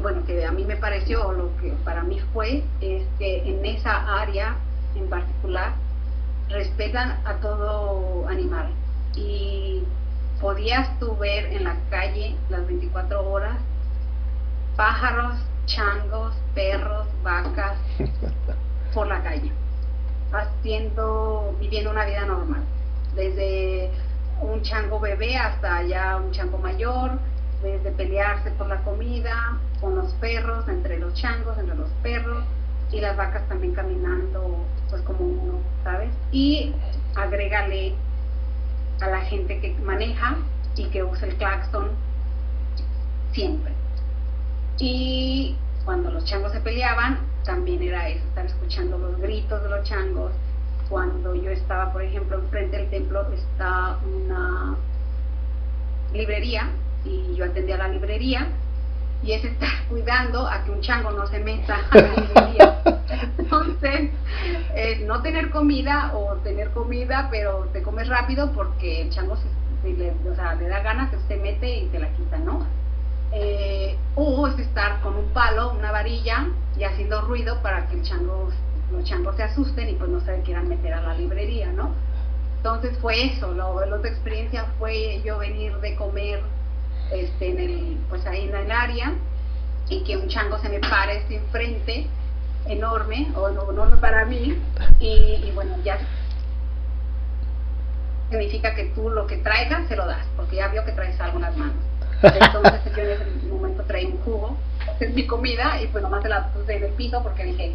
bueno 0.01 0.23
que 0.25 0.45
a 0.45 0.51
mí 0.51 0.63
me 0.65 0.77
pareció 0.77 1.27
o 1.27 1.33
lo 1.33 1.57
que 1.57 1.71
para 1.83 2.03
mí 2.03 2.19
fue 2.33 2.63
es 2.79 3.03
que 3.17 3.49
en 3.49 3.65
esa 3.65 4.21
área 4.21 4.55
en 4.95 5.09
particular 5.09 5.73
respetan 6.49 7.19
a 7.25 7.35
todo 7.35 8.27
animal 8.27 8.69
y 9.15 9.83
podías 10.39 10.97
tú 10.99 11.15
ver 11.17 11.45
en 11.53 11.63
la 11.63 11.75
calle 11.89 12.35
las 12.49 12.65
24 12.67 13.29
horas 13.29 13.57
pájaros, 14.75 15.35
changos, 15.65 16.33
perros, 16.55 17.07
vacas 17.23 17.77
por 18.93 19.07
la 19.07 19.21
calle 19.21 19.51
haciendo, 20.31 21.55
viviendo 21.59 21.91
una 21.91 22.05
vida 22.05 22.25
normal, 22.25 22.63
desde 23.15 23.91
un 24.41 24.61
chango 24.61 24.99
bebé 24.99 25.37
hasta 25.37 25.83
ya 25.83 26.17
un 26.17 26.31
chango 26.31 26.57
mayor, 26.57 27.19
desde 27.61 27.91
pelearse 27.91 28.51
por 28.51 28.67
la 28.67 28.81
comida, 28.83 29.57
con 29.79 29.95
los 29.95 30.11
perros, 30.13 30.67
entre 30.67 30.99
los 30.99 31.13
changos, 31.13 31.57
entre 31.57 31.75
los 31.75 31.89
perros, 32.01 32.43
y 32.91 32.99
las 32.99 33.15
vacas 33.15 33.47
también 33.47 33.73
caminando, 33.73 34.65
pues 34.89 35.01
como 35.03 35.19
uno, 35.23 35.59
¿sabes? 35.83 36.09
Y 36.31 36.73
agrégale 37.15 37.93
a 38.99 39.07
la 39.07 39.21
gente 39.21 39.59
que 39.59 39.73
maneja 39.83 40.35
y 40.75 40.85
que 40.85 41.03
usa 41.03 41.27
el 41.27 41.35
claxon 41.35 41.89
siempre. 43.31 43.71
Y 44.77 45.55
cuando 45.85 46.11
los 46.11 46.25
changos 46.25 46.51
se 46.51 46.59
peleaban, 46.59 47.19
también 47.43 47.81
era 47.81 48.07
eso, 48.09 48.23
estar 48.27 48.45
escuchando 48.45 48.97
los 48.97 49.19
gritos 49.19 49.61
de 49.63 49.69
los 49.69 49.87
changos. 49.87 50.31
Cuando 50.89 51.35
yo 51.35 51.51
estaba, 51.51 51.91
por 51.93 52.01
ejemplo, 52.01 52.37
enfrente 52.37 52.77
del 52.77 52.89
templo 52.89 53.25
está 53.31 53.97
una 54.05 54.75
librería 56.13 56.69
y 57.05 57.35
yo 57.35 57.45
atendía 57.45 57.77
la 57.77 57.87
librería 57.87 58.47
y 59.23 59.31
es 59.33 59.43
estar 59.43 59.69
cuidando 59.89 60.47
a 60.47 60.63
que 60.63 60.71
un 60.71 60.81
chango 60.81 61.11
no 61.11 61.25
se 61.27 61.39
meta 61.39 61.79
a 61.89 61.95
la 61.95 62.07
librería. 62.07 62.81
Entonces, 63.37 64.09
es 64.75 65.01
no 65.01 65.21
tener 65.21 65.49
comida 65.49 66.11
o 66.13 66.35
tener 66.37 66.71
comida, 66.71 67.27
pero 67.31 67.69
te 67.73 67.81
comes 67.81 68.07
rápido 68.07 68.51
porque 68.53 69.01
el 69.01 69.09
chango 69.09 69.37
se, 69.37 69.93
le, 69.93 70.11
o 70.29 70.35
sea, 70.35 70.55
le 70.55 70.67
da 70.67 70.81
ganas, 70.81 71.11
se 71.27 71.37
mete 71.37 71.77
y 71.77 71.87
te 71.87 71.99
la 71.99 72.09
quita, 72.13 72.37
¿no? 72.37 72.65
Eh, 73.33 73.97
o 74.15 74.47
es 74.47 74.59
estar 74.59 75.01
con 75.01 75.15
un 75.15 75.29
palo, 75.29 75.71
una 75.71 75.91
varilla 75.91 76.47
y 76.77 76.83
haciendo 76.83 77.21
ruido 77.21 77.61
para 77.61 77.87
que 77.87 77.95
el 77.95 78.03
chango, 78.03 78.49
los 78.91 79.03
changos 79.05 79.37
se 79.37 79.43
asusten 79.43 79.89
y 79.89 79.93
pues 79.93 80.09
no 80.09 80.19
se 80.21 80.41
quieran 80.41 80.67
meter 80.67 80.93
a 80.93 81.01
la 81.01 81.13
librería, 81.13 81.71
¿no? 81.71 81.91
Entonces 82.57 82.97
fue 82.99 83.25
eso, 83.25 83.53
lo, 83.53 83.83
la 83.85 83.95
otra 83.95 84.09
experiencia 84.09 84.65
fue 84.77 85.21
yo 85.23 85.37
venir 85.39 85.75
de 85.77 85.95
comer 85.95 86.41
este, 87.11 87.49
en 87.49 87.59
el, 87.59 87.97
pues 88.09 88.25
ahí 88.25 88.47
en 88.47 88.55
el 88.55 88.71
área 88.71 89.13
y 89.89 90.03
que 90.03 90.17
un 90.17 90.27
chango 90.27 90.57
se 90.59 90.69
me 90.69 90.79
pare 90.79 91.17
este 91.17 91.37
enfrente 91.37 92.07
enorme, 92.67 93.31
o 93.35 93.49
no, 93.49 93.71
no 93.71 93.99
para 93.99 94.25
mí, 94.25 94.57
y, 94.99 95.51
bueno, 95.55 95.75
ya 95.83 95.97
significa 98.29 98.75
que 98.75 98.85
tú 98.95 99.09
lo 99.09 99.27
que 99.27 99.37
traigas 99.37 99.87
se 99.87 99.95
lo 99.95 100.05
das, 100.05 100.25
porque 100.37 100.57
ya 100.57 100.67
vio 100.67 100.85
que 100.85 100.91
traes 100.91 101.19
algo 101.19 101.37
en 101.37 101.41
las 101.41 101.57
manos. 101.57 101.90
Entonces 102.21 102.81
yo 102.85 103.01
en 103.01 103.11
ese 103.11 103.47
momento 103.47 103.83
traí 103.83 104.05
un 104.05 104.19
jugo, 104.21 104.57
es 104.99 105.13
mi 105.13 105.25
comida, 105.25 105.81
y 105.81 105.87
pues 105.87 106.03
nomás 106.03 106.21
se 106.21 106.29
la 106.29 106.47
puse 106.53 106.77
en 106.77 106.83
el 106.83 106.91
piso 106.91 107.21
porque 107.23 107.45
dije, 107.45 107.73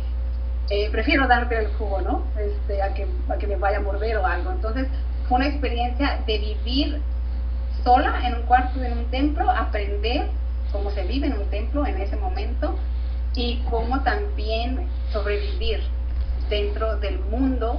eh, 0.71 0.89
prefiero 0.91 1.27
darte 1.27 1.59
el 1.59 1.69
jugo, 1.75 2.01
¿no? 2.01 2.25
Este, 2.39 2.83
a, 2.83 2.95
que, 2.95 3.07
a 3.29 3.37
que 3.37 3.47
me 3.47 3.57
vaya 3.57 3.79
a 3.79 3.81
morder 3.81 4.17
o 4.19 4.27
algo. 4.27 4.51
Entonces 4.53 4.89
fue 5.29 5.39
una 5.39 5.49
experiencia 5.49 6.21
de 6.27 6.39
vivir 6.39 7.01
sola 7.85 8.27
en 8.27 8.35
un 8.35 8.43
cuarto 8.43 8.83
en 8.83 8.99
un 8.99 9.05
templo, 9.11 9.51
aprender 9.51 10.29
cómo 10.73 10.91
se 10.91 11.05
vive 11.05 11.29
en 11.29 11.35
un 11.35 11.49
templo 11.51 11.87
en 11.87 12.01
ese 12.01 12.17
momento 12.17 12.77
y 13.35 13.63
cómo 13.71 14.03
también 14.03 14.89
sobrevivir 15.13 15.81
dentro 16.49 16.97
del 16.99 17.19
mundo 17.21 17.79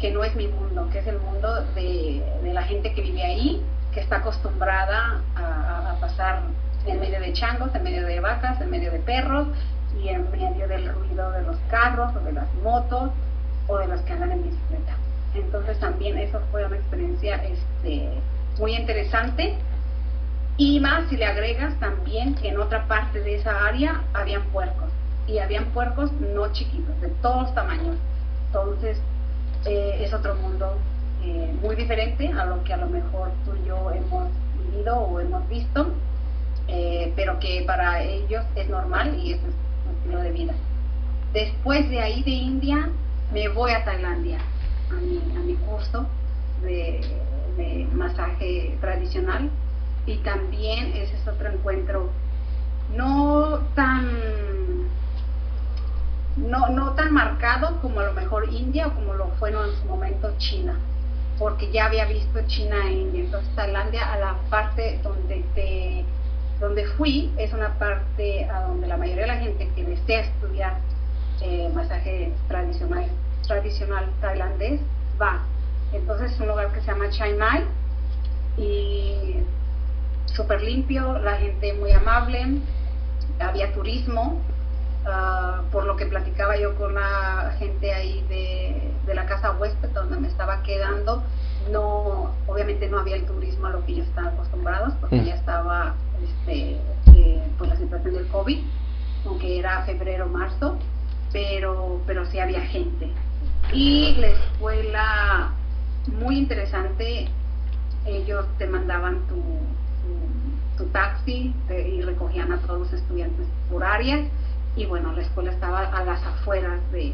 que 0.00 0.10
no 0.10 0.24
es 0.24 0.34
mi 0.34 0.46
mundo, 0.46 0.88
que 0.90 1.00
es 1.00 1.06
el 1.06 1.18
mundo 1.18 1.62
de, 1.74 2.22
la 2.44 2.62
gente 2.62 2.94
que 2.94 3.02
vive 3.02 3.22
ahí, 3.22 3.62
que 3.92 4.00
está 4.00 4.16
acostumbrada 4.16 5.20
a, 5.36 5.96
pasar 6.00 6.40
en 6.86 6.98
medio 6.98 7.20
de 7.20 7.32
changos, 7.32 7.74
en 7.74 7.82
medio 7.82 8.06
de 8.06 8.20
vacas, 8.20 8.60
en 8.60 8.70
medio 8.70 8.90
de 8.90 9.00
perros 9.00 9.48
y 10.02 10.08
en 10.08 10.30
medio 10.30 10.66
del 10.66 10.92
ruido 10.94 11.30
de 11.32 11.42
los 11.42 11.56
carros 11.68 12.14
o 12.16 12.20
de 12.20 12.32
las 12.32 12.52
motos 12.62 13.10
o 13.66 13.78
de 13.78 13.86
los 13.86 14.00
que 14.02 14.12
andan 14.12 14.32
en 14.32 14.42
bicicleta. 14.44 14.96
Entonces 15.34 15.78
también 15.78 16.16
eso 16.18 16.40
fue 16.50 16.64
una 16.64 16.76
experiencia 16.76 17.36
este, 17.36 18.08
muy 18.58 18.74
interesante. 18.74 19.56
Y 20.56 20.80
más 20.80 21.08
si 21.08 21.16
le 21.16 21.26
agregas 21.26 21.78
también 21.80 22.34
que 22.34 22.48
en 22.48 22.58
otra 22.58 22.86
parte 22.86 23.20
de 23.20 23.36
esa 23.36 23.66
área 23.66 24.02
habían 24.14 24.42
puercos. 24.44 24.90
Y 25.26 25.38
habían 25.38 25.66
puercos 25.66 26.12
no 26.12 26.52
chiquitos, 26.52 26.98
de 27.00 27.08
todos 27.22 27.54
tamaños. 27.54 27.96
Entonces 28.46 28.98
eh, 29.66 29.98
es 30.00 30.12
otro 30.12 30.34
mundo 30.34 30.78
eh, 31.22 31.54
muy 31.62 31.76
diferente 31.76 32.28
a 32.28 32.44
lo 32.46 32.62
que 32.64 32.72
a 32.72 32.76
lo 32.76 32.86
mejor 32.86 33.30
tú 33.44 33.52
y 33.62 33.68
yo 33.68 33.90
hemos 33.90 34.28
vivido 34.58 34.96
o 34.96 35.20
hemos 35.20 35.48
visto, 35.48 35.92
eh, 36.68 37.12
pero 37.16 37.38
que 37.38 37.64
para 37.66 38.02
ellos 38.02 38.44
es 38.56 38.68
normal 38.68 39.18
y 39.18 39.32
es 39.32 39.40
un 39.42 39.96
estilo 39.96 40.20
de 40.20 40.32
vida. 40.32 40.54
Después 41.32 41.88
de 41.90 42.00
ahí 42.00 42.22
de 42.22 42.30
India 42.30 42.88
me 43.32 43.48
voy 43.48 43.72
a 43.72 43.84
Tailandia 43.84 44.38
a 44.90 44.94
mi, 44.94 45.18
a 45.36 45.40
mi 45.40 45.54
curso 45.54 46.06
de 46.62 47.00
de 47.56 47.86
masaje 47.92 48.76
tradicional 48.80 49.50
y 50.06 50.16
también 50.18 50.92
ese 50.94 51.16
es 51.16 51.28
otro 51.28 51.48
encuentro 51.48 52.10
no 52.94 53.60
tan 53.74 54.88
no, 56.36 56.68
no 56.70 56.92
tan 56.92 57.12
marcado 57.12 57.80
como 57.80 58.00
a 58.00 58.06
lo 58.06 58.12
mejor 58.14 58.48
India 58.52 58.86
o 58.86 58.94
como 58.94 59.14
lo 59.14 59.28
fueron 59.38 59.68
en 59.68 59.76
su 59.76 59.84
momento 59.86 60.32
China 60.38 60.78
porque 61.40 61.72
ya 61.72 61.86
había 61.86 62.04
visto 62.04 62.38
China 62.46 62.76
e 62.86 62.92
India 62.92 63.20
entonces 63.22 63.52
Tailandia 63.56 64.12
a 64.12 64.18
la 64.18 64.36
parte 64.50 65.00
donde 65.02 65.42
te 65.54 66.04
donde 66.60 66.84
fui 66.96 67.32
es 67.38 67.52
una 67.54 67.76
parte 67.78 68.44
a 68.44 68.68
donde 68.68 68.86
la 68.86 68.98
mayoría 68.98 69.22
de 69.22 69.28
la 69.28 69.38
gente 69.38 69.68
que 69.74 69.82
desea 69.82 70.20
estudiar 70.20 70.76
eh, 71.40 71.70
masaje 71.74 72.32
tradicional 72.46 73.06
tradicional 73.50 74.08
tailandés 74.20 74.80
va. 75.20 75.42
Entonces 75.92 76.32
es 76.32 76.40
un 76.40 76.48
lugar 76.48 76.72
que 76.72 76.80
se 76.80 76.86
llama 76.86 77.10
Chiang 77.10 77.36
Mai 77.36 77.64
y 78.56 79.38
súper 80.26 80.62
limpio, 80.62 81.18
la 81.18 81.34
gente 81.36 81.72
muy 81.72 81.90
amable, 81.90 82.60
había 83.40 83.72
turismo, 83.72 84.40
ah, 85.06 85.62
por 85.72 85.84
lo 85.84 85.96
que 85.96 86.06
platicaba 86.06 86.56
yo 86.56 86.76
con 86.76 86.94
la 86.94 87.54
gente 87.58 87.92
ahí 87.92 88.24
de, 88.28 89.14
la 89.14 89.26
casa 89.26 89.56
huésped 89.58 89.88
donde 89.90 90.20
me 90.20 90.28
estaba 90.28 90.62
quedando, 90.62 91.24
no, 91.72 92.30
obviamente 92.46 92.88
no 92.88 93.00
había 93.00 93.16
el 93.16 93.26
turismo 93.26 93.66
a 93.66 93.70
lo 93.70 93.84
que 93.84 93.92
ellos 93.92 94.06
estaban 94.06 94.34
acostumbrados, 94.34 94.94
porque 95.00 95.16
mm. 95.16 95.24
ya 95.24 95.34
estaba 95.34 95.94
este, 96.22 96.76
eh, 97.16 97.42
pues 97.58 97.70
la 97.70 97.76
situación 97.76 98.14
del 98.14 98.28
COVID, 98.28 98.60
aunque 99.26 99.58
era 99.58 99.82
febrero, 99.82 100.28
marzo, 100.28 100.78
pero, 101.32 102.00
pero 102.06 102.24
sí 102.26 102.38
había 102.38 102.60
gente. 102.60 103.10
Y 103.72 104.14
la 104.16 104.28
escuela 104.28 105.50
muy 106.06 106.38
interesante. 106.38 107.28
Ellos 108.06 108.46
te 108.58 108.66
mandaban 108.66 109.20
tu, 109.28 109.42
tu, 110.78 110.90
taxi 110.90 111.54
y 111.68 112.00
recogían 112.00 112.50
a 112.52 112.58
todos 112.58 112.80
los 112.80 112.92
estudiantes 112.94 113.46
por 113.70 113.84
áreas 113.84 114.20
y 114.80 114.86
bueno, 114.86 115.12
la 115.12 115.20
escuela 115.20 115.52
estaba 115.52 115.80
a 115.80 116.02
las 116.04 116.24
afueras 116.24 116.80
de, 116.90 117.12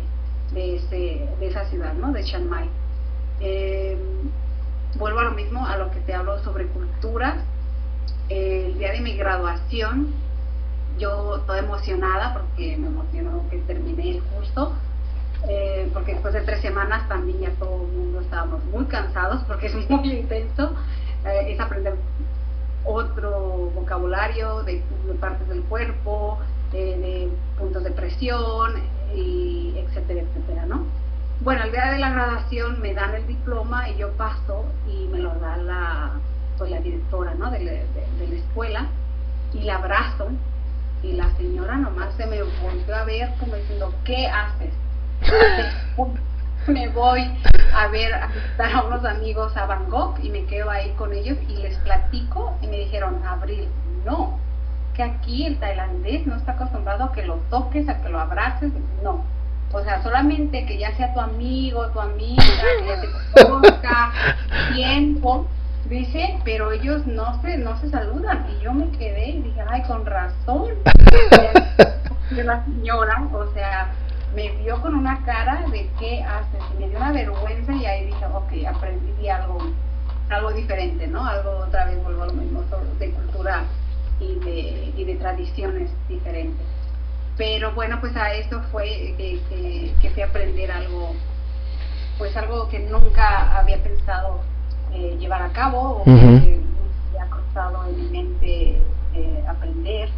de, 0.53 0.77
ese, 0.77 1.29
de 1.41 1.47
esa 1.49 1.65
ciudad, 1.65 1.95
¿no? 1.95 2.13
De 2.13 2.23
Chiang 2.23 2.49
Mai. 2.49 2.69
Em, 3.41 3.99
vuelvo 4.97 5.19
a 5.19 5.25
lo 5.25 5.33
mismo, 5.33 5.67
a 5.67 5.77
lo 5.77 5.91
que 5.91 5.99
te 6.01 6.15
hablo 6.15 6.39
sobre 6.45 6.67
cultura. 6.67 7.39
el 8.29 8.79
día 8.79 8.93
de 8.93 9.01
mi 9.01 9.17
graduación, 9.17 10.15
yo 10.99 11.41
toda 11.47 11.59
emocionada 11.59 12.35
porque 12.35 12.77
me 12.77 12.87
emocionó 12.87 13.43
que 13.51 13.59
terminé 13.59 14.13
el 14.13 14.23
curso 14.23 14.73
eh, 15.49 15.91
porque 15.93 16.13
después 16.13 16.35
de 16.35 16.41
tres 16.41 16.61
semanas 16.61 17.09
también 17.09 17.41
ya 17.41 17.51
todo 17.51 17.83
el 17.83 17.93
mundo 17.93 18.21
estábamos 18.21 18.65
muy 18.65 18.85
cansados 18.87 19.43
porque 19.47 19.67
es 19.67 19.91
muy 19.91 20.13
intenso, 20.13 20.73
eh, 21.25 21.53
es 21.53 21.61
aprender 21.61 21.95
otro 22.85 23.71
vocabulario 23.75 24.63
de, 24.63 24.83
partes 25.21 25.49
del 25.49 25.63
cuerpo, 25.63 26.39
de, 26.39 26.56
presión, 28.27 28.83
y 29.15 29.75
etcétera, 29.77 30.23
etcétera, 30.23 30.67
¿no? 30.67 30.85
Bueno, 31.41 31.65
el 31.65 31.71
día 31.71 31.93
de 31.93 31.99
la 31.99 32.11
graduación 32.11 32.81
me 32.81 32.95
dan 32.95 33.15
el 33.15 33.27
diploma 33.27 33.89
y 33.89 33.97
yo 33.97 34.11
paso 34.13 34.65
y 34.89 35.07
me 35.09 35.19
lo 35.19 35.35
da 35.35 35.57
la, 35.59 36.11
pues, 36.59 36.71
la 36.71 36.81
directora 36.81 37.35
¿no? 37.35 37.51
de, 37.51 37.59
de 37.59 38.29
la 38.29 38.35
escuela 38.35 38.87
y 39.53 39.61
la 39.61 39.77
abrazo 39.77 40.31
y 41.03 41.13
la 41.13 41.31
señora 41.37 41.77
nomás 41.77 42.15
se 42.17 42.27
me 42.27 42.43
volvió 42.43 42.97
a 42.97 43.05
ver 43.05 43.31
como 43.39 43.55
diciendo, 43.55 43.95
¿qué 44.05 44.27
haces? 44.27 44.73
me 46.67 46.89
voy 46.89 47.31
a 47.73 47.87
ver 47.89 48.15
a 48.15 48.27
visitar 48.29 48.73
a 48.75 48.83
unos 48.83 49.05
amigos 49.05 49.57
a 49.57 49.67
Bangkok 49.67 50.19
y 50.23 50.31
me 50.31 50.47
quedo 50.47 50.71
ahí 50.71 50.91
con 50.97 51.13
ellos 51.13 51.39
y 51.49 51.57
les 51.59 51.77
platico 51.79 52.57
y 52.63 52.67
me 52.67 52.79
dijeron, 52.79 53.23
Abril, 53.25 53.69
no, 54.05 54.41
que 54.97 55.03
aquí 55.03 55.47
el 55.47 55.59
tailandés 55.59 56.27
no 56.27 56.37
está 56.37 56.53
acostumbrado 56.53 57.05
a 57.05 57.13
que 57.13 57.23
lo 57.23 57.35
toques, 57.51 57.87
a 57.89 58.01
que 58.01 58.09
lo 58.09 58.19
abraces, 58.19 58.73
no. 59.03 59.23
O 59.73 59.83
sea, 59.83 60.03
solamente 60.03 60.65
que 60.65 60.79
ya 60.79 60.97
sea 60.97 61.13
tu 61.13 61.21
amigo, 61.21 61.87
tu 61.89 62.01
amiga, 62.01 62.43
que 62.81 62.87
ya 62.87 63.01
te 63.03 63.47
conozca, 63.47 64.13
tiempo, 64.73 65.47
dice, 65.91 66.39
pero 66.45 66.73
ellos 66.73 67.07
no 67.07 67.41
se, 67.43 67.59
no 67.59 67.79
se 67.79 67.91
saludan. 67.91 68.47
Y 68.51 68.65
yo 68.65 68.73
me 68.73 68.91
quedé 68.97 69.31
y 69.31 69.43
dije, 69.43 69.61
ay, 69.69 69.83
con 69.83 70.07
razón 70.07 70.71
de 72.31 72.45
la 72.45 72.65
señora, 72.65 73.29
o 73.35 73.53
sea, 73.53 73.93
me 74.35 74.51
vio 74.63 74.81
con 74.81 74.95
una 74.95 75.23
cara 75.27 75.65
de 75.71 75.91
qué 75.99 76.23
haces 76.23 76.63
y 76.75 76.81
me 76.81 76.89
dio 76.89 76.99
una 76.99 77.13
vergüenza 77.13 77.73
y 77.73 77.85
ahí 77.85 78.07
dije, 78.07 78.25
ok, 78.33 78.75
aprendí 78.75 79.29
algo, 79.29 79.59
algo 80.31 80.53
diferente, 80.53 81.07
¿no? 81.07 81.27
Algo 81.27 81.51
otra 81.67 81.85
vez 81.85 82.03
vuelvo 82.03 82.23
a 82.23 82.27
lo 82.27 82.33
mismo 82.33 82.63
de 82.99 83.11
cultura 83.11 83.65
y 84.21 84.35
de, 84.45 84.93
y 84.97 85.05
de 85.05 85.15
tradiciones 85.17 85.91
diferentes. 86.09 86.67
Pero 87.37 87.73
bueno, 87.73 87.99
pues 88.01 88.17
a 88.17 88.33
esto 88.33 88.63
fue 88.73 89.15
que, 89.19 89.95
que, 90.01 90.11
fui 90.11 90.23
a 90.23 90.27
aprender 90.27 90.71
algo, 90.71 91.15
pues 92.17 92.35
algo 92.37 92.69
que 92.69 92.79
nunca 92.79 93.59
había 93.59 93.83
pensado 93.83 94.41
eh, 94.93 95.17
llevar 95.19 95.43
a 95.43 95.53
cabo 95.53 95.99
o 96.01 96.05
que 96.05 96.11
me 96.11 96.61
había 97.09 97.31
cruzado 97.31 97.87
en 97.89 97.97
mi 97.97 98.09
mente 98.09 98.81
eh, 99.15 99.45
aprender. 99.47 100.09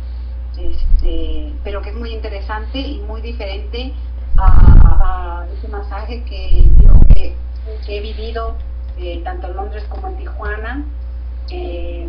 Este, 0.56 1.52
pero 1.62 1.82
que 1.82 1.90
es 1.90 1.96
muy 1.96 2.12
interesante 2.12 2.78
y 2.78 3.00
muy 3.00 3.20
diferente 3.20 3.92
a, 4.36 5.44
ese 5.56 5.68
masaje 5.68 6.22
que, 6.24 6.64
que, 7.14 7.96
he 7.96 8.00
vivido 8.00 8.54
eh, 8.98 9.20
tanto 9.24 9.48
en 9.48 9.56
Londres 9.56 9.84
como 9.88 10.08
en 10.08 10.16
Tijuana. 10.18 10.84
Eh, 11.50 12.08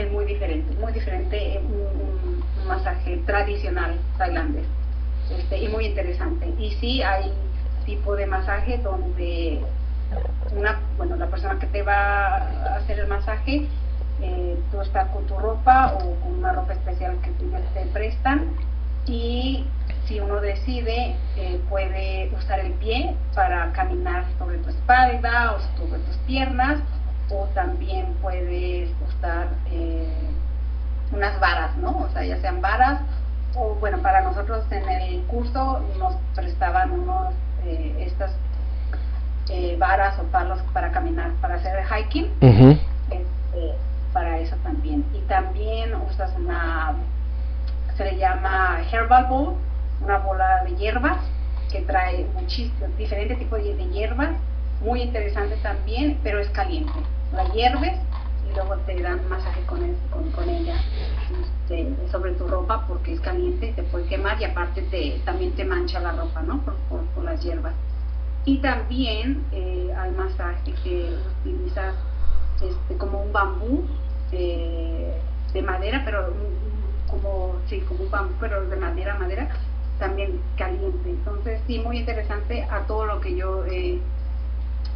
es 0.00 0.10
muy 0.12 0.24
diferente, 0.24 0.74
muy 0.80 0.92
diferente, 0.92 1.60
un, 1.64 2.42
un 2.60 2.68
masaje 2.68 3.20
tradicional 3.26 3.98
tailandés 4.16 4.66
este, 5.30 5.58
y 5.58 5.68
muy 5.68 5.86
interesante. 5.86 6.48
Y 6.58 6.72
sí 6.80 7.02
hay 7.02 7.32
tipo 7.84 8.16
de 8.16 8.26
masaje 8.26 8.78
donde 8.78 9.60
una, 10.54 10.80
bueno, 10.96 11.16
la 11.16 11.26
persona 11.26 11.58
que 11.58 11.66
te 11.66 11.82
va 11.82 12.36
a 12.36 12.76
hacer 12.76 12.98
el 13.00 13.08
masaje, 13.08 13.66
eh, 14.20 14.58
tú 14.70 14.80
estás 14.80 15.08
con 15.10 15.26
tu 15.26 15.36
ropa 15.38 15.94
o 15.94 16.14
con 16.20 16.38
una 16.38 16.52
ropa 16.52 16.72
especial 16.72 17.16
que 17.22 17.30
te 17.30 17.86
prestan 17.92 18.48
y 19.06 19.64
si 20.06 20.20
uno 20.20 20.40
decide 20.40 21.14
eh, 21.36 21.60
puede 21.68 22.30
usar 22.36 22.60
el 22.60 22.72
pie 22.74 23.14
para 23.34 23.72
caminar 23.72 24.24
sobre 24.38 24.58
tu 24.58 24.70
espalda 24.70 25.54
o 25.54 25.78
sobre 25.78 26.00
tus 26.00 26.16
piernas 26.26 26.80
o 27.30 27.44
también 27.54 28.14
puedes 28.22 28.90
usar 29.06 29.48
eh, 29.70 30.08
unas 31.12 31.38
varas, 31.40 31.76
¿no? 31.76 31.98
O 31.98 32.08
sea, 32.10 32.24
ya 32.24 32.40
sean 32.40 32.60
varas 32.60 33.00
o 33.54 33.74
bueno, 33.80 33.98
para 33.98 34.20
nosotros 34.20 34.64
en 34.70 34.88
el 34.88 35.22
curso 35.22 35.80
nos 35.98 36.14
prestaban 36.34 36.92
unos 36.92 37.34
eh, 37.64 37.94
estas 38.06 38.32
eh, 39.50 39.76
varas 39.78 40.18
o 40.18 40.24
palos 40.24 40.60
para 40.72 40.92
caminar, 40.92 41.32
para 41.40 41.56
hacer 41.56 41.78
el 41.78 41.86
hiking, 41.86 42.30
este, 42.40 43.74
para 44.12 44.38
eso 44.38 44.56
también. 44.62 45.04
Y 45.14 45.20
también 45.22 45.94
usas 45.94 46.30
una, 46.36 46.94
se 47.96 48.04
le 48.04 48.16
llama 48.16 48.80
herbal 48.92 49.26
bowl, 49.26 49.54
una 50.02 50.18
bola 50.18 50.64
de 50.64 50.76
hierbas 50.76 51.18
que 51.72 51.80
trae 51.82 52.26
muchísimos 52.34 52.96
diferentes 52.96 53.38
tipos 53.38 53.58
de 53.62 53.88
hierbas, 53.90 54.30
muy 54.80 55.02
interesante 55.02 55.56
también, 55.56 56.18
pero 56.22 56.38
es 56.38 56.48
caliente. 56.50 56.92
La 57.32 57.44
hierves 57.52 57.94
y 58.48 58.54
luego 58.54 58.76
te 58.86 59.00
dan 59.02 59.28
masaje 59.28 59.60
con, 59.66 59.80
con, 60.34 60.48
ella 60.48 60.76
este, 61.42 61.94
sobre 62.10 62.32
tu 62.32 62.46
ropa 62.46 62.86
porque 62.86 63.12
es 63.12 63.20
caliente, 63.20 63.72
te 63.74 63.82
puede 63.82 64.06
quemar 64.06 64.40
y 64.40 64.44
aparte 64.44 64.82
te, 64.82 65.20
también 65.24 65.52
te 65.52 65.64
mancha 65.64 66.00
la 66.00 66.12
ropa, 66.12 66.42
¿no? 66.42 66.60
Por, 66.62 66.74
por, 67.14 67.24
las 67.24 67.42
hierbas. 67.42 67.74
Y 68.44 68.58
también 68.58 69.44
eh, 69.52 69.92
hay 69.96 70.10
masaje 70.12 70.72
que 70.82 71.10
utilizas 71.42 71.94
este, 72.62 72.96
como 72.96 73.22
un 73.22 73.32
bambú 73.32 73.84
eh, 74.32 75.20
de 75.52 75.62
madera, 75.62 76.02
pero 76.04 76.32
como, 77.08 77.56
sí, 77.68 77.80
como 77.80 78.04
un 78.04 78.10
bambú, 78.10 78.34
pero 78.40 78.64
de 78.66 78.76
madera 78.76 79.14
madera, 79.18 79.48
también 79.98 80.40
caliente. 80.56 81.10
Entonces, 81.10 81.60
sí, 81.66 81.78
muy 81.80 81.98
interesante 81.98 82.62
a 82.70 82.80
todo 82.86 83.04
lo 83.04 83.20
que 83.20 83.36
yo 83.36 83.66
eh, 83.66 84.00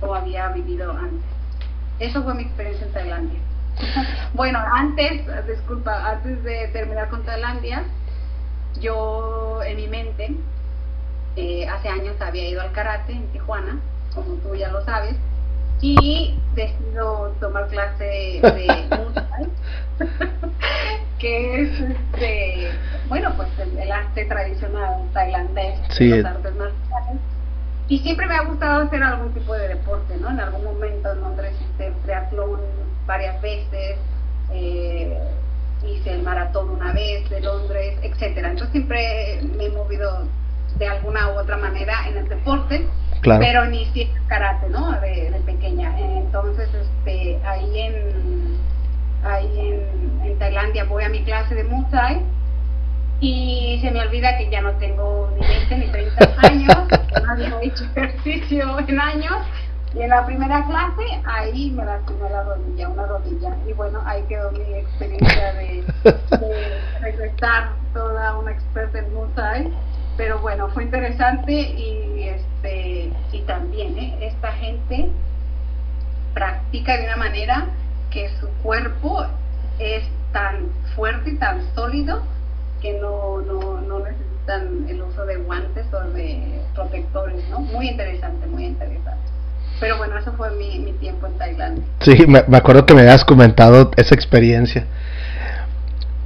o 0.02 0.14
había 0.14 0.48
vivido 0.48 0.90
antes. 0.92 1.22
Eso 1.98 2.22
fue 2.22 2.34
mi 2.34 2.42
experiencia 2.42 2.86
en 2.86 2.92
Tailandia. 2.92 3.40
bueno, 4.34 4.58
antes, 4.58 5.22
disculpa, 5.46 6.10
antes 6.10 6.42
de 6.42 6.68
terminar 6.68 7.08
con 7.08 7.24
Tailandia, 7.24 7.84
yo 8.80 9.62
en 9.64 9.76
mi 9.76 9.88
mente, 9.88 10.34
eh, 11.36 11.66
hace 11.68 11.88
años 11.88 12.20
había 12.20 12.48
ido 12.48 12.60
al 12.60 12.72
karate 12.72 13.12
en 13.12 13.26
Tijuana, 13.28 13.78
como 14.14 14.34
tú 14.36 14.54
ya 14.54 14.68
lo 14.68 14.84
sabes, 14.84 15.14
y 15.80 16.38
decido 16.54 17.34
tomar 17.40 17.68
clase 17.68 18.04
de 18.04 18.88
que 21.18 21.62
es 21.62 21.80
este, 21.80 22.70
bueno, 23.08 23.32
pues 23.36 23.48
el, 23.58 23.90
arte 23.90 24.24
tradicional 24.24 25.08
tailandés, 25.12 25.78
sí, 25.90 26.08
los 26.08 26.24
artes 26.24 26.54
marciales 26.56 27.20
y 27.92 27.98
siempre 27.98 28.26
me 28.26 28.36
ha 28.36 28.44
gustado 28.44 28.84
hacer 28.84 29.02
algún 29.02 29.34
tipo 29.34 29.52
de 29.52 29.68
deporte, 29.68 30.16
¿no? 30.16 30.30
En 30.30 30.40
algún 30.40 30.64
momento 30.64 31.12
en 31.12 31.20
Londres 31.20 31.52
hice 31.60 31.92
triatlón 32.04 32.58
varias 33.04 33.38
veces, 33.42 33.98
eh, 34.50 35.18
hice 35.86 36.14
el 36.14 36.22
maratón 36.22 36.70
una 36.70 36.90
vez 36.94 37.28
de 37.28 37.42
Londres, 37.42 37.98
etcétera. 38.02 38.48
Entonces 38.48 38.72
siempre 38.72 39.42
me 39.58 39.66
he 39.66 39.68
movido 39.68 40.26
de 40.78 40.88
alguna 40.88 41.32
u 41.32 41.38
otra 41.38 41.58
manera 41.58 42.08
en 42.08 42.16
el 42.16 42.28
deporte, 42.30 42.88
pero 43.22 43.66
ni 43.66 43.84
siquiera 43.84 44.22
karate, 44.26 44.70
¿no? 44.70 44.92
De, 44.92 45.30
pequeña. 45.44 45.92
Entonces, 46.00 46.70
este, 46.72 47.38
ahí 47.44 47.78
en 47.78 48.58
ahí 49.22 49.68
en, 49.68 50.30
en 50.30 50.38
Tailandia 50.38 50.84
voy 50.84 51.04
a 51.04 51.10
mi 51.10 51.22
clase 51.24 51.54
de 51.54 51.64
Muay 51.64 51.84
Thai 51.90 52.22
y 53.22 53.78
se 53.80 53.92
me 53.92 54.00
olvida 54.00 54.36
que 54.36 54.50
ya 54.50 54.60
no 54.60 54.72
tengo 54.72 55.30
ni 55.38 55.46
20 55.46 55.78
ni 55.78 55.86
30 55.86 56.34
años, 56.42 56.76
que 56.88 57.20
no 57.20 57.30
había 57.30 57.62
hecho 57.62 57.84
ejercicio 57.94 58.78
en 58.80 59.00
años. 59.00 59.36
Y 59.94 60.02
en 60.02 60.08
la 60.08 60.26
primera 60.26 60.64
clase, 60.66 61.04
ahí 61.24 61.70
me 61.70 61.84
lastimé 61.84 62.28
la 62.28 62.42
rodilla, 62.42 62.88
una 62.88 63.06
rodilla. 63.06 63.56
Y 63.68 63.74
bueno, 63.74 64.02
ahí 64.04 64.22
quedó 64.28 64.50
mi 64.50 64.74
experiencia 64.74 65.52
de, 65.52 65.84
regresar 67.00 67.70
toda 67.94 68.38
una 68.38 68.50
experta 68.50 68.98
en 68.98 69.14
Muay 69.14 69.72
Pero 70.16 70.40
bueno, 70.40 70.68
fue 70.70 70.82
interesante 70.82 71.52
y, 71.52 72.24
este, 72.28 73.12
y 73.30 73.40
también 73.42 73.96
¿eh? 73.98 74.18
esta 74.20 74.50
gente 74.52 75.10
practica 76.34 76.96
de 76.96 77.04
una 77.04 77.16
manera 77.16 77.66
que 78.10 78.30
su 78.40 78.48
cuerpo 78.64 79.26
es 79.78 80.02
tan 80.32 80.70
fuerte 80.96 81.30
y 81.30 81.36
tan 81.36 81.62
sólido 81.76 82.22
que 82.82 82.98
no, 83.00 83.40
no, 83.42 83.80
no 83.80 84.00
necesitan 84.00 84.86
el 84.88 85.02
uso 85.02 85.24
de 85.24 85.36
guantes 85.36 85.86
o 85.94 86.00
de 86.10 86.60
protectores, 86.74 87.48
¿no? 87.48 87.60
Muy 87.60 87.88
interesante, 87.88 88.46
muy 88.48 88.66
interesante. 88.66 89.22
Pero 89.80 89.98
bueno, 89.98 90.18
eso 90.18 90.32
fue 90.36 90.50
mi, 90.50 90.80
mi 90.80 90.92
tiempo 90.94 91.26
en 91.28 91.38
Tailandia. 91.38 91.84
Sí, 92.00 92.26
me, 92.26 92.40
acuerdo 92.56 92.84
que 92.84 92.94
me 92.94 93.02
habías 93.02 93.24
comentado 93.24 93.92
esa 93.96 94.14
experiencia. 94.14 94.84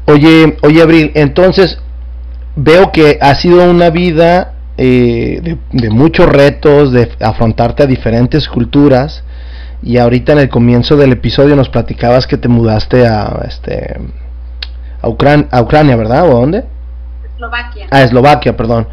Oye, 0.06 0.56
oye 0.62 0.82
Abril, 0.82 1.12
entonces 1.14 1.78
veo 2.54 2.90
que 2.90 3.18
ha 3.20 3.34
sido 3.34 3.70
una 3.70 3.90
vida 3.90 4.54
eh, 4.78 5.58
de, 5.72 5.90
muchos 5.90 6.28
retos, 6.28 6.92
de 6.92 7.10
afrontarte 7.20 7.82
a 7.82 7.86
diferentes 7.86 8.48
culturas. 8.48 9.22
Y 9.82 9.98
ahorita 9.98 10.32
en 10.32 10.38
el 10.38 10.48
comienzo 10.48 10.96
del 10.96 11.12
episodio 11.12 11.54
nos 11.54 11.68
platicabas 11.68 12.26
que 12.26 12.38
te 12.38 12.48
mudaste 12.48 13.06
a 13.06 13.44
este 13.46 14.00
a, 15.50 15.62
Ucrania, 15.62 15.96
¿verdad? 15.96 16.28
¿O 16.28 16.36
a 16.36 16.40
dónde? 16.40 16.64
Eslovaquia. 17.34 17.86
Ah, 17.90 18.02
Eslovaquia, 18.02 18.56
perdón. 18.56 18.88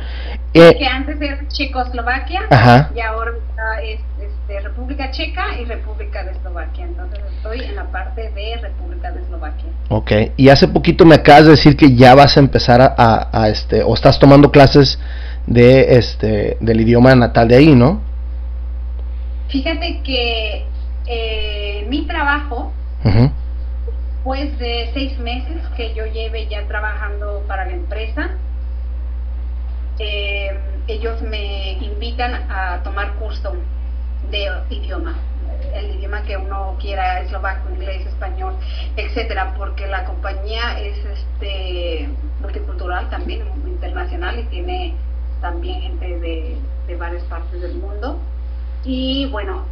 Eh, 0.53 0.75
que 0.77 0.85
antes 0.85 1.19
era 1.19 1.39
Checoslovaquia 1.47 2.41
y 2.95 2.99
ahora 2.99 3.31
es 3.83 3.99
este, 4.21 4.59
República 4.59 5.09
Checa 5.09 5.59
y 5.59 5.65
República 5.65 6.23
de 6.23 6.31
Eslovaquia. 6.31 6.85
Entonces 6.85 7.19
estoy 7.35 7.61
en 7.61 7.75
la 7.75 7.85
parte 7.85 8.29
de 8.31 8.57
República 8.61 9.11
de 9.11 9.21
Eslovaquia. 9.21 9.69
Ok, 9.89 10.11
y 10.37 10.49
hace 10.49 10.67
poquito 10.67 11.05
me 11.05 11.15
acabas 11.15 11.45
de 11.45 11.51
decir 11.51 11.75
que 11.75 11.95
ya 11.95 12.13
vas 12.13 12.37
a 12.37 12.39
empezar 12.39 12.81
a, 12.81 13.29
a, 13.31 13.49
este, 13.49 13.83
o 13.83 13.93
estás 13.93 14.19
tomando 14.19 14.51
clases 14.51 14.99
de 15.47 15.97
este, 15.97 16.57
del 16.59 16.81
idioma 16.81 17.15
natal 17.15 17.47
de 17.47 17.55
ahí, 17.55 17.75
¿no? 17.75 18.01
Fíjate 19.49 20.01
que 20.03 20.65
eh, 21.07 21.85
mi 21.89 22.05
trabajo 22.05 22.71
después 24.23 24.57
de 24.57 24.89
seis 24.93 25.19
meses 25.19 25.61
que 25.75 25.93
yo 25.93 26.05
lleve 26.05 26.47
ya 26.47 26.65
trabajando 26.65 27.43
para 27.45 27.65
la 27.65 27.73
empresa, 27.73 28.29
eh, 29.99 30.57
ellos 30.87 31.21
me 31.23 31.73
invitan 31.73 32.49
a 32.49 32.81
tomar 32.83 33.15
curso 33.15 33.53
de 34.31 34.49
idioma, 34.69 35.17
el 35.73 35.97
idioma 35.97 36.23
que 36.23 36.37
uno 36.37 36.77
quiera, 36.79 37.19
eslovaco, 37.19 37.69
inglés, 37.71 38.07
español, 38.07 38.53
etcétera, 38.95 39.55
porque 39.57 39.87
la 39.87 40.05
compañía 40.05 40.79
es 40.79 40.97
este 41.03 42.07
multicultural 42.39 43.09
también, 43.09 43.45
internacional 43.67 44.39
y 44.39 44.43
tiene 44.43 44.93
también 45.41 45.81
gente 45.81 46.19
de, 46.19 46.57
de 46.87 46.95
varias 46.95 47.23
partes 47.23 47.61
del 47.61 47.75
mundo. 47.75 48.21
Y 48.85 49.25
bueno, 49.25 49.65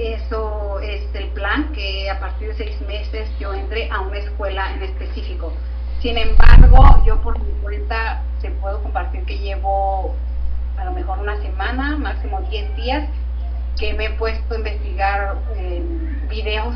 eso 0.00 0.80
es 0.80 1.02
el 1.14 1.28
plan, 1.28 1.72
que 1.72 2.10
a 2.10 2.18
partir 2.20 2.48
de 2.48 2.54
seis 2.54 2.80
meses 2.82 3.28
yo 3.38 3.52
entre 3.54 3.90
a 3.90 4.00
una 4.00 4.18
escuela 4.18 4.72
en 4.74 4.82
específico. 4.82 5.52
Sin 6.00 6.16
embargo, 6.16 7.02
yo 7.04 7.20
por 7.20 7.38
mi 7.38 7.52
cuenta 7.62 8.22
te 8.40 8.50
puedo 8.50 8.82
compartir 8.82 9.24
que 9.24 9.38
llevo 9.38 10.14
a 10.78 10.84
lo 10.84 10.92
mejor 10.92 11.18
una 11.18 11.36
semana, 11.42 11.96
máximo 11.98 12.40
10 12.50 12.76
días, 12.76 13.08
que 13.78 13.92
me 13.94 14.06
he 14.06 14.10
puesto 14.10 14.54
a 14.54 14.58
investigar 14.58 15.36
eh, 15.56 15.82
videos 16.28 16.74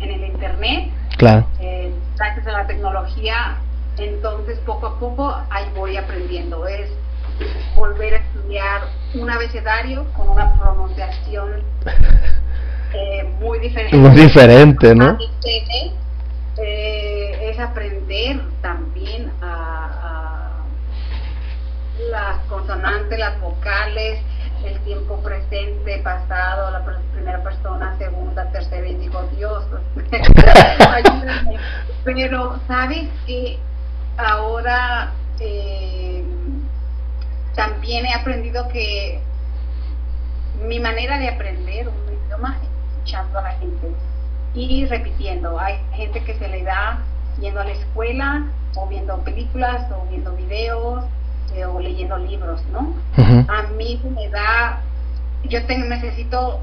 en 0.00 0.10
el 0.10 0.24
internet. 0.24 0.90
Claro. 1.16 1.46
Eh, 1.60 1.92
gracias 2.16 2.46
a 2.46 2.52
la 2.52 2.66
tecnología, 2.66 3.58
entonces 3.96 4.58
poco 4.60 4.86
a 4.86 4.98
poco 4.98 5.36
ahí 5.50 5.66
voy 5.76 5.96
aprendiendo. 5.96 6.66
Es 6.66 6.90
volver 7.76 8.14
a 8.14 8.16
estudiar 8.18 8.82
un 9.14 9.30
abecedario 9.30 10.04
con 10.14 10.28
una 10.28 10.52
pronunciación 10.54 11.62
eh, 12.92 13.24
muy 13.40 13.58
diferente. 13.58 13.96
Muy 13.96 14.10
diferente, 14.14 14.94
¿no? 14.94 15.18
Eh, 16.60 17.50
es 17.50 17.58
aprender 17.58 18.40
también 18.60 19.30
a, 19.40 20.64
las 22.10 22.38
consonantes, 22.48 23.18
las 23.18 23.40
vocales, 23.40 24.20
el 24.64 24.78
tiempo 24.80 25.20
presente, 25.20 25.98
pasado, 25.98 26.70
la 26.70 26.84
primera 27.12 27.42
persona, 27.42 27.96
segunda, 27.98 28.50
tercera, 28.50 28.86
y 28.88 28.94
digo, 28.94 29.22
Dios, 29.36 29.64
Pero, 32.04 32.58
¿sabes 32.66 33.08
que 33.26 33.58
Ahora 34.18 35.12
eh, 35.38 36.24
también 37.54 38.04
he 38.04 38.12
aprendido 38.12 38.68
que 38.68 39.20
mi 40.66 40.80
manera 40.80 41.20
de 41.20 41.28
aprender 41.28 41.88
un 41.88 41.94
idioma 42.26 42.58
escuchando 43.08 43.38
a 43.38 43.42
la 43.42 43.52
gente 43.52 43.88
y 44.54 44.84
repitiendo. 44.86 45.58
Hay 45.58 45.78
gente 45.92 46.22
que 46.24 46.34
se 46.34 46.48
le 46.48 46.62
da 46.62 46.98
yendo 47.40 47.60
a 47.60 47.64
la 47.64 47.72
escuela 47.72 48.44
o 48.76 48.86
viendo 48.86 49.16
películas 49.18 49.90
o 49.92 50.06
viendo 50.10 50.32
videos 50.36 51.04
eh, 51.54 51.64
o 51.64 51.80
leyendo 51.80 52.18
libros, 52.18 52.60
¿no? 52.70 52.92
A 53.48 53.62
mí 53.76 54.00
me 54.14 54.28
da, 54.28 54.80
yo 55.44 55.64
tengo, 55.64 55.86
necesito 55.86 56.60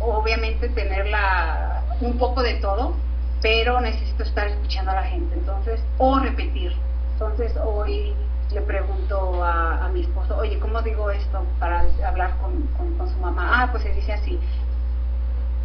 obviamente 0.00 0.68
tener 0.68 1.06
la, 1.06 1.82
un 2.00 2.16
poco 2.16 2.42
de 2.42 2.54
todo, 2.54 2.94
pero 3.42 3.80
necesito 3.80 4.22
estar 4.22 4.46
escuchando 4.46 4.92
a 4.92 4.94
la 4.94 5.02
gente, 5.02 5.34
entonces, 5.34 5.80
o 5.98 6.20
repetir. 6.20 6.72
Entonces 7.14 7.52
hoy 7.64 8.14
le 8.52 8.60
pregunto 8.62 9.44
a, 9.44 9.88
mi 9.92 10.02
esposo, 10.02 10.36
oye, 10.36 10.58
¿cómo 10.60 10.80
digo 10.82 11.10
esto 11.10 11.42
para 11.58 11.84
hablar 12.06 12.36
con, 12.38 12.68
con, 12.96 13.08
su 13.08 13.18
mamá? 13.18 13.62
Ah, 13.62 13.68
pues 13.72 13.82
se 13.82 13.92
dice 13.92 14.12
así. 14.12 14.38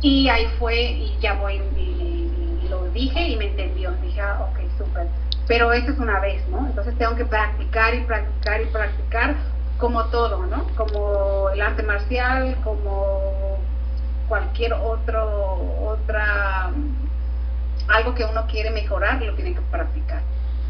Y 0.04 0.28
ahí 0.28 0.46
fue 0.60 0.76
y 0.76 1.18
ya 1.22 1.34
voy 1.36 1.62
y, 1.78 2.68
lo 2.70 2.84
dije 2.90 3.30
y 3.30 3.38
me 3.38 3.46
entendió. 3.46 3.92
Dije, 4.04 4.20
ah, 4.20 4.50
ok, 4.52 4.60
súper. 4.78 5.08
Pero 5.48 5.72
esto 5.72 5.94
es 5.94 5.98
una 5.98 6.20
vez, 6.20 6.46
¿no? 6.50 6.68
Entonces 6.68 6.98
tengo 6.98 7.16
que 7.16 7.24
practicar 7.24 7.96
y 7.96 8.02
practicar 8.02 8.62
y 8.62 8.66
practicar 8.66 9.36
como 9.78 10.04
todo, 10.06 10.46
¿no? 10.46 10.68
Como 10.76 11.50
el 11.50 11.62
arte 11.62 11.84
marcial, 11.84 12.58
como 12.66 13.60
cualquier 14.28 14.74
otro, 14.74 15.86
otra, 15.86 16.72
algo 17.88 18.14
que 18.14 18.26
uno 18.26 18.46
quiere 18.48 18.72
mejorar, 18.72 19.22
lo 19.22 19.36
tiene 19.36 19.54
que 19.54 19.62
practicar. 19.72 20.22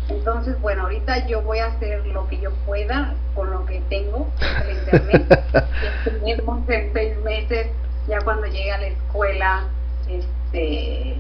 Entonces, 0.09 0.59
bueno, 0.61 0.84
ahorita 0.84 1.25
yo 1.27 1.41
voy 1.41 1.59
a 1.59 1.67
hacer 1.67 2.05
lo 2.07 2.27
que 2.27 2.39
yo 2.39 2.51
pueda 2.65 3.15
con 3.34 3.49
lo 3.49 3.65
que 3.65 3.81
tengo 3.89 4.27
en 4.63 4.77
internet. 4.77 5.43
en 6.67 6.93
seis 6.93 7.17
meses, 7.23 7.67
ya 8.08 8.20
cuando 8.22 8.47
llegue 8.47 8.72
a 8.72 8.78
la 8.78 8.88
escuela, 8.88 9.64
este, 10.08 11.16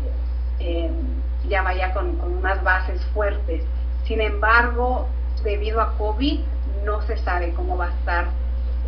em, 0.59 0.91
ya 1.47 1.61
vaya 1.61 1.93
con, 1.93 2.19
unas 2.19 2.63
bases 2.63 3.03
fuertes. 3.13 3.63
Sin 4.05 4.21
embargo, 4.21 5.07
debido 5.43 5.81
a 5.81 5.97
COVID, 5.97 6.39
no 6.85 7.01
se 7.03 7.17
sabe 7.17 7.53
cómo 7.53 7.77
va 7.77 7.87
a 7.87 7.93
estar 7.93 8.27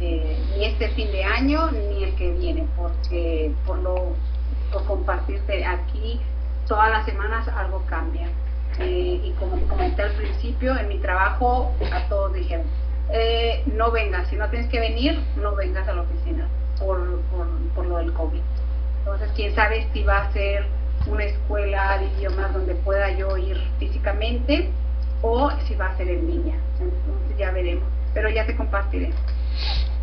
eh, 0.01 0.37
ni 0.55 0.65
este 0.65 0.89
fin 0.89 1.09
de 1.11 1.23
año 1.23 1.71
ni 1.71 2.03
el 2.03 2.15
que 2.15 2.31
viene, 2.33 2.67
porque 2.75 3.53
por 3.65 3.79
lo 3.79 4.13
compartirte 4.87 5.63
aquí 5.63 6.19
todas 6.67 6.89
las 6.91 7.05
semanas 7.05 7.47
algo 7.47 7.83
cambia. 7.87 8.27
Eh, 8.79 9.21
y 9.23 9.31
como 9.39 9.57
comenté 9.67 10.01
al 10.01 10.11
principio, 10.11 10.77
en 10.77 10.89
mi 10.89 10.97
trabajo 10.97 11.71
a 11.93 12.09
todos 12.09 12.33
dijeron, 12.33 12.65
eh, 13.09 13.63
no 13.67 13.91
vengas, 13.91 14.27
si 14.27 14.35
no 14.35 14.49
tienes 14.49 14.69
que 14.69 14.81
venir, 14.81 15.17
no 15.37 15.55
vengas 15.55 15.87
a 15.87 15.93
la 15.93 16.01
oficina 16.01 16.45
por, 16.79 17.21
por, 17.75 17.85
lo 17.85 17.97
del 17.97 18.13
COVID. 18.13 18.41
Entonces, 18.99 19.29
quién 19.35 19.53
sabe 19.55 19.87
si 19.93 20.03
va 20.03 20.23
a 20.23 20.33
ser 20.33 20.65
una 21.07 21.23
escuela 21.23 21.99
de 21.99 22.05
idiomas 22.17 22.53
donde 22.53 22.75
pueda 22.75 23.11
yo 23.11 23.37
ir 23.37 23.61
físicamente 23.79 24.69
o 25.21 25.51
si 25.67 25.75
va 25.75 25.87
a 25.87 25.97
ser 25.97 26.09
en 26.09 26.27
línea. 26.27 26.55
Entonces 26.79 27.37
ya 27.37 27.51
veremos, 27.51 27.87
pero 28.13 28.29
ya 28.29 28.45
te 28.45 28.55
compartiré. 28.55 29.11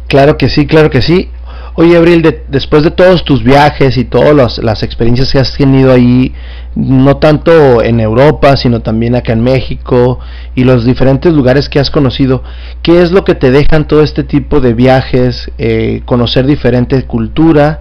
Claro 0.09 0.37
que 0.37 0.49
sí, 0.49 0.67
claro 0.67 0.91
que 0.91 1.03
sí. 1.03 1.31
Oye, 1.75 1.97
Abril, 1.97 2.45
después 2.49 2.83
de 2.83 2.91
todos 2.91 3.25
tus 3.25 3.43
viajes 3.43 3.97
y 3.97 4.05
todas 4.05 4.59
las, 4.59 4.83
experiencias 4.83 5.33
que 5.33 5.39
has 5.39 5.57
tenido 5.57 5.91
ahí, 5.91 6.35
no 6.75 7.17
tanto 7.17 7.83
en 7.83 7.99
Europa, 7.99 8.59
sino 8.59 8.81
también 8.81 9.15
acá 9.15 9.33
en 9.33 9.43
México 9.43 10.19
y 10.55 10.65
los 10.65 10.85
diferentes 10.85 11.33
lugares 11.33 11.71
que 11.71 11.81
has 11.81 11.91
conocido, 11.91 12.43
¿qué 12.83 13.01
es 13.01 13.11
lo 13.11 13.25
que 13.25 13.35
te 13.35 13.51
dejan 13.51 13.89
todo 13.89 14.03
este 14.03 14.23
tipo 14.23 14.61
de 14.61 14.75
viajes, 14.75 15.51
eh, 15.57 16.03
conocer 16.05 16.45
diferente 16.45 17.07
cultura? 17.07 17.81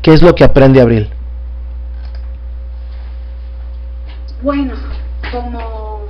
¿Qué 0.00 0.14
es 0.14 0.22
lo 0.22 0.34
que 0.34 0.44
aprende 0.44 0.80
Abril? 0.80 1.10
Bueno, 4.42 4.72
como, 5.30 6.00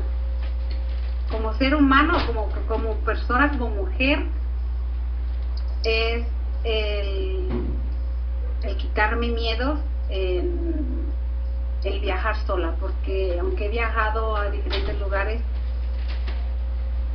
como 1.33 1.53
ser 1.55 1.75
humano, 1.75 2.17
como, 2.29 2.49
como 2.69 2.95
persona, 2.99 3.51
como 3.59 3.71
mujer, 3.71 4.21
es 5.83 6.25
el, 6.65 7.49
el 8.63 8.77
quitarme 8.77 9.29
miedo, 9.29 9.79
el, 10.09 10.51
el 11.85 12.01
viajar 12.01 12.37
sola, 12.47 12.75
porque 12.81 13.39
aunque 13.41 13.67
he 13.67 13.69
viajado 13.71 14.37
a 14.37 14.51
diferentes 14.51 14.99
lugares, 14.99 15.41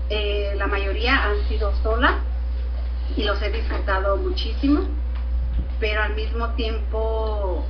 eh, 0.10 0.54
la 0.58 0.68
mayoría 0.68 1.24
han 1.24 1.48
sido 1.48 1.74
sola 1.82 2.20
y 3.16 3.24
los 3.24 3.42
he 3.42 3.52
disfrutado 3.52 4.18
muchísimo, 4.18 4.82
pero 5.80 6.02
al 6.02 6.16
mismo 6.16 6.50
tiempo 6.50 7.66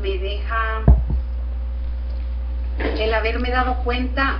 me 0.00 0.18
deja 0.18 0.82
el 2.78 3.12
haberme 3.12 3.50
dado 3.50 3.76
cuenta 3.84 4.38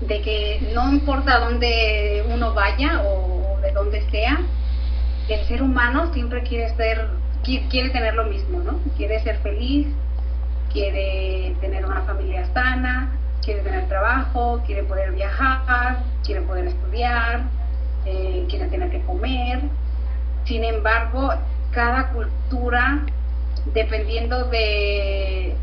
de 0.00 0.22
que 0.22 0.70
no 0.74 0.90
importa 0.90 1.40
dónde 1.40 2.24
uno 2.28 2.54
vaya 2.54 3.02
o 3.04 3.58
de 3.60 3.72
dónde 3.72 4.08
sea, 4.10 4.40
el 5.34 5.46
ser 5.46 5.62
humano 5.62 6.12
siempre 6.12 6.42
quiere 6.42 6.74
ser, 6.76 7.08
quiere 7.44 7.90
tener 7.90 8.14
lo 8.14 8.24
mismo, 8.24 8.60
¿no? 8.60 8.80
Quiere 8.96 9.22
ser 9.22 9.38
feliz, 9.38 9.86
quiere 10.72 11.54
tener 11.60 11.84
una 11.84 12.02
familia 12.02 12.46
sana, 12.52 13.16
quiere 13.42 13.60
tener 13.62 13.88
trabajo, 13.88 14.62
quiere 14.66 14.82
poder 14.84 15.12
viajar, 15.12 15.98
quiere 16.24 16.42
poder 16.42 16.66
estudiar, 16.68 17.42
eh, 18.06 18.46
quiere 18.48 18.66
tener 18.66 18.90
que 18.90 19.00
comer. 19.02 19.60
Sin 20.44 20.64
embargo, 20.64 21.32
cada 21.70 22.08
cultura, 22.08 23.00
dependiendo 23.72 24.44
de, 24.46 25.56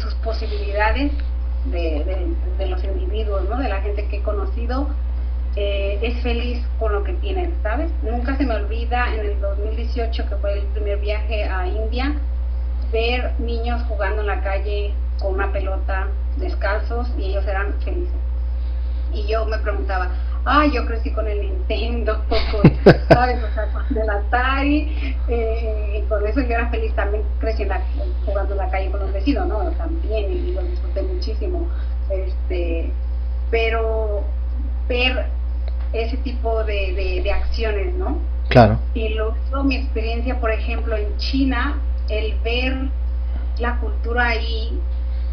sus 0.00 0.14
posibilidades, 0.16 1.12
de, 1.66 2.34
de, 2.58 2.66
los 2.66 2.82
individuos, 2.82 3.48
¿no? 3.48 3.58
de 3.58 3.68
la 3.68 3.80
gente 3.82 4.06
que 4.08 4.16
he 4.16 4.22
conocido, 4.22 4.88
eh, 5.56 5.98
es 6.00 6.22
feliz 6.22 6.64
con 6.78 6.92
lo 6.92 7.04
que 7.04 7.12
tienen, 7.14 7.52
¿sabes? 7.62 7.90
Nunca 8.02 8.36
se 8.36 8.44
me 8.44 8.54
olvida 8.54 9.14
en 9.14 9.20
el 9.20 9.40
2018, 9.40 10.28
que 10.28 10.36
fue 10.36 10.58
el 10.58 10.64
primer 10.66 10.98
viaje 10.98 11.44
a 11.44 11.66
India, 11.66 12.14
ver 12.90 13.32
niños 13.38 13.82
jugando 13.88 14.22
en 14.22 14.28
la 14.28 14.40
calle 14.42 14.94
con 15.20 15.34
una 15.34 15.52
pelota 15.52 16.08
descalzos 16.36 17.08
y 17.18 17.26
ellos 17.26 17.46
eran 17.46 17.74
felices. 17.82 18.14
Y 19.12 19.26
yo 19.26 19.44
me 19.44 19.58
preguntaba, 19.58 20.10
ay, 20.46 20.72
yo 20.72 20.86
crecí 20.86 21.10
con 21.12 21.28
el 21.28 21.40
Nintendo, 21.40 22.24
¿sabes? 23.08 23.42
O 23.44 23.54
sea, 23.54 23.68
con 23.72 23.98
el 23.98 24.08
Atari, 24.08 25.16
eh, 25.28 25.98
y 25.98 26.08
por 26.08 26.26
eso 26.26 26.40
yo 26.40 26.48
era 26.48 26.70
feliz 26.70 26.94
también 26.94 27.22
creciendo 27.40 27.74
jugando 28.24 28.52
en 28.52 28.58
la 28.58 28.70
calle 28.70 28.90
con 28.90 29.00
los 29.00 29.12
vecinos, 29.12 29.46
¿no? 29.48 29.70
También, 29.72 30.32
y 30.32 30.52
lo 30.52 30.62
disfruté 30.62 31.02
muchísimo. 31.02 31.68
Este, 32.08 32.90
pero 33.50 34.24
ver 34.88 35.26
ese 35.92 36.16
tipo 36.18 36.64
de, 36.64 37.20
de, 37.22 37.32
acciones, 37.32 37.94
¿no? 37.94 38.18
Claro. 38.48 38.78
Y 38.94 39.10
luego 39.10 39.64
mi 39.64 39.76
experiencia, 39.76 40.40
por 40.40 40.50
ejemplo, 40.50 40.96
en 40.96 41.16
China, 41.18 41.78
el 42.08 42.34
ver 42.42 42.88
la 43.58 43.78
cultura 43.78 44.28
ahí, 44.28 44.78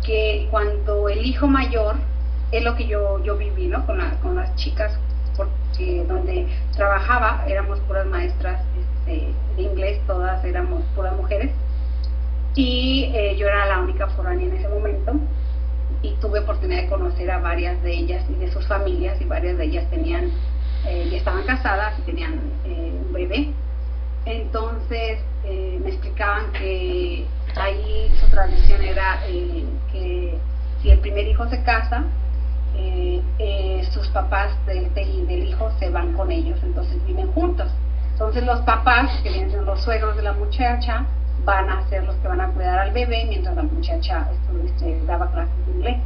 que 0.05 0.47
cuando 0.51 1.09
el 1.09 1.25
hijo 1.25 1.47
mayor, 1.47 1.95
es 2.51 2.63
lo 2.63 2.75
que 2.75 2.87
yo, 2.87 3.23
yo 3.23 3.37
viví, 3.37 3.67
¿no? 3.67 3.85
Con, 3.85 3.99
con 4.21 4.35
las 4.35 4.55
chicas, 4.55 4.97
porque 5.35 6.03
donde 6.07 6.47
trabajaba 6.75 7.43
éramos 7.47 7.79
puras 7.81 8.05
maestras 8.07 8.61
este, 8.77 9.33
de 9.55 9.61
inglés, 9.61 9.99
todas 10.07 10.43
éramos 10.43 10.83
puras 10.95 11.15
mujeres, 11.15 11.51
y 12.55 13.11
eh, 13.13 13.35
yo 13.37 13.47
era 13.47 13.65
la 13.67 13.79
única 13.79 14.07
foránea 14.07 14.47
en 14.47 14.55
ese 14.55 14.67
momento 14.67 15.13
y 16.01 16.13
tuve 16.21 16.39
oportunidad 16.39 16.83
de 16.83 16.89
conocer 16.89 17.29
a 17.31 17.39
varias 17.39 17.81
de 17.83 17.93
ellas 17.93 18.23
y 18.29 18.35
de 18.35 18.51
sus 18.51 18.65
familias 18.67 19.19
y 19.19 19.25
varias 19.25 19.57
de 19.57 19.65
ellas 19.65 19.89
tenían 19.89 20.31
eh, 20.85 21.09
ya 21.11 21.17
estaban 21.17 21.43
casadas 21.43 21.99
y 21.99 22.01
tenían 22.03 22.39
eh, 22.65 22.93
un 23.05 23.13
bebé. 23.13 23.51
Entonces 24.25 25.19
eh, 25.43 25.79
me 25.83 25.89
explicaban 25.89 26.51
que 26.53 27.25
ahí 27.55 28.11
su 28.19 28.27
tradición 28.27 28.81
era 28.81 29.19
que 29.91 30.37
si 30.81 30.89
el 30.89 30.99
primer 30.99 31.27
hijo 31.27 31.47
se 31.49 31.61
casa 31.63 32.03
sus 33.91 34.07
papás 34.09 34.51
del, 34.65 34.93
del, 34.93 35.47
hijo 35.47 35.71
se 35.79 35.89
van 35.89 36.13
con 36.13 36.31
ellos 36.31 36.59
entonces 36.63 37.03
viven 37.05 37.31
juntos. 37.33 37.67
Entonces 38.11 38.43
los 38.43 38.61
papás 38.61 39.09
que 39.23 39.31
vienen 39.31 39.65
los 39.65 39.81
suegros 39.81 40.15
de 40.15 40.21
la 40.21 40.33
muchacha 40.33 41.05
van 41.45 41.69
a 41.69 41.87
ser 41.89 42.03
los 42.03 42.15
que 42.17 42.27
van 42.27 42.41
a 42.41 42.49
cuidar 42.49 42.79
al 42.79 42.91
bebé 42.91 43.25
mientras 43.27 43.55
la 43.55 43.63
muchacha 43.63 44.27
este, 44.31 44.65
este, 44.65 45.05
daba 45.05 45.31
clases 45.31 45.65
de 45.65 45.71
inglés. 45.71 45.97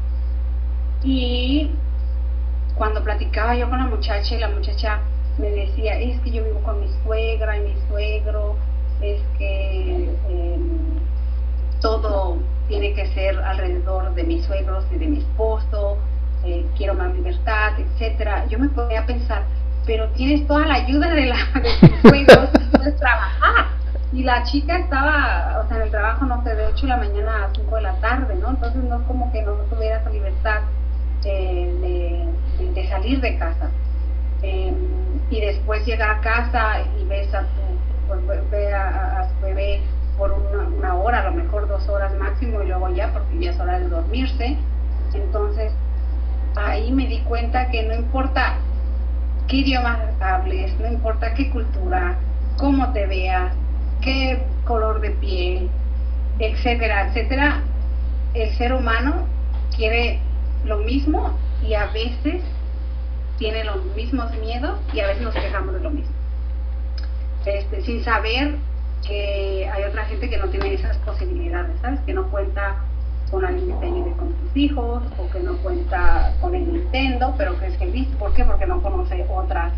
Y 1.04 1.72
cuando 2.76 3.04
platicaba 3.04 3.56
yo 3.56 3.70
con 3.70 3.80
la 3.80 3.88
muchacha 3.88 4.36
y 4.36 4.40
la 4.40 4.50
muchacha 4.50 5.00
me 5.38 5.50
decía, 5.50 6.00
es 6.00 6.20
que 6.22 6.32
yo 6.32 6.44
vivo 6.44 6.60
con 6.62 6.80
mi 6.80 6.88
suegra 7.04 7.58
y 7.58 7.62
mi 7.62 7.76
suegro, 7.90 8.56
es 9.02 9.22
que 9.38 10.10
em, 10.30 11.00
todo 11.82 12.38
tiene 12.68 12.94
que 12.94 13.08
ser 13.08 13.38
alrededor 13.40 14.14
de 14.16 14.24
mis 14.24 14.46
suegros 14.46 14.86
y 14.92 14.98
de 14.98 15.08
mi 15.08 15.18
esposo, 15.20 15.98
eh, 16.46 16.66
quiero 16.78 16.94
más 16.94 17.14
libertad, 17.14 17.74
etcétera. 17.78 18.46
Yo 18.48 18.60
me 18.60 18.70
podía 18.70 19.06
pensar, 19.06 19.44
pero 19.86 20.08
tienes 20.10 20.48
toda 20.48 20.66
la 20.66 20.76
ayuda 20.76 21.14
de, 21.14 21.26
la, 21.26 21.38
de 21.54 21.88
tus 21.88 22.02
suegros, 22.10 22.50
puedes 22.72 22.96
trabajar. 22.98 23.83
Y 24.14 24.22
la 24.22 24.44
chica 24.44 24.78
estaba, 24.78 25.60
o 25.64 25.68
sea, 25.68 25.78
en 25.78 25.84
el 25.84 25.92
trabajo, 25.92 26.26
no 26.26 26.44
sé, 26.44 26.54
de 26.54 26.68
8 26.68 26.82
de 26.82 26.88
la 26.88 26.98
mañana 26.98 27.46
a 27.46 27.50
5 27.56 27.76
de 27.76 27.82
la 27.82 27.96
tarde, 27.96 28.36
¿no? 28.36 28.52
Entonces 28.52 28.84
no 28.84 28.98
es 28.98 29.08
como 29.08 29.32
que 29.32 29.42
no 29.42 29.54
tuviera 29.72 29.98
esa 29.98 30.12
libertad 30.12 30.62
eh, 31.26 32.28
de, 32.76 32.90
salir 32.90 33.22
de 33.22 33.38
casa. 33.40 33.72
Em, 34.44 34.76
y 35.32 35.42
después 35.42 35.84
llegar 35.86 36.12
a 36.12 36.22
casa 36.22 36.82
y 37.00 37.06
ves 37.06 37.34
a 37.34 37.42
tu, 37.42 38.16
pues, 38.28 38.52
ve 38.52 38.72
a, 38.72 39.28
su 39.30 39.46
bebé 39.46 39.82
por 40.16 40.32
una, 40.32 40.68
una, 40.68 40.96
hora, 40.96 41.22
a 41.22 41.24
lo 41.24 41.32
mejor 41.32 41.68
dos 41.68 41.90
horas 41.90 42.14
máximo, 42.20 42.62
y 42.62 42.68
luego 42.68 42.90
ya, 42.90 43.12
porque 43.12 43.40
ya 43.40 43.50
es 43.50 43.60
hora 43.60 43.80
de 43.80 43.90
dormirse. 43.90 44.58
Entonces, 45.16 45.74
ahí 46.56 46.92
me 46.92 47.08
di 47.08 47.20
cuenta 47.22 47.70
que 47.72 47.82
no 47.82 47.96
importa 47.96 48.58
qué 49.48 49.58
idioma 49.58 49.98
hables, 50.22 50.80
no 50.80 50.88
importa 50.88 51.34
qué 51.34 51.50
cultura, 51.50 52.16
cómo 52.58 52.92
te 52.94 53.08
veas, 53.08 53.54
qué 54.04 54.44
color 54.66 55.02
de 55.02 55.12
piel, 55.12 55.70
etcétera, 56.40 57.08
etcétera, 57.08 57.62
el 58.34 58.50
ser 58.58 58.74
humano 58.74 59.28
quiere 59.76 60.20
lo 60.66 60.78
mismo 60.78 61.38
y 61.62 61.74
a 61.74 61.88
veces 61.88 62.42
tiene 63.38 63.64
los 63.64 63.84
mismos 63.96 64.32
miedos 64.38 64.80
y 64.94 65.00
a 65.00 65.08
veces 65.08 65.24
nos 65.24 65.34
quejamos 65.34 65.74
de 65.74 65.80
lo 65.82 65.90
mismo. 65.90 66.14
Este, 67.46 67.82
sin 67.82 68.04
saber 68.04 68.56
que 69.06 69.70
hay 69.72 69.84
otra 69.84 70.06
gente 70.06 70.30
que 70.30 70.38
no 70.38 70.48
tiene 70.48 70.74
esas 70.74 70.98
posibilidades, 70.98 71.78
¿sabes? 71.82 72.00
Que 72.06 72.14
no 72.14 72.30
cuenta 72.30 72.78
con 73.30 73.44
alguien 73.44 73.68
que 73.68 73.88
te 73.88 74.16
con 74.16 74.36
sus 74.40 74.56
hijos 74.56 75.04
o 75.18 75.30
que 75.32 75.40
no 75.40 75.58
cuenta 75.58 76.34
con 76.40 76.56
el 76.56 76.72
Nintendo, 76.72 77.34
pero 77.38 77.60
que 77.60 77.68
es 77.68 77.78
feliz. 77.78 78.08
¿Por 78.20 78.34
qué? 78.34 78.46
Porque 78.46 78.66
no 78.66 78.82
conoce 78.82 79.26
otra. 79.30 79.72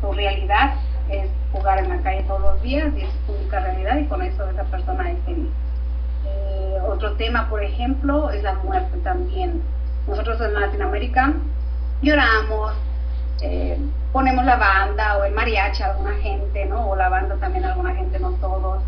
Su 0.00 0.12
realidad 0.12 0.74
es 1.10 1.28
jugar 1.52 1.78
en 1.78 1.88
la 1.88 1.98
calle 1.98 2.24
todos 2.24 2.40
los 2.40 2.62
días 2.62 2.92
y 2.96 3.02
es 3.02 3.10
única 3.28 3.60
realidad 3.60 3.98
y 3.98 4.06
con 4.06 4.22
eso 4.22 4.48
esa 4.48 4.64
persona 4.64 5.10
es 5.10 5.18
feliz. 5.24 5.50
Eh, 6.26 6.78
otro 6.88 7.12
tema, 7.12 7.48
por 7.48 7.62
ejemplo, 7.62 8.30
es 8.30 8.42
la 8.42 8.54
muerte 8.54 8.98
también. 8.98 9.62
Nosotros 10.06 10.40
en 10.40 10.54
Latinoamérica 10.54 11.32
lloramos, 12.02 12.74
eh, 13.42 13.78
ponemos 14.12 14.44
la 14.44 14.56
banda 14.56 15.18
o 15.18 15.24
el 15.24 15.34
mariachi 15.34 15.82
a 15.82 15.90
alguna 15.90 16.14
gente, 16.16 16.66
¿no? 16.66 16.90
O 16.90 16.96
la 16.96 17.08
banda 17.08 17.36
también 17.36 17.64
a 17.64 17.72
alguna 17.72 17.94
gente, 17.94 18.18
no 18.18 18.30
todos. 18.32 18.82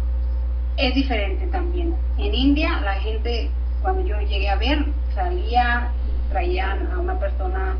Es 0.76 0.94
diferente 0.94 1.46
también. 1.48 1.96
En 2.18 2.34
India 2.34 2.80
la 2.80 2.94
gente, 2.94 3.50
cuando 3.82 4.02
yo 4.02 4.20
llegué 4.20 4.48
a 4.48 4.56
ver, 4.56 4.84
salía 5.14 5.90
y 6.06 6.30
traían 6.30 6.90
a 6.92 6.98
una 6.98 7.18
persona 7.18 7.76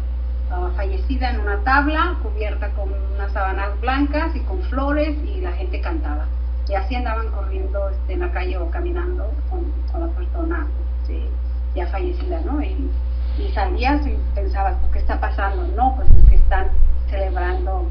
uh, 0.51 0.71
fallecida 0.77 1.31
en 1.31 1.41
una 1.41 1.59
tabla 1.65 2.17
cubierta 2.23 2.71
con 2.71 2.89
unas 3.15 3.33
sábanas 3.33 3.81
blancas 3.81 4.35
y 4.35 4.41
con 4.41 4.63
flores 4.65 5.17
y 5.25 5.41
la 5.41 5.53
gente 5.53 5.81
cantaba. 5.81 6.27
Y 6.69 6.75
así 6.75 6.95
andaban 6.95 7.31
corriendo 7.31 7.89
este, 7.89 8.15
en 8.15 8.21
la 8.21 8.33
calle 8.33 8.59
o 8.59 8.71
caminando 8.71 9.31
con, 9.51 9.73
la 10.01 10.09
persona 10.15 10.67
este, 11.03 11.29
ya 11.75 11.87
fallecida, 11.87 12.41
¿no? 12.45 12.63
Y, 12.63 12.91
y 13.39 13.49
salías 13.55 14.07
y 14.07 14.17
pensabas, 14.35 14.77
¿qué 14.93 14.99
está 14.99 15.19
pasando? 15.21 15.67
No, 15.77 15.97
pues 15.97 16.11
es 16.11 16.29
que 16.29 16.37
están 16.37 16.69
celebrando 17.09 17.89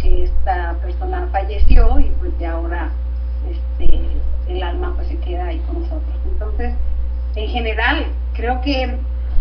que 0.00 0.24
esta 0.24 0.74
persona 0.82 1.28
falleció 1.32 1.98
y 1.98 2.10
pues 2.18 2.36
de 2.38 2.46
ahora 2.46 2.90
este, 3.48 4.00
el 4.48 4.62
alma 4.62 4.92
pues 4.96 5.08
se 5.08 5.18
queda 5.18 5.46
ahí 5.46 5.58
con 5.66 5.82
nosotros. 5.82 6.14
Entonces, 6.26 6.74
en 7.36 7.48
general, 7.48 8.06
creo 8.34 8.60
que 8.60 8.96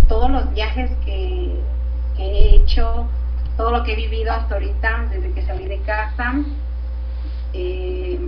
todos 0.07 0.29
los 0.29 0.51
viajes 0.53 0.91
que, 1.05 1.59
he 2.17 2.55
hecho, 2.55 3.07
todo 3.57 3.71
lo 3.71 3.83
que 3.83 3.93
he 3.93 3.95
vivido 3.95 4.31
hasta 4.31 4.55
ahorita, 4.55 5.07
desde 5.11 5.31
que 5.31 5.41
salí 5.43 5.65
de 5.65 5.79
casa, 5.79 6.33
eh, 7.53 8.19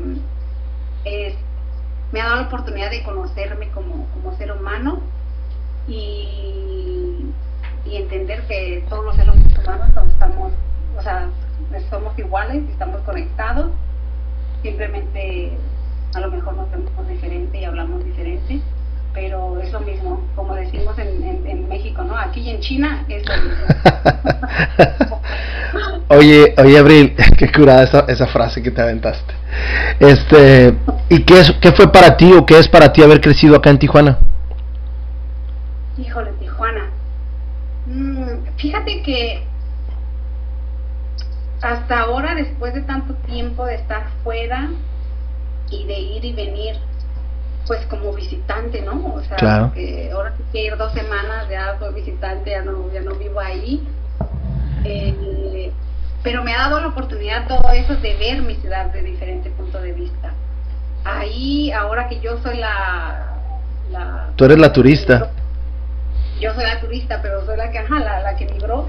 me 2.11 2.21
ha 2.21 2.25
dado 2.25 2.35
la 2.41 2.47
oportunidad 2.47 2.91
de 2.91 3.03
conocerme 3.03 3.69
como, 3.69 4.07
como 4.13 4.35
ser 4.37 4.51
humano 4.51 4.99
y, 5.87 7.25
y 7.85 7.95
entender 7.95 8.47
que 8.47 8.85
todos 8.89 9.05
los 9.05 9.15
seres 9.15 9.35
humanos 9.57 9.89
estamos, 10.09 10.53
o 10.97 11.01
sea, 11.01 11.29
somos 11.89 12.17
iguales, 12.17 12.63
estamos 12.69 13.01
conectados, 13.01 13.71
simplemente 14.61 15.57
a 16.13 16.19
lo 16.21 16.31
mejor 16.31 16.55
nos 16.55 16.71
vemos 16.71 17.07
diferente 17.07 17.59
y 17.59 17.65
hablamos 17.65 18.03
diferente, 18.03 18.61
pero 19.15 19.59
es 19.61 19.71
lo 19.71 19.79
mismo, 19.79 20.21
como 20.35 20.53
decimos 20.55 20.99
en, 20.99 21.47
en, 21.47 21.69
México, 21.69 22.03
¿no? 22.03 22.17
Aquí 22.17 22.41
y 22.41 22.49
en 22.49 22.59
China 22.59 23.05
es 23.07 23.23
lo 23.25 23.33
mismo. 23.41 25.21
oye, 26.09 26.53
oye 26.57 26.77
Abril, 26.77 27.15
qué 27.37 27.49
curada 27.51 27.83
esa, 27.83 27.99
esa 28.09 28.27
frase 28.27 28.61
que 28.61 28.71
te 28.71 28.81
aventaste. 28.81 29.33
Este, 29.99 30.75
¿y 31.09 31.23
qué, 31.23 31.39
es, 31.39 31.51
qué 31.61 31.71
fue 31.71 31.91
para 31.91 32.17
ti 32.17 32.33
o 32.33 32.45
qué 32.45 32.59
es 32.59 32.67
para 32.67 32.91
ti 32.91 33.01
haber 33.01 33.21
crecido 33.21 33.55
acá 33.55 33.69
en 33.69 33.79
Tijuana? 33.79 34.19
Híjole, 35.97 36.31
Tijuana. 36.33 36.89
Mm, 37.87 38.57
fíjate 38.57 39.01
que 39.01 39.43
hasta 41.61 42.01
ahora, 42.01 42.35
después 42.35 42.73
de 42.73 42.81
tanto 42.81 43.13
tiempo 43.27 43.65
de 43.65 43.75
estar 43.75 44.07
fuera 44.23 44.69
y 45.71 45.85
de 45.85 45.99
ir 45.99 46.25
y 46.25 46.33
venir, 46.33 46.75
pues 47.67 47.85
como 47.87 48.13
visitante, 48.13 48.81
¿no? 48.81 49.13
O 49.13 49.21
sea, 49.23 49.37
claro. 49.37 49.71
que 49.73 50.11
ahora 50.11 50.33
que 50.51 50.65
ir 50.65 50.77
dos 50.77 50.93
semanas, 50.93 51.47
ya 51.49 51.77
soy 51.79 51.93
visitante, 51.93 52.51
ya 52.51 52.61
no, 52.61 52.91
ya 52.93 53.01
no 53.01 53.15
vivo 53.15 53.39
ahí. 53.39 53.87
Eh, 54.83 55.71
pero 56.23 56.43
me 56.43 56.53
ha 56.53 56.69
dado 56.69 56.79
la 56.79 56.87
oportunidad 56.87 57.47
todo 57.47 57.69
eso 57.71 57.95
de 57.97 58.15
ver 58.17 58.41
mi 58.41 58.55
ciudad 58.55 58.91
de 58.91 59.01
diferente 59.01 59.49
punto 59.51 59.79
de 59.81 59.93
vista. 59.93 60.33
Ahí, 61.03 61.71
ahora 61.71 62.07
que 62.07 62.19
yo 62.19 62.37
soy 62.41 62.57
la... 62.57 63.37
la 63.91 64.29
Tú 64.35 64.45
eres 64.45 64.57
la 64.57 64.73
turista 64.73 65.31
yo 66.39 66.53
soy 66.53 66.63
la 66.63 66.79
turista, 66.79 67.21
pero 67.21 67.45
soy 67.45 67.57
la 67.57 67.71
que, 67.71 67.79
ajá, 67.79 67.99
la, 67.99 68.35
que 68.35 68.45
migró. 68.45 68.87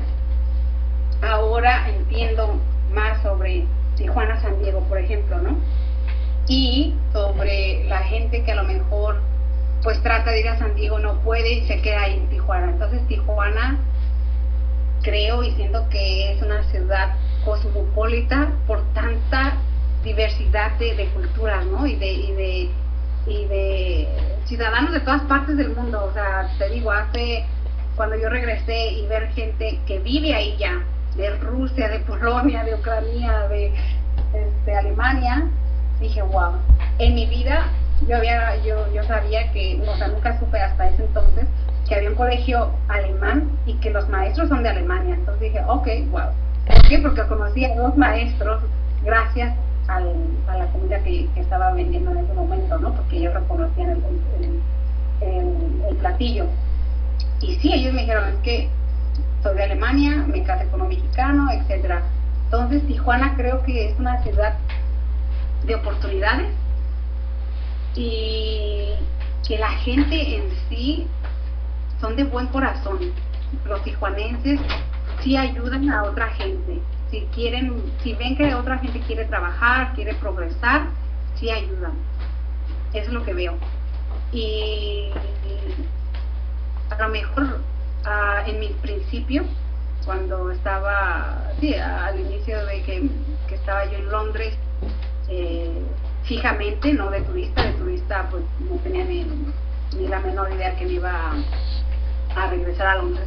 Ahora 1.23 1.89
entiendo 1.89 2.61
más 2.93 3.23
sobre 3.23 3.65
Tijuana, 3.97 4.41
San 4.41 4.59
Diego, 4.61 4.81
por 4.81 4.99
ejemplo, 4.99 5.39
¿no? 5.39 5.57
Y 6.49 6.95
sobre 7.13 7.85
la 7.89 7.99
gente 8.01 8.43
que 8.45 8.53
a 8.53 8.57
lo 8.57 8.65
mejor 8.65 9.21
pues 9.83 10.03
trata 10.03 10.31
de 10.31 10.41
ir 10.41 10.49
a 10.49 10.59
San 10.59 10.75
Diego, 10.75 10.99
no 10.99 11.21
puede 11.21 11.53
y 11.53 11.67
se 11.67 11.81
queda 11.81 12.03
ahí 12.03 12.15
en 12.15 12.29
Tijuana. 12.29 12.73
Entonces 12.73 13.07
Tijuana 13.09 13.79
creo 15.03 15.43
y 15.45 15.53
siento 15.53 15.89
que 15.91 16.33
es 16.33 16.43
una 16.43 16.63
ciudad 16.65 17.15
cosmopolita 17.45 18.53
por 18.67 18.83
tanta 18.95 19.55
diversidad 20.03 20.73
de, 20.79 21.09
culturas, 21.15 21.65
¿no? 21.67 21.87
Y 21.87 21.97
de, 21.97 22.13
y 22.13 22.33
de 22.33 22.71
y 23.27 23.45
de 23.47 24.09
ciudadanos 24.47 24.93
de 24.93 25.01
todas 25.01 25.23
partes 25.23 25.57
del 25.57 25.75
mundo. 25.75 26.05
O 26.05 26.13
sea, 26.13 26.49
te 26.59 26.69
digo, 26.71 26.91
hace 26.91 27.45
cuando 27.97 28.17
yo 28.17 28.29
regresé 28.29 28.93
y 28.93 29.07
ver 29.07 29.29
gente 29.33 29.81
que 29.87 29.99
vive 29.99 30.35
ahí 30.35 30.57
ya, 30.59 30.83
de 31.17 31.31
Rusia, 31.39 31.89
de 31.89 32.01
Polonia, 32.01 32.63
de 32.65 32.75
Ucrania, 32.75 33.49
de 33.49 33.73
este, 34.35 34.77
Alemania, 34.77 35.45
dije, 36.01 36.23
wow, 36.23 36.53
en 36.99 37.15
mi 37.15 37.27
vida 37.27 37.67
yo 38.07 38.17
había 38.17 38.57
yo, 38.63 38.93
yo 38.93 39.03
sabía 39.05 39.51
que, 39.53 39.83
o 39.87 39.97
sea, 39.97 40.09
nunca 40.09 40.39
supe 40.39 40.61
hasta 40.61 40.89
ese 40.89 41.05
entonces 41.05 41.47
que 41.89 41.95
había 41.95 42.11
un 42.11 42.17
colegio 42.17 42.71
alemán 42.89 43.51
y 43.65 43.75
que 43.75 43.91
los 43.91 44.09
maestros 44.09 44.49
son 44.49 44.63
de 44.63 44.71
Alemania. 44.71 45.15
Entonces 45.15 45.53
dije, 45.53 45.65
ok, 45.67 45.89
wow. 46.11 46.31
¿Por 46.67 46.89
qué? 46.89 46.99
Porque 46.99 47.23
conocí 47.27 47.65
a 47.65 47.77
dos 47.77 47.97
maestros 47.97 48.63
gracias 49.05 49.55
al, 49.89 50.13
a 50.49 50.59
la 50.59 50.67
comida 50.67 50.99
que, 51.01 51.29
estaba 51.37 51.73
vendiendo 51.73 52.11
en 52.11 52.19
ese 52.19 52.33
momento, 52.35 52.79
¿no? 52.79 52.93
Porque 52.93 53.19
ellos 53.19 53.35
reconocían 53.35 53.91
el, 53.91 54.61
el, 55.89 55.97
platillo. 55.97 56.47
Y 57.41 57.55
sí, 57.57 57.73
ellos 57.73 57.95
me 57.95 58.01
dijeron, 58.01 58.29
es 58.29 58.37
que 58.41 58.69
soy 59.43 59.55
de 59.57 59.63
Alemania, 59.63 60.25
me 60.27 60.43
casé 60.43 60.67
con 60.69 60.83
un 60.83 60.89
mexicano, 60.89 61.51
etcétera. 61.53 62.03
Entonces, 62.47 62.87
Tijuana 62.87 63.35
creo 63.37 63.63
que 63.63 63.91
es 63.91 63.99
una 63.99 64.21
ciudad 64.23 64.55
de 65.67 65.75
oportunidades 65.75 66.49
y 67.95 68.95
que 69.47 69.59
la 69.59 69.71
gente 69.71 70.37
en 70.37 70.51
sí 70.69 71.07
son 72.01 72.17
de 72.17 72.25
buen 72.25 72.47
corazón. 72.49 72.99
Los 73.65 73.83
tijuanenses 73.85 74.61
sí 75.23 75.37
ayudan 75.37 75.91
a 75.91 76.05
otra 76.05 76.29
gente 76.29 76.81
si 77.11 77.21
quieren, 77.35 77.83
si 78.03 78.15
ven 78.15 78.37
que 78.37 78.55
otra 78.55 78.79
gente 78.79 79.01
quiere 79.01 79.25
trabajar, 79.27 79.95
quiere 79.95 80.15
progresar, 80.15 80.87
sí 81.37 81.51
ayudan. 81.51 81.93
Eso 82.93 83.09
es 83.09 83.13
lo 83.13 83.25
que 83.25 83.35
veo. 83.35 83.55
Y, 84.33 85.11
a 86.91 87.03
lo 87.03 87.09
mejor 87.09 87.61
ah, 88.05 88.43
en 88.47 88.61
mi 88.61 88.69
principio, 88.69 89.45
cuando 90.05 90.51
estaba, 90.51 91.53
sí, 91.61 91.75
al 91.75 92.21
inicio 92.21 92.65
de 92.67 92.83
que, 92.83 93.11
estaba 93.55 93.85
yo 93.87 93.99
en 93.99 94.11
Londres, 94.11 94.55
eh, 95.29 95.83
fijamente, 96.25 96.93
no 96.93 97.11
de 97.11 97.21
turista, 97.23 97.63
de 97.63 97.73
turista 97.73 98.29
pues 98.31 98.43
no 98.61 98.77
tenía 98.77 99.05
ni, 99.05 99.25
ni 99.97 100.09
la 100.09 100.21
menor 100.21 100.53
idea 100.53 100.77
que 100.77 100.85
me 100.87 100.93
iba 100.93 101.33
a, 102.35 102.47
regresar 102.49 102.87
a 102.87 102.95
Londres 102.97 103.27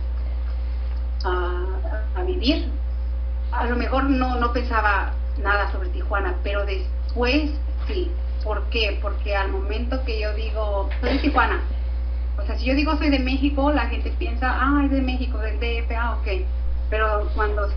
a, 1.23 2.23
vivir. 2.25 2.69
A 3.51 3.65
lo 3.65 3.75
mejor 3.75 4.03
no, 4.03 4.35
no 4.35 4.53
pensaba 4.53 5.13
nada 5.41 5.71
sobre 5.71 5.89
Tijuana, 5.89 6.35
pero 6.43 6.65
después 6.65 7.51
sí. 7.87 8.11
¿Por 8.43 8.63
qué? 8.69 8.97
Porque 9.01 9.35
al 9.35 9.49
momento 9.49 10.01
que 10.05 10.21
yo 10.21 10.33
digo, 10.33 10.89
soy 11.01 11.13
de 11.13 11.19
Tijuana, 11.19 11.61
o 12.37 12.45
sea, 12.45 12.57
si 12.57 12.65
yo 12.65 12.73
digo 12.73 12.95
soy 12.97 13.09
de 13.09 13.19
México, 13.19 13.71
la 13.71 13.87
gente 13.87 14.11
piensa, 14.17 14.55
ah, 14.59 14.81
es 14.85 14.91
de 14.91 15.01
México, 15.01 15.37
del 15.39 15.59
DF, 15.59 15.91
ah, 15.97 16.17
ok. 16.19 16.45
Pero 16.89 17.29
cuando 17.35 17.69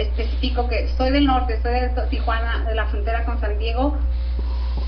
especifico 0.00 0.68
que 0.68 0.88
soy 0.96 1.10
del 1.10 1.26
norte, 1.26 1.60
soy 1.62 1.72
de 1.72 1.90
Tijuana, 2.10 2.64
de 2.64 2.74
la 2.74 2.86
frontera 2.86 3.24
con 3.24 3.40
San 3.40 3.58
Diego, 3.58 3.96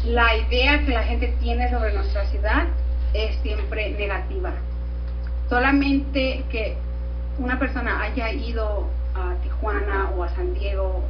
la 0.05 0.37
idea 0.37 0.85
que 0.85 0.93
la 0.93 1.05
gente 1.05 1.35
tiene 1.41 1.71
sobre 1.71 1.93
nuestra 1.93 2.25
ciudad 2.27 2.67
es 3.15 3.37
siempre 3.43 3.91
negativa. 3.91 4.53
Solamente 5.49 6.45
que 6.51 6.77
una 7.39 7.59
persona 7.59 8.03
haya 8.03 8.33
ido 8.33 8.89
a 9.15 9.35
Tijuana 9.43 10.11
o 10.17 10.25
a 10.25 10.29
San 10.31 10.55
Diego 10.55 11.03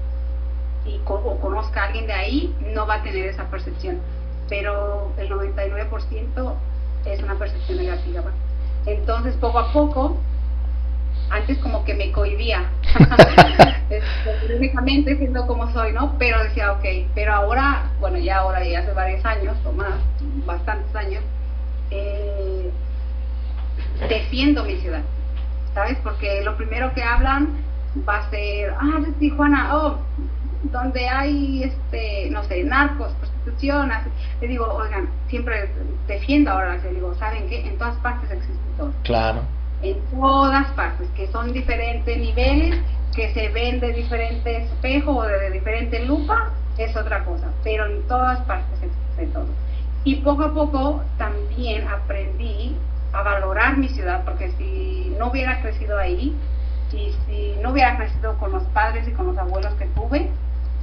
y 0.85 1.01
o 1.07 1.41
conozca 1.41 1.83
a 1.83 1.87
alguien 1.87 2.07
de 2.07 2.13
ahí, 2.13 2.55
no 2.75 2.87
va 2.87 2.95
a 2.97 3.03
tener 3.03 3.27
esa 3.27 3.45
percepción. 3.45 3.99
Pero 4.49 5.13
el 5.17 5.31
99% 5.31 6.55
es 7.07 7.23
una 7.23 7.39
percepción 7.39 7.79
negativa. 7.79 8.25
Entonces, 8.87 9.35
poco 9.37 9.61
a 9.61 9.73
poco, 9.73 10.17
antes 11.31 11.59
como 11.59 11.85
que 11.85 11.95
me 11.95 12.11
cohibía, 12.11 12.71
únicamente 14.55 15.17
siendo 15.17 15.47
como 15.47 15.71
soy, 15.73 15.93
¿no? 15.93 16.17
Pero 16.19 16.43
decía, 16.45 16.73
ok, 16.73 16.85
pero 17.15 17.35
ahora, 17.35 17.91
bueno, 18.01 18.19
ya 18.19 18.39
ahora, 18.39 18.65
ya 18.65 18.81
hace 18.81 18.93
varios 18.93 19.25
años, 19.25 19.57
o 19.65 19.73
más, 19.73 19.95
bastantes 20.47 20.95
años, 20.95 21.23
eh, 21.91 22.71
defiendo 24.09 24.65
mi 24.65 24.77
ciudad, 24.77 25.03
¿sabes? 25.75 25.99
Porque 26.03 26.43
lo 26.43 26.57
primero 26.57 26.93
que 26.95 27.03
hablan 27.03 27.49
va 28.09 28.19
a 28.19 28.31
ser, 28.31 28.75
ah, 28.79 29.01
de 29.01 29.13
Tijuana, 29.13 29.77
oh, 29.77 29.99
donde 30.65 31.09
hay, 31.09 31.65
este, 31.65 32.31
no 32.31 32.43
sé, 32.45 32.63
narcos, 32.65 33.13
prostitución, 33.15 33.91
le 34.41 34.49
digo, 34.49 34.67
oigan, 34.73 35.09
siempre 35.29 35.71
defiendo 36.07 36.53
ahora, 36.53 36.77
le 36.77 36.91
digo, 36.91 37.15
¿saben 37.17 37.49
qué? 37.49 37.67
En 37.67 37.77
todas 37.79 37.97
partes 37.97 38.31
existe 38.31 38.63
todo. 38.77 38.93
Claro. 39.03 39.43
En 39.83 39.99
todas 40.13 40.69
partes, 40.71 41.09
que 41.17 41.27
son 41.29 41.53
diferentes 41.53 42.17
niveles, 42.17 42.81
que 43.15 43.33
se 43.35 43.49
ven 43.49 43.81
de 43.81 43.93
diferente 43.93 44.65
espejo 44.65 45.17
o 45.17 45.23
de 45.23 45.51
diferente 45.51 46.05
lupa, 46.05 46.51
es 46.79 46.97
otra 46.97 47.25
cosa, 47.25 47.49
pero 47.63 47.87
en 47.87 48.03
todas 48.09 48.41
partes 48.41 48.83
existe 48.83 49.27
todo. 49.33 49.47
Y 50.05 50.17
poco 50.17 50.45
a 50.45 50.55
poco 50.55 51.03
también 51.19 51.87
aprendí 51.87 52.77
a 53.13 53.23
valorar 53.23 53.77
mi 53.77 53.89
ciudad, 53.89 54.25
porque 54.25 54.51
si 54.59 55.15
no 55.19 55.29
hubiera 55.29 55.61
crecido 55.61 55.99
ahí, 55.99 56.35
y 56.93 57.15
si 57.27 57.55
no 57.63 57.71
hubiera 57.71 57.97
crecido 57.97 58.37
con 58.39 58.53
los 58.53 58.65
padres 58.65 59.09
y 59.09 59.13
con 59.13 59.27
los 59.27 59.39
abuelos 59.39 59.73
que 59.75 59.87
tuve, 59.87 60.29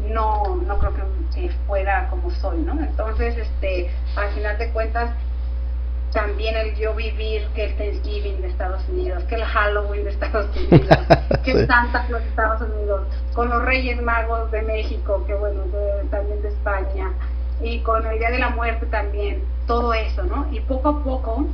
no, 0.08 0.56
no 0.56 0.78
creo 0.80 0.94
que, 1.34 1.50
fuera 1.68 2.10
como 2.10 2.32
soy, 2.32 2.60
¿no? 2.62 2.74
Entonces, 2.80 3.38
este, 3.38 3.92
al 4.16 4.30
final 4.32 4.58
de 4.58 4.70
cuentas, 4.72 5.12
también 6.12 6.56
el 6.58 6.76
yo 6.76 6.94
vivir 6.96 7.48
que 7.54 7.66
el 7.66 7.76
Thanksgiving 7.76 8.42
de 8.42 8.48
Estados 8.48 8.82
Unidos, 8.90 9.24
que 9.26 9.36
el 9.36 9.44
Halloween 9.44 10.04
de 10.04 10.10
Estados 10.12 10.48
Unidos, 10.56 10.98
que 11.44 11.66
Santa 11.68 12.06
Claus 12.08 12.24
de 12.24 12.30
Estados 12.30 12.62
Unidos, 12.62 13.08
con 13.34 13.50
los 13.50 13.64
Reyes 13.64 14.02
Magos 14.02 14.50
de 14.52 14.62
México, 14.64 15.24
que 15.28 15.36
bueno, 15.36 15.64
también 16.10 16.42
de 16.42 16.50
España, 16.50 17.12
y 17.62 17.80
con 17.80 18.06
el 18.08 18.18
Día 18.18 18.32
de 18.32 18.40
la 18.40 18.50
Muerte 18.50 18.86
también, 18.88 19.44
todo 19.68 19.94
eso, 19.94 20.24
¿no? 20.24 20.48
Y 20.52 20.62
poco 20.62 20.90
a 20.90 21.04
poco 21.04 21.46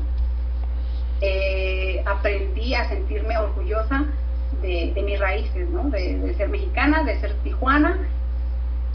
eh, 1.22 2.04
aprendí 2.06 2.76
a 2.76 2.88
sentirme 2.88 3.38
orgullosa 3.38 4.06
de, 4.62 4.94
mis 5.04 5.20
raíces, 5.20 5.70
¿no? 5.70 5.90
De, 5.90 6.18
de, 6.20 6.34
ser 6.36 6.50
mexicana, 6.50 7.04
de 7.04 7.20
ser 7.20 7.34
tijuana 7.44 7.98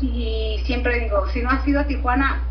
y 0.03 0.61
siempre 0.65 1.01
digo, 1.01 1.29
si 1.29 1.43
no 1.43 1.51
has 1.51 1.67
ido 1.67 1.81
a 1.81 1.85
Tijuana, 1.85 2.43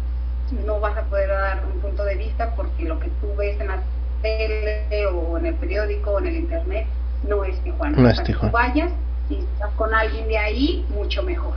no 0.52 0.80
vas 0.80 0.98
a 0.98 1.04
poder 1.04 1.30
dar 1.30 1.64
un 1.66 1.80
punto 1.82 2.04
de 2.04 2.16
vista 2.16 2.54
porque 2.56 2.86
lo 2.86 3.00
que 3.00 3.10
tú 3.22 3.36
ves 3.38 3.60
en 3.60 3.68
la 3.68 3.84
tele 4.22 5.08
o 5.08 5.38
en 5.38 5.46
el 5.48 5.56
periódico 5.56 6.12
o 6.12 6.20
en 6.20 6.28
el 6.28 6.36
internet 6.38 6.88
no 7.28 7.44
es 7.44 7.60
Tijuana. 7.62 7.98
No 7.98 8.10
es 8.10 8.24
Tijuana. 8.24 8.50
Tú 8.50 8.54
vayas 8.54 8.92
y 9.30 9.36
estás 9.36 9.72
con 9.76 9.94
alguien 9.94 10.28
de 10.28 10.38
ahí, 10.38 10.86
mucho 10.90 11.24
mejor. 11.24 11.54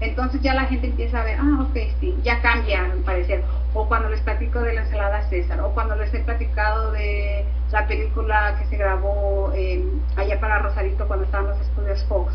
Entonces 0.00 0.40
ya 0.42 0.54
la 0.54 0.66
gente 0.66 0.86
empieza 0.86 1.20
a 1.20 1.24
ver, 1.24 1.38
ah, 1.40 1.66
ok, 1.68 1.76
sí, 2.00 2.16
ya 2.22 2.40
cambia 2.40 2.84
al 2.84 2.98
parecer. 2.98 3.42
O 3.74 3.88
cuando 3.88 4.08
les 4.08 4.20
platico 4.20 4.60
de 4.60 4.74
la 4.74 4.82
ensalada 4.82 5.28
César, 5.28 5.60
o 5.60 5.70
cuando 5.70 5.96
les 5.96 6.14
he 6.14 6.20
platicado 6.20 6.92
de 6.92 7.44
la 7.72 7.86
película 7.88 8.56
que 8.58 8.66
se 8.66 8.76
grabó 8.76 9.52
eh, 9.54 9.84
allá 10.16 10.38
para 10.40 10.60
Rosarito 10.60 11.06
cuando 11.08 11.24
estaban 11.24 11.48
los 11.48 11.60
estudios 11.60 12.04
Fox 12.04 12.32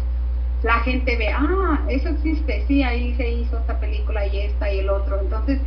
la 0.63 0.79
gente 0.79 1.17
ve, 1.17 1.29
ah, 1.29 1.81
eso 1.89 2.09
existe, 2.09 2.63
sí, 2.67 2.83
ahí 2.83 3.13
se 3.15 3.29
hizo 3.29 3.59
esta 3.59 3.79
película 3.79 4.25
y 4.25 4.39
esta 4.39 4.71
y 4.71 4.79
el 4.79 4.89
otro. 4.89 5.19
Entonces, 5.19 5.59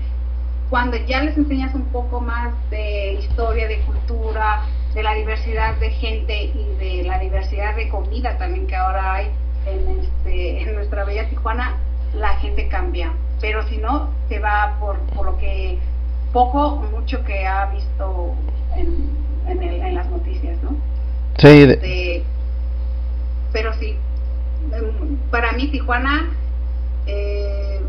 cuando 0.71 0.97
ya 0.97 1.23
les 1.23 1.37
enseñas 1.37 1.75
un 1.75 1.85
poco 1.87 2.21
más 2.21 2.53
de 2.71 3.15
historia, 3.15 3.69
de 3.69 3.79
cultura, 3.81 4.63
de 4.95 5.03
la 5.03 5.15
diversidad 5.15 5.77
de 5.77 5.91
gente 5.91 6.45
y 6.45 6.75
de 6.79 7.05
la 7.05 7.19
diversidad 7.19 7.77
de 7.77 7.89
comida 7.89 8.37
también 8.39 8.67
que 8.67 8.75
ahora 8.75 9.15
hay 9.15 9.31
en, 9.67 10.01
este, 10.01 10.63
en 10.63 10.75
nuestra 10.75 11.05
bella 11.05 11.29
Tijuana, 11.29 11.77
la 12.15 12.37
gente 12.39 12.69
cambia. 12.69 13.13
Pero 13.41 13.63
si 13.69 13.77
no, 13.77 14.11
se 14.29 14.39
va 14.39 14.77
por, 14.81 14.99
por 15.15 15.27
lo 15.27 15.39
que 15.39 15.79
poco 16.33 16.67
o 16.67 16.81
mucho 16.81 17.25
que 17.25 17.47
ha 17.47 17.67
visto 17.67 18.35
en, 18.75 19.11
en, 19.47 19.63
en 19.63 19.95
las 19.95 20.09
noticias, 20.09 20.57
¿no? 20.63 20.71
Sí. 21.39 21.49
Este, 21.49 22.25
pero 23.53 23.73
sí, 23.75 23.97
para 25.31 25.53
mí 25.53 25.69
Tijuana 25.69 26.31
eh, 27.07 27.81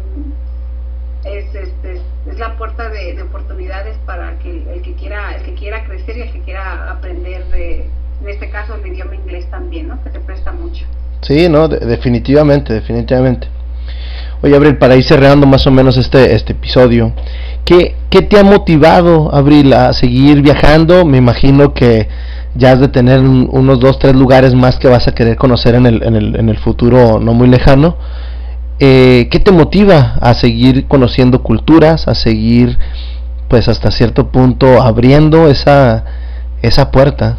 es, 1.23 1.55
este, 1.55 1.93
es 1.95 2.01
la 2.37 2.57
puerta 2.57 2.89
de, 2.89 3.21
oportunidades 3.21 3.97
para 4.05 4.37
que 4.39 4.63
el 4.73 4.81
que 4.81 4.93
quiera 4.93 5.35
el 5.35 5.43
que 5.43 5.53
quiera 5.53 5.83
crecer 5.85 6.17
y 6.17 6.21
el 6.21 6.31
que 6.31 6.41
quiera 6.41 6.91
aprender 6.91 7.45
de, 7.47 7.85
en 8.21 8.29
este 8.29 8.49
caso 8.49 8.75
el 8.75 8.87
idioma 8.87 9.15
inglés 9.15 9.49
también, 9.49 9.87
¿no? 9.87 10.03
Que 10.03 10.11
se 10.11 10.19
presta 10.19 10.51
mucho. 10.51 10.85
Sí, 11.21 11.49
no, 11.49 11.67
definitivamente, 11.67 12.73
definitivamente. 12.73 13.47
Oye, 14.41 14.55
Abril, 14.55 14.77
para 14.77 14.95
ir 14.95 15.03
cerrando 15.03 15.47
más 15.47 15.65
o 15.65 15.71
menos 15.71 15.97
este, 15.97 16.35
este 16.35 16.53
episodio, 16.53 17.11
¿qué, 17.65 17.95
¿qué 18.09 18.21
te 18.21 18.39
ha 18.39 18.43
motivado, 18.43 19.33
Abril, 19.33 19.73
a 19.73 19.93
seguir 19.93 20.43
viajando? 20.43 21.05
Me 21.05 21.17
imagino 21.17 21.73
que 21.73 22.07
ya 22.53 22.73
has 22.73 22.79
de 22.79 22.87
tener 22.87 23.19
unos 23.19 23.79
dos, 23.79 23.97
tres 23.99 24.15
lugares 24.15 24.53
más 24.53 24.77
que 24.77 24.87
vas 24.87 25.07
a 25.07 25.15
querer 25.15 25.37
conocer 25.37 25.75
en 25.75 25.85
el, 25.85 26.03
en 26.03 26.15
el, 26.15 26.35
en 26.35 26.49
el 26.49 26.57
futuro 26.57 27.19
no 27.19 27.33
muy 27.33 27.47
lejano. 27.47 27.97
Eh, 28.79 29.27
¿Qué 29.31 29.39
te 29.39 29.51
motiva 29.51 30.17
a 30.21 30.35
seguir 30.35 30.87
conociendo 30.87 31.41
culturas, 31.41 32.07
a 32.07 32.13
seguir, 32.13 32.77
pues 33.49 33.67
hasta 33.67 33.89
cierto 33.89 34.31
punto, 34.31 34.81
abriendo 34.83 35.47
esa, 35.47 36.05
esa 36.61 36.91
puerta? 36.91 37.37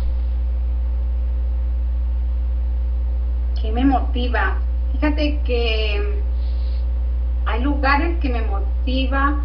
¿Qué 3.61 3.71
me 3.71 3.85
motiva? 3.85 4.59
Fíjate 4.93 5.39
que 5.45 6.03
hay 7.47 7.63
lugares 7.63 8.19
que 8.21 8.29
me 8.29 8.43
motiva. 8.43 9.45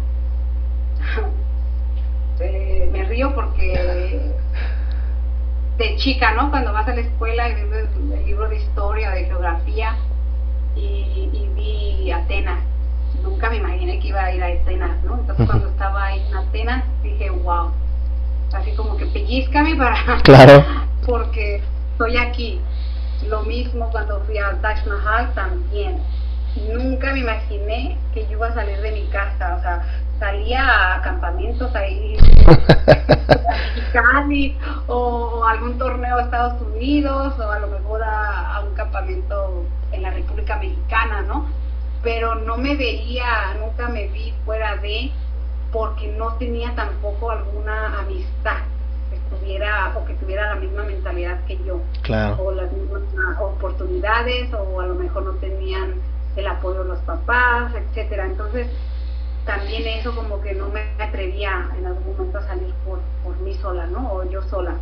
Eh, 2.40 2.90
me 2.92 3.04
río 3.04 3.32
porque 3.32 4.32
de 5.78 5.96
chica, 5.98 6.34
¿no? 6.34 6.50
Cuando 6.50 6.72
vas 6.72 6.88
a 6.88 6.94
la 6.94 7.02
escuela 7.02 7.48
y 7.48 7.54
ves 7.54 7.88
el 7.96 8.26
libro 8.26 8.48
de 8.48 8.56
historia, 8.56 9.10
de 9.10 9.26
geografía, 9.26 9.96
y, 10.76 11.48
vi 11.54 12.10
Atenas. 12.12 12.60
Nunca 13.22 13.48
me 13.50 13.56
imaginé 13.56 14.00
que 14.00 14.08
iba 14.08 14.22
a 14.22 14.32
ir 14.32 14.42
a 14.42 14.48
Atenas, 14.48 15.02
¿no? 15.04 15.18
Entonces 15.18 15.46
cuando 15.46 15.68
estaba 15.68 16.04
ahí 16.06 16.22
en 16.28 16.36
Atenas 16.36 16.84
dije, 17.02 17.30
wow, 17.30 17.70
así 18.52 18.72
como 18.72 18.96
que 18.96 19.06
pellizcame 19.06 19.76
para... 19.76 19.96
Claro. 20.22 20.64
porque 21.06 21.62
estoy 21.92 22.16
aquí. 22.16 22.60
Lo 23.28 23.42
mismo 23.42 23.90
cuando 23.90 24.20
fui 24.20 24.38
a 24.38 24.60
Taj 24.60 24.86
Mahal 24.86 25.32
también. 25.34 25.98
Nunca 26.72 27.12
me 27.12 27.20
imaginé 27.20 27.96
que 28.12 28.26
yo 28.26 28.32
iba 28.32 28.48
a 28.48 28.54
salir 28.54 28.80
de 28.80 28.92
mi 28.92 29.06
casa, 29.06 29.56
o 29.56 29.62
sea, 29.62 29.82
salía 30.24 30.94
a 30.94 31.02
campamentos 31.02 31.74
ahí 31.74 32.16
o 34.86 35.44
algún 35.44 35.78
torneo 35.78 36.16
a 36.16 36.22
Estados 36.22 36.62
Unidos 36.62 37.34
o 37.38 37.50
a 37.50 37.58
lo 37.58 37.66
mejor 37.68 38.02
a, 38.02 38.62
un 38.66 38.74
campamento 38.74 39.64
en 39.92 40.02
la 40.02 40.10
República 40.10 40.56
Mexicana, 40.56 41.20
¿no? 41.22 41.46
Pero 42.02 42.36
no 42.36 42.56
me 42.56 42.74
veía, 42.74 43.54
nunca 43.60 43.88
me 43.88 44.08
vi 44.08 44.32
fuera 44.46 44.76
de, 44.76 45.12
porque 45.70 46.08
no 46.08 46.34
tenía 46.36 46.74
tampoco 46.74 47.30
alguna 47.30 48.00
amistad 48.00 48.62
que 49.10 49.16
estuviera 49.16 49.92
o 49.94 50.06
que 50.06 50.14
tuviera 50.14 50.54
la 50.54 50.56
misma 50.56 50.84
mentalidad 50.84 51.44
que 51.46 51.58
yo, 51.64 51.80
o 52.38 52.52
las 52.52 52.72
mismas 52.72 53.02
oportunidades, 53.40 54.52
o 54.54 54.80
a 54.80 54.86
lo 54.86 54.94
mejor 54.94 55.24
no 55.24 55.32
tenían 55.32 55.94
el 56.36 56.46
apoyo 56.46 56.82
de 56.82 56.88
los 56.88 57.00
papás, 57.00 57.74
etcétera. 57.74 58.24
Entonces, 58.24 58.68
también 59.44 59.86
eso 59.86 60.14
como 60.14 60.40
que 60.40 60.54
no 60.54 60.68
me 60.68 60.80
atrevía 60.98 61.68
en 61.76 61.86
algún 61.86 62.16
momento 62.16 62.38
a 62.38 62.46
salir 62.46 62.72
por, 62.86 63.00
por 63.22 63.36
mí 63.40 63.54
sola, 63.54 63.86
¿no? 63.86 64.12
O 64.12 64.30
yo 64.30 64.42
sola. 64.42 64.76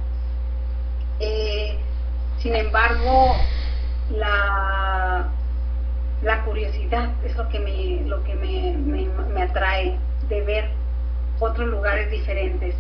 Eh, 1.20 1.76
sin 2.39 2.55
embargo, 2.55 3.34
la, 4.10 5.28
la 6.22 6.44
curiosidad 6.44 7.10
es 7.24 7.36
lo 7.36 7.48
que 7.48 7.59
me, 7.59 8.09
lo 8.09 8.22
que 8.24 8.34
me, 8.34 8.76
me, 9.32 9.43
atrae 9.43 9.98
de 10.28 10.40
ver 10.43 10.70
otros 11.40 11.68
lugares 11.68 12.10
diferentes, 12.10 12.74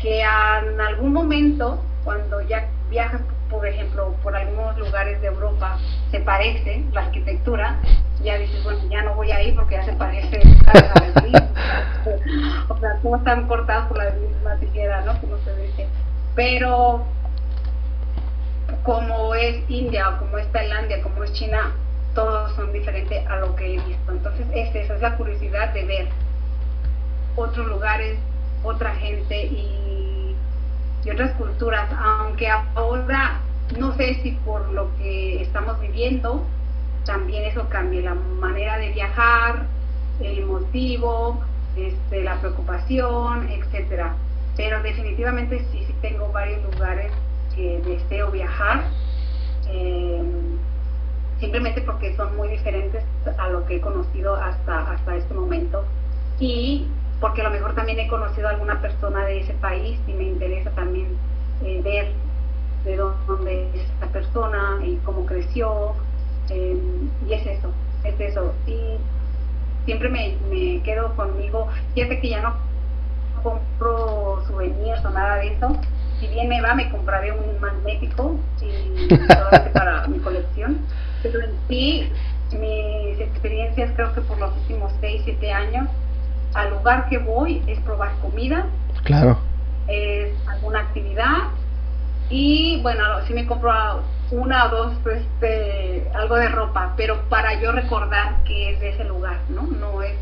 que 0.00 0.20
en 0.20 0.80
algún 0.80 1.12
momento, 1.12 1.80
cuando 2.04 2.40
ya 2.42 2.68
viajas, 2.88 3.20
por 3.50 3.66
ejemplo, 3.66 4.14
por 4.22 4.36
algunos 4.36 4.78
lugares 4.78 5.20
de 5.20 5.26
Europa, 5.28 5.78
se 6.10 6.20
parece 6.20 6.84
la 6.92 7.02
arquitectura, 7.02 7.78
ya 8.22 8.36
dices, 8.38 8.62
bueno, 8.62 8.80
ya 8.88 9.02
no 9.02 9.14
voy 9.14 9.32
ahí 9.32 9.52
porque 9.52 9.74
ya 9.74 9.84
se 9.84 9.92
parece 9.92 10.40
a 10.66 10.70
o 12.68 12.78
sea, 12.78 12.96
todos 13.02 13.18
están 13.18 13.46
cortados 13.48 13.86
por 13.88 13.98
la 13.98 14.10
misma 14.10 14.56
tijera, 14.56 15.02
¿no? 15.02 15.20
Como 15.20 15.36
se 15.38 15.56
dice. 15.56 15.86
Pero 16.34 17.04
como 18.82 19.34
es 19.34 19.68
India 19.68 20.16
como 20.18 20.38
es 20.38 20.50
Tailandia, 20.52 21.02
como 21.02 21.24
es 21.24 21.32
China, 21.32 21.72
todos 22.14 22.52
son 22.54 22.72
diferentes 22.72 23.26
a 23.26 23.36
lo 23.36 23.54
que 23.56 23.74
he 23.74 23.78
visto. 23.80 24.12
Entonces, 24.12 24.46
es 24.54 24.74
esa 24.74 24.94
es 24.94 25.02
la 25.02 25.16
curiosidad 25.16 25.72
de 25.72 25.84
ver 25.84 26.08
otros 27.36 27.66
lugares, 27.66 28.18
otra 28.62 28.94
gente 28.94 29.46
y, 29.46 30.09
y 31.04 31.10
otras 31.10 31.32
culturas, 31.32 31.88
aunque 31.98 32.48
ahora 32.48 33.40
no 33.78 33.94
sé 33.96 34.20
si 34.22 34.32
por 34.44 34.68
lo 34.72 34.94
que 34.96 35.42
estamos 35.42 35.80
viviendo, 35.80 36.44
también 37.04 37.44
eso 37.44 37.68
cambie 37.68 38.02
la 38.02 38.14
manera 38.14 38.78
de 38.78 38.90
viajar, 38.90 39.66
el 40.20 40.44
motivo, 40.44 41.40
este, 41.76 42.22
la 42.22 42.40
preocupación, 42.40 43.48
etcétera. 43.48 44.14
Pero 44.56 44.82
definitivamente 44.82 45.64
sí, 45.70 45.84
sí 45.86 45.94
tengo 46.02 46.30
varios 46.32 46.62
lugares 46.74 47.12
que 47.54 47.80
deseo 47.84 48.30
viajar, 48.30 48.84
eh, 49.68 50.22
simplemente 51.38 51.80
porque 51.82 52.14
son 52.16 52.36
muy 52.36 52.48
diferentes 52.48 53.04
a 53.38 53.48
lo 53.48 53.64
que 53.66 53.76
he 53.76 53.80
conocido 53.80 54.36
hasta, 54.36 54.90
hasta 54.92 55.16
este 55.16 55.32
momento 55.32 55.84
y 56.38 56.86
porque 57.20 57.42
a 57.42 57.44
lo 57.44 57.50
mejor 57.50 57.74
también 57.74 57.98
he 57.98 58.08
conocido 58.08 58.48
a 58.48 58.52
alguna 58.52 58.80
persona 58.80 59.24
de 59.24 59.40
ese 59.40 59.52
país 59.54 59.98
y 60.06 60.12
me 60.12 60.24
interesa 60.24 60.70
también 60.70 61.08
eh, 61.62 61.80
ver 61.84 62.12
de 62.84 62.96
dónde 62.96 63.68
es 63.74 63.82
esta 63.82 64.06
persona 64.06 64.78
y 64.82 64.96
cómo 65.04 65.26
creció, 65.26 65.92
eh, 66.48 66.76
y 67.28 67.32
es 67.32 67.46
eso, 67.46 67.70
es 68.04 68.18
eso. 68.18 68.54
Y 68.66 68.96
siempre 69.84 70.08
me, 70.08 70.36
me 70.48 70.82
quedo 70.82 71.14
conmigo, 71.14 71.68
fíjate 71.94 72.20
que 72.20 72.30
ya 72.30 72.40
no 72.40 72.54
compro 73.42 74.42
souvenirs 74.46 75.04
o 75.04 75.10
nada 75.10 75.36
de 75.36 75.54
eso, 75.54 75.76
si 76.18 76.26
bien 76.28 76.48
me 76.48 76.60
va, 76.60 76.74
me 76.74 76.90
compraré 76.90 77.32
un 77.32 77.60
magnético 77.60 78.36
y 78.60 79.08
para 79.72 80.06
mi 80.06 80.18
colección. 80.18 80.78
Pero 81.22 81.40
en 81.40 81.50
sí, 81.68 82.10
mis 82.52 83.20
experiencias 83.20 83.90
creo 83.94 84.14
que 84.14 84.20
por 84.22 84.38
los 84.38 84.54
últimos 84.58 84.92
6, 85.00 85.22
7 85.24 85.52
años, 85.52 85.88
al 86.54 86.70
lugar 86.70 87.08
que 87.08 87.18
voy 87.18 87.62
es 87.66 87.78
probar 87.80 88.12
comida. 88.20 88.66
Claro. 89.04 89.38
Es 89.86 90.32
alguna 90.48 90.80
actividad. 90.80 91.48
Y 92.28 92.80
bueno, 92.82 93.02
sí 93.26 93.34
me 93.34 93.46
compro 93.46 93.72
una 94.30 94.66
o 94.66 94.68
dos, 94.68 94.94
pues, 95.02 95.22
este, 95.22 96.08
algo 96.14 96.36
de 96.36 96.48
ropa, 96.48 96.94
pero 96.96 97.20
para 97.28 97.60
yo 97.60 97.72
recordar 97.72 98.42
que 98.44 98.70
es 98.70 98.80
de 98.80 98.90
ese 98.90 99.04
lugar, 99.04 99.38
¿no? 99.48 99.62
No 99.62 100.02
es 100.02 100.14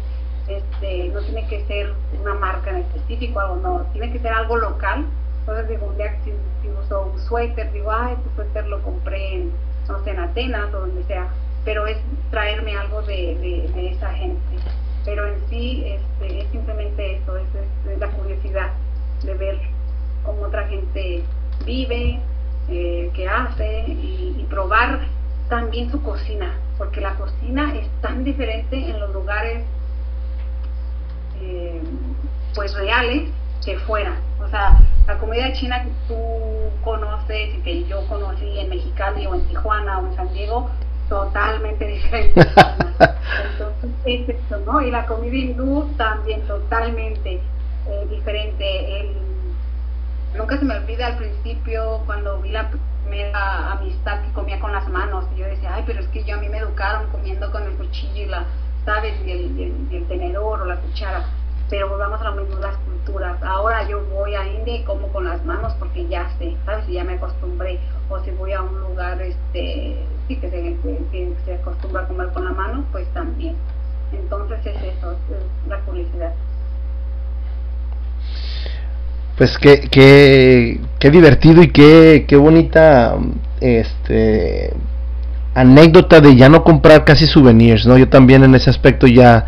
este, 0.46 1.10
no 1.10 1.20
tiene 1.20 1.46
que 1.46 1.66
ser 1.66 1.92
una 2.18 2.32
marca 2.32 2.70
en 2.70 2.78
específico, 2.78 3.38
algo 3.38 3.56
no, 3.56 3.80
tiene 3.92 4.10
que 4.10 4.18
ser 4.18 4.32
algo 4.32 4.56
local 4.56 5.04
entonces 5.48 5.68
digo, 5.70 5.86
un 5.86 5.96
día 5.96 6.14
si, 6.24 6.30
uso 6.68 7.10
un 7.10 7.18
suéter, 7.20 7.72
digo, 7.72 7.90
ay, 7.90 8.12
este 8.18 8.36
suéter 8.36 8.66
lo 8.66 8.82
compré 8.82 9.36
en, 9.36 9.52
no 9.88 10.04
sé, 10.04 10.10
en 10.10 10.18
Atenas 10.18 10.74
o 10.74 10.80
donde 10.80 11.02
sea, 11.04 11.26
pero 11.64 11.86
es 11.86 11.96
traerme 12.30 12.76
algo 12.76 13.00
de, 13.00 13.70
de, 13.74 13.88
esa 13.88 14.12
gente. 14.12 14.38
Pero 15.08 15.26
en 15.26 15.40
sí 15.48 15.84
este, 15.86 16.40
es 16.42 16.50
simplemente 16.50 17.16
eso, 17.16 17.34
es, 17.38 17.98
la 17.98 18.08
curiosidad 18.08 18.72
de 19.24 19.32
ver 19.32 19.58
cómo 20.22 20.42
otra 20.42 20.68
gente 20.68 21.24
vive, 21.64 22.20
eh, 22.68 23.10
qué 23.14 23.26
hace 23.26 23.84
y, 23.88 24.46
probar 24.50 25.00
también 25.48 25.90
su 25.90 26.02
cocina, 26.02 26.58
porque 26.76 27.00
la 27.00 27.14
cocina 27.14 27.74
es 27.74 27.88
tan 28.02 28.22
diferente 28.22 28.76
en 28.76 29.00
los 29.00 29.10
lugares 29.14 29.64
eh, 31.40 31.80
pues 32.54 32.74
reales 32.74 33.30
que 33.64 33.78
fuera. 33.78 34.14
O 34.44 34.48
sea, 34.48 34.78
la 35.06 35.16
comida 35.16 35.54
china 35.54 35.84
que 35.84 35.90
tú 36.06 36.20
conoces 36.84 37.54
y 37.56 37.62
que 37.62 37.84
yo 37.84 38.06
conocí 38.08 38.58
en 38.58 38.68
Mexicali 38.68 39.26
o 39.26 39.34
en 39.34 39.48
Tijuana 39.48 40.00
o 40.00 40.06
en 40.06 40.16
San 40.16 40.30
Diego, 40.34 40.68
totalmente 41.08 41.86
diferente. 41.86 42.40
Entonces, 42.40 43.90
es 44.04 44.28
esto, 44.28 44.58
¿no? 44.66 44.80
Y 44.82 44.90
la 44.90 45.06
comida 45.06 45.34
hindú 45.34 45.88
también 45.96 46.42
totalmente 46.46 47.34
eh, 47.34 48.06
diferente. 48.10 49.00
El, 49.00 49.16
nunca 50.36 50.58
se 50.58 50.64
me 50.64 50.76
olvida 50.76 51.06
al 51.06 51.16
principio 51.16 52.02
cuando 52.06 52.40
vi 52.40 52.50
la 52.50 52.70
primera 52.70 53.72
amistad 53.72 54.22
que 54.22 54.32
comía 54.32 54.60
con 54.60 54.72
las 54.72 54.88
manos. 54.88 55.26
Y 55.34 55.40
yo 55.40 55.46
decía, 55.46 55.74
ay, 55.74 55.84
pero 55.86 56.00
es 56.00 56.08
que 56.08 56.24
yo 56.24 56.36
a 56.36 56.38
mí 56.38 56.48
me 56.48 56.58
educaron 56.58 57.10
comiendo 57.10 57.50
con 57.50 57.62
el 57.62 57.72
cuchillo 57.74 58.22
y 58.22 58.26
la, 58.26 58.44
¿sabes? 58.84 59.14
Y 59.24 59.30
el, 59.30 59.86
y 59.90 59.96
el 59.96 60.08
tenedor 60.08 60.62
o 60.62 60.64
la 60.64 60.76
cuchara 60.76 61.24
pero 61.70 61.88
volvamos 61.88 62.20
a 62.20 62.24
lo 62.30 62.42
mismo, 62.42 62.58
las 62.60 62.76
culturas. 62.78 63.42
Ahora 63.42 63.86
yo 63.86 64.02
voy 64.06 64.34
a 64.34 64.46
India 64.46 64.76
y 64.76 64.84
como 64.84 65.08
con 65.08 65.24
las 65.24 65.44
manos 65.44 65.74
porque 65.78 66.06
ya 66.08 66.30
sé, 66.38 66.56
¿sabes? 66.64 66.88
Y 66.88 66.94
ya 66.94 67.04
me 67.04 67.14
acostumbré. 67.14 67.78
O 68.08 68.18
si 68.20 68.30
voy 68.30 68.52
a 68.52 68.62
un 68.62 68.80
lugar 68.80 69.20
este 69.20 69.96
sí 70.28 70.36
que 70.36 70.50
se, 70.50 70.76
que 71.10 71.32
se 71.44 71.54
acostumbra 71.54 72.02
a 72.02 72.06
comer 72.06 72.28
con 72.28 72.44
la 72.44 72.52
mano, 72.52 72.84
pues 72.92 73.06
también. 73.14 73.54
Entonces 74.12 74.58
es 74.64 74.76
eso, 74.76 75.12
es 75.12 75.68
la 75.68 75.80
curiosidad. 75.80 76.32
Pues 79.36 79.56
qué, 79.58 79.88
qué, 79.90 80.80
qué 80.98 81.10
divertido 81.10 81.62
y 81.62 81.68
qué, 81.68 82.26
qué 82.28 82.36
bonita 82.36 83.16
este 83.60 84.72
anécdota 85.54 86.20
de 86.20 86.36
ya 86.36 86.48
no 86.48 86.62
comprar 86.62 87.04
casi 87.04 87.26
souvenirs, 87.26 87.86
¿no? 87.86 87.96
Yo 87.98 88.08
también 88.08 88.44
en 88.44 88.54
ese 88.54 88.70
aspecto 88.70 89.06
ya 89.06 89.46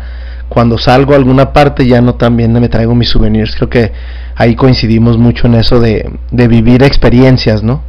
cuando 0.49 0.77
salgo 0.77 1.13
a 1.13 1.15
alguna 1.15 1.53
parte 1.53 1.87
ya 1.87 2.01
no 2.01 2.15
también 2.15 2.51
me 2.53 2.69
traigo 2.69 2.95
mis 2.95 3.09
souvenirs. 3.09 3.55
Creo 3.55 3.69
que 3.69 3.91
ahí 4.35 4.55
coincidimos 4.55 5.17
mucho 5.17 5.47
en 5.47 5.55
eso 5.55 5.79
de, 5.79 6.09
de 6.31 6.47
vivir 6.47 6.83
experiencias, 6.83 7.63
¿no? 7.63 7.81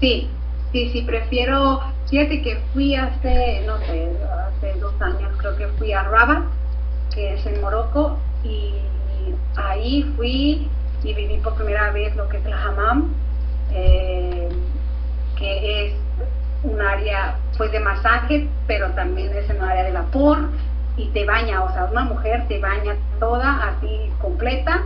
Sí, 0.00 0.28
sí, 0.72 0.90
sí, 0.90 1.02
prefiero, 1.02 1.80
fíjate 2.08 2.42
que 2.42 2.56
fui 2.72 2.94
hace, 2.94 3.62
no 3.66 3.78
sé, 3.78 4.10
hace 4.48 4.80
dos 4.80 4.94
años 5.00 5.30
creo 5.36 5.56
que 5.56 5.68
fui 5.78 5.92
a 5.92 6.02
Rabat, 6.04 6.44
que 7.14 7.34
es 7.34 7.46
en 7.46 7.60
Morocco, 7.60 8.16
y 8.42 8.74
ahí 9.56 10.02
fui 10.16 10.68
y 11.04 11.14
viví 11.14 11.36
por 11.38 11.54
primera 11.54 11.90
vez 11.90 12.14
lo 12.16 12.28
que 12.28 12.38
es 12.38 12.46
el 12.46 12.52
hammam, 12.52 13.12
eh, 13.72 14.48
que 15.36 15.86
es 15.86 15.94
un 16.62 16.80
área 16.80 17.36
pues 17.56 17.70
de 17.72 17.80
masaje, 17.80 18.48
pero 18.66 18.90
también 18.92 19.36
es 19.36 19.50
un 19.50 19.60
área 19.60 19.84
de 19.84 19.92
vapor 19.92 20.38
y 20.96 21.08
te 21.08 21.24
baña, 21.24 21.62
o 21.64 21.72
sea, 21.72 21.86
una 21.86 22.04
mujer 22.04 22.46
te 22.48 22.58
baña 22.60 22.96
toda 23.18 23.68
así 23.68 24.10
completa, 24.20 24.82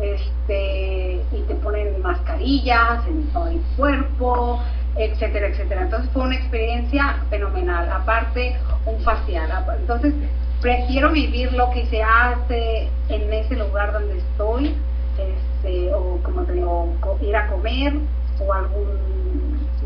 este, 0.00 1.20
y 1.32 1.40
te 1.46 1.54
ponen 1.56 2.02
mascarillas 2.02 3.06
en 3.06 3.26
todo 3.28 3.48
el 3.48 3.60
cuerpo, 3.76 4.60
etcétera, 4.96 5.48
etcétera. 5.48 5.82
Entonces 5.82 6.10
fue 6.12 6.22
una 6.22 6.36
experiencia 6.36 7.22
fenomenal. 7.30 7.90
Aparte, 7.90 8.56
un 8.86 9.00
facial. 9.00 9.50
Entonces, 9.78 10.14
prefiero 10.60 11.10
vivir 11.12 11.52
lo 11.52 11.70
que 11.70 11.86
se 11.86 12.02
hace 12.02 12.88
en 13.08 13.32
ese 13.32 13.56
lugar 13.56 13.92
donde 13.92 14.18
estoy, 14.18 14.74
este, 15.18 15.92
o 15.94 16.18
como 16.22 16.42
te 16.42 16.52
digo, 16.52 16.94
ir 17.20 17.36
a 17.36 17.48
comer 17.48 17.94
o 18.40 18.52
algún 18.52 19.24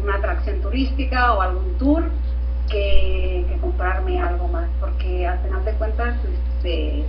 una 0.02 0.16
atracción 0.16 0.60
turística 0.60 1.34
o 1.34 1.40
algún 1.40 1.76
tour 1.78 2.04
que, 2.70 3.44
comprarme 3.60 4.20
algo 4.20 4.46
más, 4.48 4.68
porque 4.78 5.26
al 5.26 5.40
final 5.40 5.64
de 5.64 5.72
cuentas 5.72 6.14
este, 6.24 7.00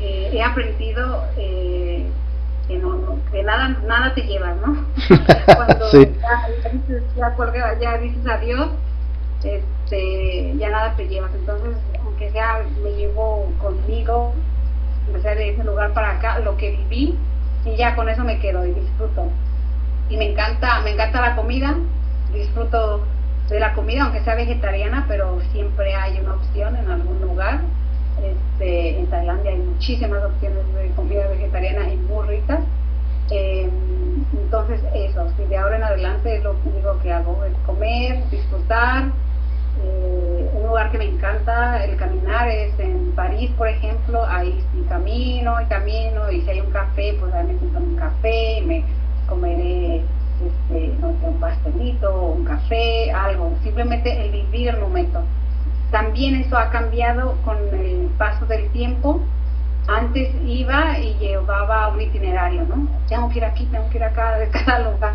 eh, 0.00 0.30
he 0.32 0.42
aprendido 0.42 1.24
eh, 1.36 2.04
que, 2.66 2.78
no, 2.78 3.18
que 3.30 3.42
nada, 3.42 3.68
nada 3.86 4.14
te 4.14 4.22
llevas, 4.22 4.56
¿no? 4.56 4.84
Cuando 5.54 5.90
ya, 5.92 6.70
dices, 6.72 7.02
ya, 7.16 7.78
ya 7.80 7.98
dices 7.98 8.26
adiós, 8.26 8.68
este, 9.42 10.56
ya 10.56 10.70
nada 10.70 10.94
te 10.96 11.08
llevas. 11.08 11.32
Entonces, 11.34 11.76
aunque 12.04 12.30
sea, 12.30 12.64
me 12.82 12.92
llevo 12.92 13.52
conmigo, 13.60 14.34
o 15.14 15.18
sea, 15.20 15.34
de 15.34 15.50
ese 15.50 15.64
lugar 15.64 15.92
para 15.92 16.12
acá, 16.12 16.38
lo 16.40 16.56
que 16.56 16.70
viví, 16.70 17.18
y 17.64 17.76
ya 17.76 17.94
con 17.94 18.08
eso 18.08 18.24
me 18.24 18.40
quedo 18.40 18.66
y 18.66 18.72
disfruto 18.72 19.30
y 20.08 20.16
me 20.16 20.30
encanta, 20.30 20.80
me 20.80 20.90
encanta 20.90 21.20
la 21.20 21.36
comida, 21.36 21.74
disfruto 22.32 23.04
de 23.48 23.60
la 23.60 23.74
comida, 23.74 24.04
aunque 24.04 24.20
sea 24.20 24.34
vegetariana, 24.34 25.04
pero 25.08 25.40
siempre 25.52 25.94
hay 25.94 26.18
una 26.20 26.34
opción 26.34 26.76
en 26.76 26.90
algún 26.90 27.20
lugar 27.20 27.60
muchísimas 29.84 30.24
opciones 30.24 30.64
de 30.74 30.88
comida 30.96 31.26
vegetariana 31.28 31.92
y 31.92 31.96
muy 31.96 32.26
ricas. 32.26 32.60
Eh, 33.30 33.68
entonces 34.32 34.80
eso, 34.94 35.26
de 35.48 35.56
ahora 35.56 35.76
en 35.76 35.84
adelante 35.84 36.36
es 36.36 36.42
lo 36.42 36.56
único 36.64 36.98
que 37.02 37.12
hago, 37.12 37.44
es 37.44 37.52
comer, 37.66 38.28
disfrutar. 38.30 39.10
Eh, 39.84 40.50
un 40.54 40.68
lugar 40.68 40.90
que 40.90 40.98
me 40.98 41.04
encanta 41.04 41.84
el 41.84 41.96
caminar 41.96 42.48
es 42.48 42.78
en 42.78 43.12
París, 43.12 43.50
por 43.58 43.68
ejemplo, 43.68 44.24
ahí 44.26 44.58
sí 44.72 44.84
camino 44.88 45.60
y 45.60 45.64
camino 45.66 46.30
y 46.30 46.40
si 46.42 46.50
hay 46.50 46.60
un 46.60 46.70
café, 46.70 47.16
pues 47.20 47.34
ahí 47.34 47.46
me 47.46 47.56
compro 47.56 47.80
un 47.80 47.96
café 47.96 48.62
me 48.64 48.84
comeré 49.28 49.96
este, 49.96 50.94
no 51.00 51.12
sé, 51.20 51.28
un 51.28 51.40
pastelito, 51.40 52.22
un 52.22 52.44
café, 52.44 53.10
algo, 53.12 53.52
simplemente 53.62 54.24
el 54.24 54.30
vivir 54.30 54.68
el 54.68 54.80
momento. 54.80 55.20
También 55.94 56.34
eso 56.34 56.58
ha 56.58 56.70
cambiado 56.70 57.36
con 57.44 57.56
el 57.72 58.10
paso 58.18 58.46
del 58.46 58.68
tiempo. 58.70 59.20
Antes 59.86 60.34
iba 60.44 60.98
y 60.98 61.14
llevaba 61.20 61.86
un 61.86 62.00
itinerario, 62.00 62.64
¿no? 62.64 62.88
Tengo 63.08 63.28
que 63.28 63.38
ir 63.38 63.44
aquí, 63.44 63.64
tengo 63.66 63.88
que 63.90 63.98
ir 63.98 64.02
acá, 64.02 64.36
de 64.38 64.48
cada 64.48 64.90
lugar. 64.90 65.12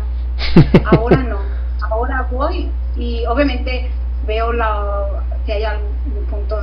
Ahora 0.86 1.18
no. 1.18 1.36
Ahora 1.82 2.26
voy 2.30 2.70
y 2.96 3.26
obviamente 3.26 3.90
veo 4.26 4.54
la, 4.54 5.22
si 5.44 5.52
hay 5.52 5.64
algún 5.64 6.24
punto 6.30 6.56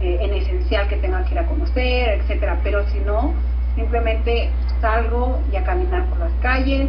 eh, 0.00 0.16
en 0.22 0.32
esencial 0.32 0.88
que 0.88 0.96
tenga 0.96 1.22
que 1.24 1.34
ir 1.34 1.40
a 1.40 1.46
conocer, 1.46 2.18
etcétera. 2.18 2.60
Pero 2.64 2.82
si 2.92 3.00
no, 3.00 3.34
simplemente 3.74 4.48
salgo 4.80 5.38
y 5.52 5.56
a 5.56 5.64
caminar 5.64 6.06
por 6.06 6.18
las 6.18 6.32
calles 6.40 6.88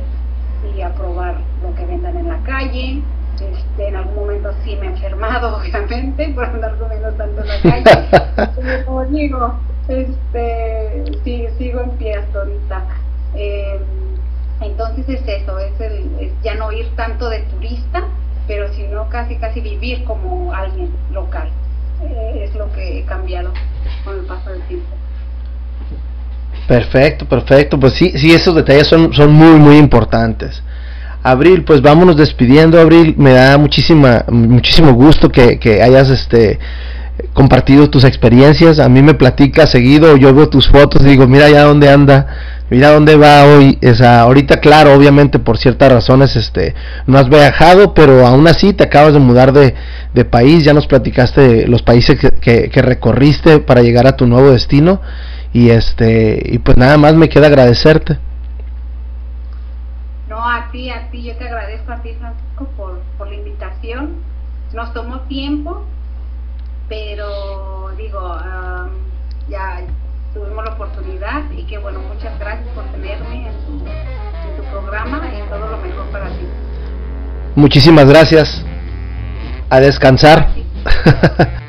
y 0.74 0.82
a 0.84 0.94
probar 0.94 1.36
lo 1.62 1.76
que 1.76 1.86
vendan 1.86 2.16
en 2.16 2.30
la 2.30 2.38
calle 2.44 3.04
este, 3.41 3.88
en 3.88 3.95
algún 3.95 4.15
momento 4.15 4.53
sí 4.64 4.76
me 4.76 4.88
he 4.88 4.89
enfermado, 4.89 5.57
obviamente, 5.61 6.30
por 6.30 6.45
andar 6.45 6.77
comiendo 6.77 7.11
tanto 7.14 7.41
en 7.41 7.47
la 7.47 7.61
calle. 8.45 8.85
como 8.85 9.05
digo, 9.05 9.60
este, 9.88 11.03
sí, 11.23 11.45
sigo 11.57 11.81
en 11.81 11.91
pie 11.91 12.15
hasta 12.15 12.39
ahorita. 12.39 12.85
Eh, 13.35 13.80
entonces 14.61 15.10
es 15.10 15.27
eso, 15.27 15.60
es, 15.60 15.80
el, 15.81 16.31
ya 16.43 16.55
no 16.55 16.72
ir 16.72 16.88
tanto 16.95 17.30
de 17.30 17.39
turista, 17.39 18.03
pero 18.47 18.72
sino 18.73 19.10
casi 19.10 19.35
casi 19.38 19.61
vivir 19.61 20.03
como 20.05 20.53
alguien 20.53 20.91
local. 21.11 21.49
Eh, 22.01 22.45
es 22.47 22.55
lo 22.55 22.72
que 22.73 22.99
he 22.99 23.03
cambiado 23.03 23.53
con 24.03 24.19
el 24.19 24.26
paso 24.26 24.49
del 24.49 24.61
tiempo. 24.64 24.88
Perfecto, 26.68 27.26
perfecto. 27.26 27.80
Pues 27.80 27.93
sí, 27.93 28.14
sí, 28.18 28.34
esos 28.34 28.55
detalles 28.55 28.88
son, 28.88 29.14
son 29.14 29.31
muy, 29.34 29.60
muy 29.60 29.77
importantes. 29.77 30.61
Abril, 31.24 31.64
pues 31.64 31.82
vámonos 31.82 32.18
despidiendo, 32.18 32.80
Abril. 32.80 33.16
Me 33.18 33.32
da 33.32 33.58
muchísima, 33.58 34.26
muchísimo 34.30 34.94
gusto 34.94 35.30
que, 35.30 35.58
que 35.58 35.82
hayas 35.82 36.10
este 36.10 36.60
compartido 37.34 37.90
tus 37.90 38.04
experiencias. 38.04 38.80
A 38.80 38.90
mí 38.90 39.02
me 39.02 39.14
platica 39.14 39.66
seguido, 39.66 40.18
yo 40.18 40.34
veo 40.34 40.50
tus 40.50 40.68
fotos 40.68 41.02
y 41.02 41.06
digo, 41.06 41.26
mira 41.26 41.50
ya 41.50 41.64
dónde 41.64 41.90
anda, 41.90 42.28
mira 42.70 42.90
dónde 42.90 43.16
va 43.16 43.45
hoy. 43.45 43.78
Esa, 43.80 44.20
ahorita, 44.22 44.58
claro, 44.58 44.94
obviamente 44.94 45.40
por 45.40 45.58
ciertas 45.58 45.94
razones, 45.94 46.36
este, 46.36 46.76
no 47.08 47.18
has 47.18 47.30
viajado, 47.30 47.94
pero 47.94 48.28
aún 48.28 48.45
así 48.48 48.74
te 48.74 48.84
acabas 48.84 49.14
de 49.14 49.20
mudar 49.20 49.54
de, 49.54 49.76
de 50.14 50.26
país. 50.26 50.66
Ya 50.66 50.74
nos 50.74 50.88
platicaste 50.88 51.68
los 51.68 51.84
países 51.84 52.20
que, 52.20 52.30
que, 52.30 52.70
que 52.70 52.82
recorriste 52.82 53.60
para 53.60 53.82
llegar 53.82 54.08
a 54.08 54.18
tu 54.18 54.28
nuevo 54.28 54.52
destino. 54.52 55.02
Y 55.54 55.70
este, 55.70 56.41
y 56.45 56.58
pues 56.58 56.76
nada 56.78 56.98
más 56.98 57.14
me 57.14 57.30
queda 57.30 57.48
agradecerte. 57.48 58.18
No, 60.44 60.49
a 60.49 60.70
ti, 60.72 60.90
a 60.90 61.10
ti, 61.10 61.24
yo 61.24 61.38
te 61.38 61.45
agradezco 61.45 61.94
a 61.94 62.02
ti, 62.02 62.10
Francisco, 62.20 62.68
por, 62.76 62.99
por 63.18 63.30
la 63.30 63.36
invitación. 63.36 64.15
Nos 64.74 64.91
tomó 64.91 65.22
tiempo, 65.22 65.86
pero 66.90 67.91
digo, 67.95 68.38
ya 69.48 69.84
tuvimos 70.34 70.65
la 70.65 70.72
oportunidad 70.72 71.49
y 71.52 71.64
que 71.64 71.78
bueno, 71.78 71.99
muchas 72.14 72.38
gracias 72.40 72.68
por 72.76 72.84
tenerme 72.88 73.48
en 73.48 73.53
tu, 73.65 73.88
en 73.88 74.57
tu 74.57 74.64
programa 74.70 75.22
y 75.34 75.49
todo 75.49 75.65
lo 75.65 75.78
mejor 75.78 76.07
para 76.07 76.28
ti. 76.28 76.45
Muchísimas 77.56 78.10
gracias. 78.10 78.65
A 79.70 79.80
descansar. 79.80 80.49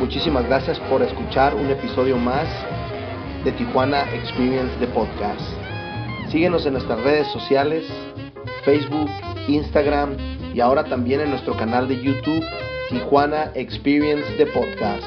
Muchísimas 0.00 0.46
gracias 0.46 0.80
por 0.88 1.02
escuchar 1.02 1.54
un 1.54 1.68
episodio 1.68 2.16
más 2.16 2.48
de 3.44 3.52
Tijuana 3.52 4.10
Experience 4.14 4.74
de 4.80 4.86
Podcast. 4.86 5.42
Síguenos 6.30 6.64
en 6.64 6.72
nuestras 6.72 7.02
redes 7.02 7.26
sociales, 7.28 7.84
Facebook, 8.64 9.10
Instagram 9.46 10.16
y 10.54 10.60
ahora 10.60 10.84
también 10.84 11.20
en 11.20 11.28
nuestro 11.28 11.54
canal 11.54 11.86
de 11.86 12.02
YouTube 12.02 12.42
Tijuana 12.88 13.52
Experience 13.54 14.26
de 14.38 14.46
Podcast. 14.46 15.04